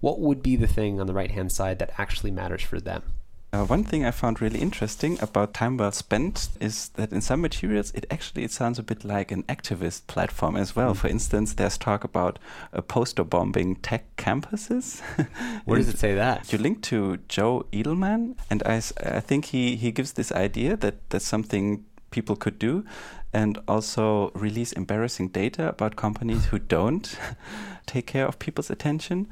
what 0.00 0.20
would 0.20 0.42
be 0.42 0.56
the 0.56 0.66
thing 0.66 1.00
on 1.00 1.06
the 1.06 1.14
right 1.14 1.30
hand 1.30 1.52
side 1.52 1.78
that 1.78 1.92
actually 1.98 2.30
matters 2.30 2.62
for 2.62 2.80
them 2.80 3.02
uh, 3.50 3.64
one 3.64 3.82
thing 3.82 4.04
I 4.04 4.10
found 4.10 4.42
really 4.42 4.60
interesting 4.60 5.18
about 5.22 5.54
time 5.54 5.78
well 5.78 5.92
spent 5.92 6.50
is 6.60 6.90
that 6.90 7.12
in 7.12 7.22
some 7.22 7.40
materials 7.40 7.90
it 7.92 8.04
actually 8.10 8.44
it 8.44 8.50
sounds 8.50 8.78
a 8.78 8.82
bit 8.82 9.04
like 9.04 9.32
an 9.32 9.42
activist 9.44 10.06
platform 10.06 10.56
as 10.56 10.76
well. 10.76 10.92
Mm. 10.92 10.96
For 10.98 11.08
instance, 11.08 11.54
there's 11.54 11.78
talk 11.78 12.04
about 12.04 12.38
uh, 12.74 12.82
poster 12.82 13.24
bombing 13.24 13.76
tech 13.76 14.04
campuses. 14.16 15.00
Where 15.64 15.78
does 15.78 15.88
it 15.88 15.98
say 15.98 16.14
that? 16.14 16.52
You 16.52 16.58
link 16.58 16.82
to 16.84 17.18
Joe 17.28 17.64
Edelman, 17.72 18.36
and 18.50 18.62
I, 18.64 18.76
I 19.02 19.20
think 19.20 19.46
he, 19.46 19.76
he 19.76 19.92
gives 19.92 20.12
this 20.12 20.30
idea 20.30 20.76
that 20.76 21.08
that's 21.08 21.26
something 21.26 21.84
people 22.10 22.36
could 22.36 22.58
do 22.58 22.84
and 23.32 23.58
also 23.68 24.30
release 24.34 24.72
embarrassing 24.72 25.28
data 25.28 25.68
about 25.68 25.96
companies 25.96 26.46
who 26.46 26.58
don't 26.58 27.18
take 27.86 28.06
care 28.06 28.26
of 28.26 28.38
people's 28.38 28.70
attention. 28.70 29.26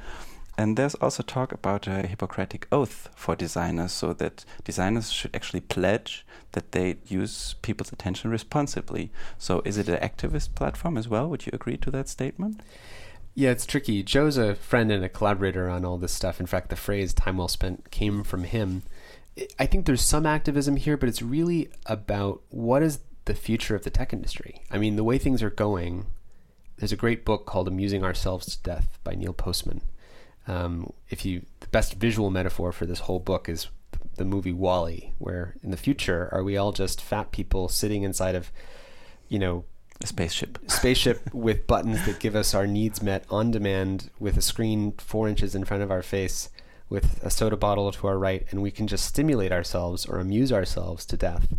And 0.59 0.77
there's 0.77 0.95
also 0.97 1.23
talk 1.23 1.53
about 1.53 1.87
a 1.87 2.07
Hippocratic 2.07 2.67
oath 2.73 3.11
for 3.15 3.37
designers, 3.37 3.93
so 3.93 4.13
that 4.15 4.45
designers 4.65 5.13
should 5.13 5.35
actually 5.35 5.61
pledge 5.61 6.25
that 6.53 6.73
they 6.73 6.97
use 7.07 7.57
people's 7.61 7.93
attention 7.93 8.31
responsibly. 8.31 9.11
So, 9.37 9.61
is 9.67 9.77
it 9.77 9.89
an 9.89 9.99
activist 9.99 10.55
platform 10.55 10.97
as 10.97 11.09
well? 11.09 11.29
Would 11.29 11.45
you 11.45 11.51
agree 11.53 11.77
to 11.79 11.91
that 11.91 12.09
statement? 12.09 12.63
Yeah, 13.35 13.51
it's 13.51 13.67
tricky. 13.67 14.03
Joe's 14.03 14.39
a 14.39 14.55
friend 14.55 14.91
and 14.91 15.05
a 15.05 15.11
collaborator 15.11 15.69
on 15.69 15.85
all 15.85 15.99
this 15.99 16.15
stuff. 16.15 16.41
In 16.41 16.47
fact, 16.47 16.71
the 16.71 16.77
phrase 16.77 17.13
time 17.13 17.37
well 17.37 17.49
spent 17.49 17.91
came 17.91 18.25
from 18.25 18.45
him. 18.45 18.83
I 19.59 19.67
think 19.67 19.85
there's 19.85 20.01
some 20.01 20.25
activism 20.25 20.77
here, 20.77 20.97
but 20.97 21.11
it's 21.11 21.21
really 21.21 21.69
about 21.85 22.41
what 22.49 22.83
is 22.83 23.01
the 23.27 23.35
future 23.35 23.77
of 23.77 23.85
the 23.85 23.91
tech 23.91 24.15
industry. 24.15 24.63
I 24.71 24.79
mean, 24.79 24.97
the 24.97 25.05
way 25.05 25.19
things 25.19 25.43
are 25.43 25.51
going, 25.51 26.07
there's 26.79 26.93
a 26.93 26.97
great 26.97 27.27
book 27.27 27.45
called 27.45 27.69
Amusing 27.69 28.03
Ourselves 28.03 28.57
to 28.57 28.63
Death 28.63 28.99
by 29.05 29.15
Neil 29.15 29.35
Postman 29.35 29.83
um, 30.47 30.93
if 31.09 31.25
you 31.25 31.43
the 31.61 31.69
best 31.69 31.95
visual 31.95 32.31
metaphor 32.31 32.73
for 32.73 32.87
this 32.87 33.01
whole 33.01 33.19
book 33.19 33.49
is 33.49 33.69
the 34.17 34.25
movie 34.25 34.53
WALL-E, 34.53 35.13
where 35.19 35.57
in 35.63 35.71
the 35.71 35.77
future 35.77 36.29
are 36.33 36.43
we 36.43 36.57
all 36.57 36.73
just 36.73 37.03
fat 37.03 37.33
people 37.33 37.69
sitting 37.69 38.03
inside 38.03 38.35
of, 38.35 38.51
you 39.29 39.39
know, 39.39 39.65
a 40.01 40.07
spaceship, 40.07 40.59
spaceship 40.71 41.33
with 41.35 41.67
buttons 41.67 42.05
that 42.07 42.21
give 42.21 42.37
us 42.37 42.55
our 42.55 42.67
needs 42.67 43.03
met 43.03 43.25
on 43.31 43.51
demand, 43.51 44.11
with 44.19 44.37
a 44.37 44.43
screen 44.43 44.93
four 44.99 45.29
inches 45.29 45.55
in 45.55 45.65
front 45.65 45.83
of 45.83 45.91
our 45.91 46.03
face, 46.03 46.51
with 46.89 47.21
a 47.23 47.31
soda 47.31 47.57
bottle 47.57 47.91
to 47.91 48.07
our 48.07 48.19
right, 48.19 48.47
and 48.51 48.63
we 48.63 48.71
can 48.71 48.87
just 48.87 49.05
stimulate 49.05 49.53
ourselves 49.53 50.07
or 50.07 50.19
amuse 50.19 50.53
ourselves 50.53 51.05
to 51.07 51.17
death, 51.17 51.55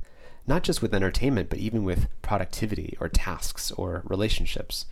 not 0.47 0.63
just 0.63 0.81
with 0.81 0.95
entertainment, 0.95 1.49
but 1.49 1.59
even 1.59 1.83
with 1.83 2.07
productivity 2.21 2.97
or 2.99 3.09
tasks 3.09 3.71
or 3.71 4.03
relationships. 4.05 4.85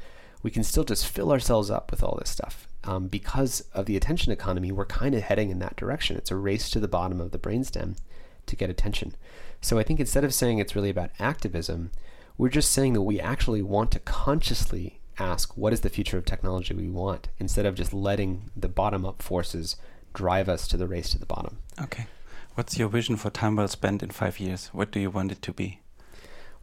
We 0.44 0.52
can 0.52 0.64
still 0.64 0.84
just 0.84 1.08
fill 1.08 1.32
ourselves 1.32 1.72
up 1.72 1.90
with 1.90 2.04
all 2.04 2.18
this 2.20 2.30
stuff 2.30 2.68
um, 2.86 3.08
because 3.08 3.62
of 3.74 3.86
the 3.86 3.98
attention 3.98 4.32
economy, 4.32 4.72
we're 4.72 4.86
kind 4.86 5.16
of 5.16 5.24
heading 5.24 5.50
in 5.50 5.60
that 5.60 5.76
direction. 5.76 6.18
It's 6.18 6.32
a 6.32 6.36
race 6.36 6.70
to 6.72 6.80
the 6.80 6.88
bottom 6.88 7.20
of 7.20 7.32
the 7.32 7.40
brainstem 7.40 7.98
to 8.46 8.56
get 8.56 8.70
attention. 8.70 9.16
So 9.62 9.80
I 9.80 9.84
think 9.84 10.00
instead 10.00 10.24
of 10.24 10.34
saying 10.34 10.60
it's 10.60 10.76
really 10.76 10.90
about 10.90 11.12
activism, 11.20 11.92
we're 12.38 12.50
just 12.50 12.72
saying 12.72 12.94
that 12.94 13.02
we 13.02 13.20
actually 13.20 13.62
want 13.62 13.92
to 13.92 14.00
consciously 14.00 15.00
ask 15.18 15.56
what 15.56 15.74
is 15.74 15.82
the 15.82 15.90
future 15.90 16.18
of 16.18 16.26
technology 16.26 16.74
we 16.74 16.90
want 16.90 17.30
instead 17.40 17.66
of 17.66 17.76
just 17.76 17.94
letting 17.94 18.52
the 18.56 18.68
bottom 18.68 19.06
up 19.06 19.22
forces 19.22 19.78
drive 20.14 20.50
us 20.50 20.68
to 20.68 20.78
the 20.78 20.88
race 20.88 21.10
to 21.10 21.20
the 21.20 21.26
bottom. 21.26 21.58
Okay. 21.82 22.08
What's 22.56 22.78
your 22.78 22.90
vision 22.90 23.16
for 23.16 23.30
time 23.30 23.56
well 23.56 23.68
spent 23.68 24.04
in 24.04 24.12
five 24.12 24.40
years? 24.40 24.68
What 24.68 24.92
do 24.92 25.00
you 25.00 25.10
want 25.10 25.32
it 25.32 25.42
to 25.42 25.54
be? 25.54 25.82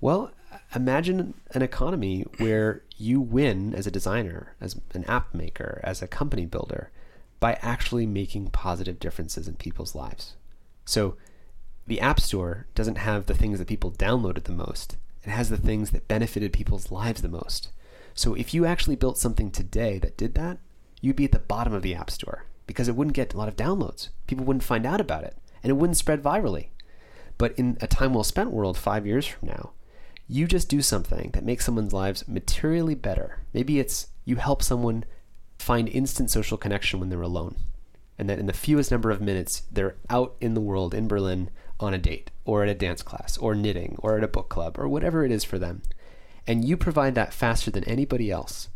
Well, 0.01 0.33
imagine 0.75 1.35
an 1.53 1.63
economy 1.63 2.23
where 2.39 2.83
you 2.97 3.21
win 3.21 3.75
as 3.75 3.87
a 3.87 3.91
designer, 3.91 4.55
as 4.61 4.81
an 4.95 5.05
app 5.05 5.35
maker, 5.35 5.81
as 5.85 6.03
a 6.03 6.09
company 6.09 6.47
builder 6.47 6.91
by 7.41 7.59
actually 7.61 8.07
making 8.07 8.49
positive 8.49 9.01
differences 9.01 9.49
in 9.49 9.55
people's 9.55 9.95
lives. 9.95 10.35
So 10.85 11.17
the 11.87 12.01
App 12.01 12.21
Store 12.21 12.67
doesn't 12.75 12.99
have 12.99 13.27
the 13.27 13.35
things 13.35 13.59
that 13.59 13.69
people 13.69 13.91
downloaded 13.91 14.45
the 14.45 14.53
most, 14.53 14.97
it 15.25 15.31
has 15.31 15.51
the 15.51 15.57
things 15.57 15.91
that 15.91 16.09
benefited 16.09 16.53
people's 16.53 16.91
lives 16.91 17.23
the 17.23 17.29
most. 17.29 17.71
So 18.15 18.35
if 18.35 18.53
you 18.53 18.67
actually 18.67 18.97
built 18.97 19.19
something 19.19 19.51
today 19.51 19.99
that 19.99 20.17
did 20.17 20.35
that, 20.35 20.59
you'd 21.01 21.17
be 21.17 21.25
at 21.25 21.33
the 21.33 21.39
bottom 21.39 21.73
of 21.73 21.83
the 21.83 21.95
App 21.95 22.11
Store 22.11 22.45
because 22.67 22.89
it 22.89 22.97
wouldn't 22.97 23.17
get 23.17 23.35
a 23.35 23.37
lot 23.37 23.49
of 23.49 23.57
downloads. 23.57 24.09
People 24.27 24.45
wouldn't 24.45 24.65
find 24.65 24.87
out 24.87 25.01
about 25.01 25.25
it 25.25 25.37
and 25.63 25.71
it 25.71 25.75
wouldn't 25.75 25.97
spread 25.97 26.23
virally. 26.23 26.69
But 27.39 27.59
in 27.59 27.79
a 27.81 27.87
time 27.87 28.15
well 28.15 28.25
spent 28.25 28.51
world 28.51 28.77
five 28.77 29.07
years 29.07 29.27
from 29.27 29.49
now, 29.49 29.71
you 30.29 30.47
just 30.47 30.69
do 30.69 30.83
something 30.83 31.31
that 31.33 31.45
makes 31.45 31.65
someone's 31.65 31.93
lives 31.93 32.27
materially 32.27 32.95
better. 32.95 33.41
Maybe 33.53 33.79
it's 33.79 34.09
you 34.25 34.37
help 34.37 34.63
someone 34.63 35.05
find 35.59 35.89
instant 35.89 36.31
social 36.31 36.57
connection 36.57 37.01
when 37.01 37.09
they're 37.09 37.21
alone. 37.21 37.57
And 38.19 38.29
that 38.29 38.39
in 38.39 38.47
the 38.47 38.53
fewest 38.53 38.91
number 38.91 39.11
of 39.11 39.21
minutes, 39.21 39.63
they're 39.71 39.97
out 40.09 40.35
in 40.41 40.55
the 40.55 40.61
world 40.61 40.95
in 40.95 41.09
Berlin 41.09 41.51
on 41.81 41.95
a 41.95 41.99
date 41.99 42.31
or 42.45 42.63
at 42.63 42.69
a 42.69 42.75
dance 42.75 43.03
class 43.03 43.37
or 43.39 43.55
knitting 43.55 43.97
or 43.99 44.17
at 44.17 44.25
a 44.25 44.29
book 44.29 44.49
club 44.49 44.79
or 44.79 44.89
whatever 44.89 45.25
it 45.25 45.33
is 45.33 45.45
for 45.45 45.59
them. 45.59 45.83
And 46.47 46.65
you 46.65 46.77
provide 46.77 47.15
that 47.15 47.33
faster 47.33 47.71
than 47.71 47.85
anybody 47.85 48.31
else. 48.31 48.69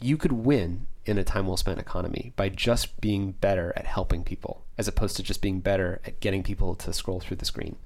You 0.00 0.16
could 0.16 0.32
win 0.32 0.86
in 1.04 1.18
a 1.18 1.24
time 1.24 1.46
well 1.46 1.56
spent 1.56 1.80
economy 1.80 2.32
by 2.36 2.48
just 2.48 3.00
being 3.00 3.32
better 3.32 3.72
at 3.76 3.86
helping 3.86 4.22
people 4.22 4.64
as 4.76 4.86
opposed 4.86 5.16
to 5.16 5.22
just 5.22 5.42
being 5.42 5.60
better 5.60 6.00
at 6.04 6.20
getting 6.20 6.42
people 6.42 6.74
to 6.76 6.92
scroll 6.92 7.20
through 7.20 7.38
the 7.38 7.44
screen. 7.44 7.76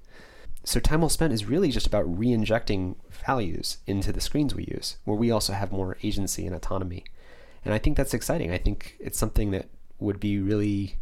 So 0.64 0.80
time 0.80 1.00
well 1.00 1.08
spent 1.08 1.32
is 1.32 1.44
really 1.44 1.70
just 1.70 1.86
about 1.86 2.18
re-injecting 2.18 2.96
values 3.26 3.78
into 3.86 4.12
the 4.12 4.20
screens 4.20 4.54
we 4.54 4.64
use, 4.64 4.96
where 5.04 5.16
we 5.16 5.30
also 5.30 5.52
have 5.52 5.72
more 5.72 5.96
agency 6.02 6.46
and 6.46 6.54
autonomy. 6.54 7.04
And 7.64 7.72
I 7.74 7.78
think 7.78 7.96
that's 7.96 8.14
exciting. 8.14 8.50
I 8.52 8.58
think 8.58 8.96
it's 9.00 9.18
something 9.18 9.50
that 9.52 9.68
would 9.98 10.18
be 10.20 10.38
really 10.38 10.98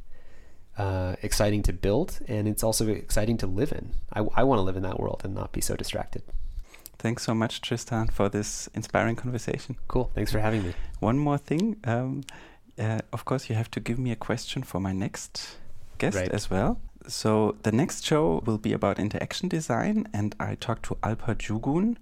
uh, 0.79 1.17
exciting 1.23 1.63
to 1.65 1.73
build, 1.73 2.19
and 2.29 2.47
it's 2.49 2.63
also 2.63 2.89
exciting 2.89 3.37
to 3.39 3.47
live 3.47 3.73
in. 3.73 3.95
I, 4.13 4.21
I 4.35 4.43
want 4.45 4.59
to 4.59 4.63
live 4.63 4.77
in 4.77 4.83
that 4.83 4.99
world 5.01 5.23
and 5.25 5.35
not 5.35 5.53
be 5.53 5.61
so 5.61 5.77
distracted. 5.77 6.23
Thanks 6.99 7.23
so 7.23 7.35
much, 7.35 7.63
Tristan, 7.63 8.09
for 8.09 8.29
this 8.29 8.69
inspiring 8.75 9.17
conversation. 9.17 9.77
Cool. 9.89 10.11
Thanks 10.15 10.31
for 10.33 10.39
having 10.41 10.63
me. 10.63 10.75
One 11.01 11.19
more 11.19 11.39
thing. 11.39 11.77
Um, 11.85 12.25
uh, 12.79 13.01
of 13.13 13.25
course, 13.25 13.49
you 13.49 13.57
have 13.57 13.71
to 13.73 13.81
give 13.81 13.99
me 13.99 14.11
a 14.13 14.17
question 14.17 14.63
for 14.63 14.81
my 14.81 14.93
next 14.93 15.57
guest 15.99 16.17
Right. 16.17 16.31
as 16.31 16.51
well. 16.51 16.79
So 17.07 17.57
the 17.63 17.73
next 17.73 18.05
show 18.05 18.43
will 18.45 18.59
be 18.59 18.73
about 18.73 18.99
interaction 18.99 19.49
design, 19.49 20.07
and 20.13 20.35
I 20.39 20.55
talked 20.55 20.85
to 20.85 20.97
Alper 21.03 21.35
Çuğun, 21.35 21.97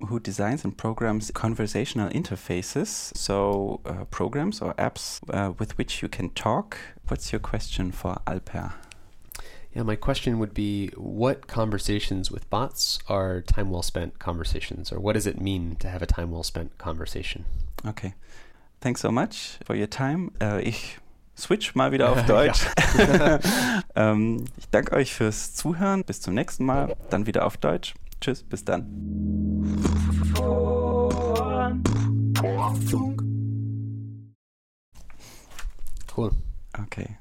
who 0.00 0.20
designs 0.20 0.64
and 0.64 0.76
programs 0.76 1.30
conversational 1.32 2.08
interfaces, 2.10 3.16
so 3.16 3.80
uh, 3.84 4.04
programs 4.04 4.60
or 4.60 4.74
apps 4.74 5.20
uh, 5.34 5.52
with 5.58 5.76
which 5.76 6.02
you 6.02 6.08
can 6.08 6.30
talk. 6.30 6.78
What's 7.08 7.32
your 7.32 7.40
question 7.40 7.92
for 7.92 8.18
Alper? 8.26 8.74
Yeah, 9.74 9.82
my 9.82 9.96
question 9.96 10.38
would 10.38 10.54
be 10.54 10.88
what 10.96 11.46
conversations 11.46 12.30
with 12.30 12.48
bots 12.48 12.98
are 13.08 13.42
time 13.42 13.70
well 13.70 13.82
spent 13.82 14.18
conversations, 14.18 14.92
or 14.92 14.98
what 14.98 15.12
does 15.12 15.26
it 15.26 15.40
mean 15.40 15.76
to 15.80 15.88
have 15.88 16.02
a 16.02 16.06
time 16.06 16.30
well 16.30 16.42
spent 16.42 16.78
conversation? 16.78 17.44
Okay. 17.86 18.14
Thanks 18.80 19.00
so 19.00 19.10
much 19.10 19.58
for 19.64 19.74
your 19.74 19.88
time. 19.88 20.30
Äh, 20.40 20.62
ich 20.62 20.98
switch 21.38 21.74
mal 21.74 21.92
wieder 21.92 22.10
auf. 22.10 22.22
Deutsch. 22.26 22.66
ähm, 23.94 24.44
ich 24.56 24.68
danke 24.70 24.92
euch 24.92 25.14
fürs 25.14 25.54
Zuhören. 25.54 26.04
Bis 26.04 26.20
zum 26.20 26.34
nächsten 26.34 26.64
Mal. 26.64 26.96
Dann 27.10 27.26
wieder 27.26 27.46
auf 27.46 27.56
Deutsch. 27.56 27.94
Tschüss, 28.20 28.42
bis 28.42 28.64
dann. 28.64 28.86
Cool. 36.16 36.32
Okay. 36.76 37.18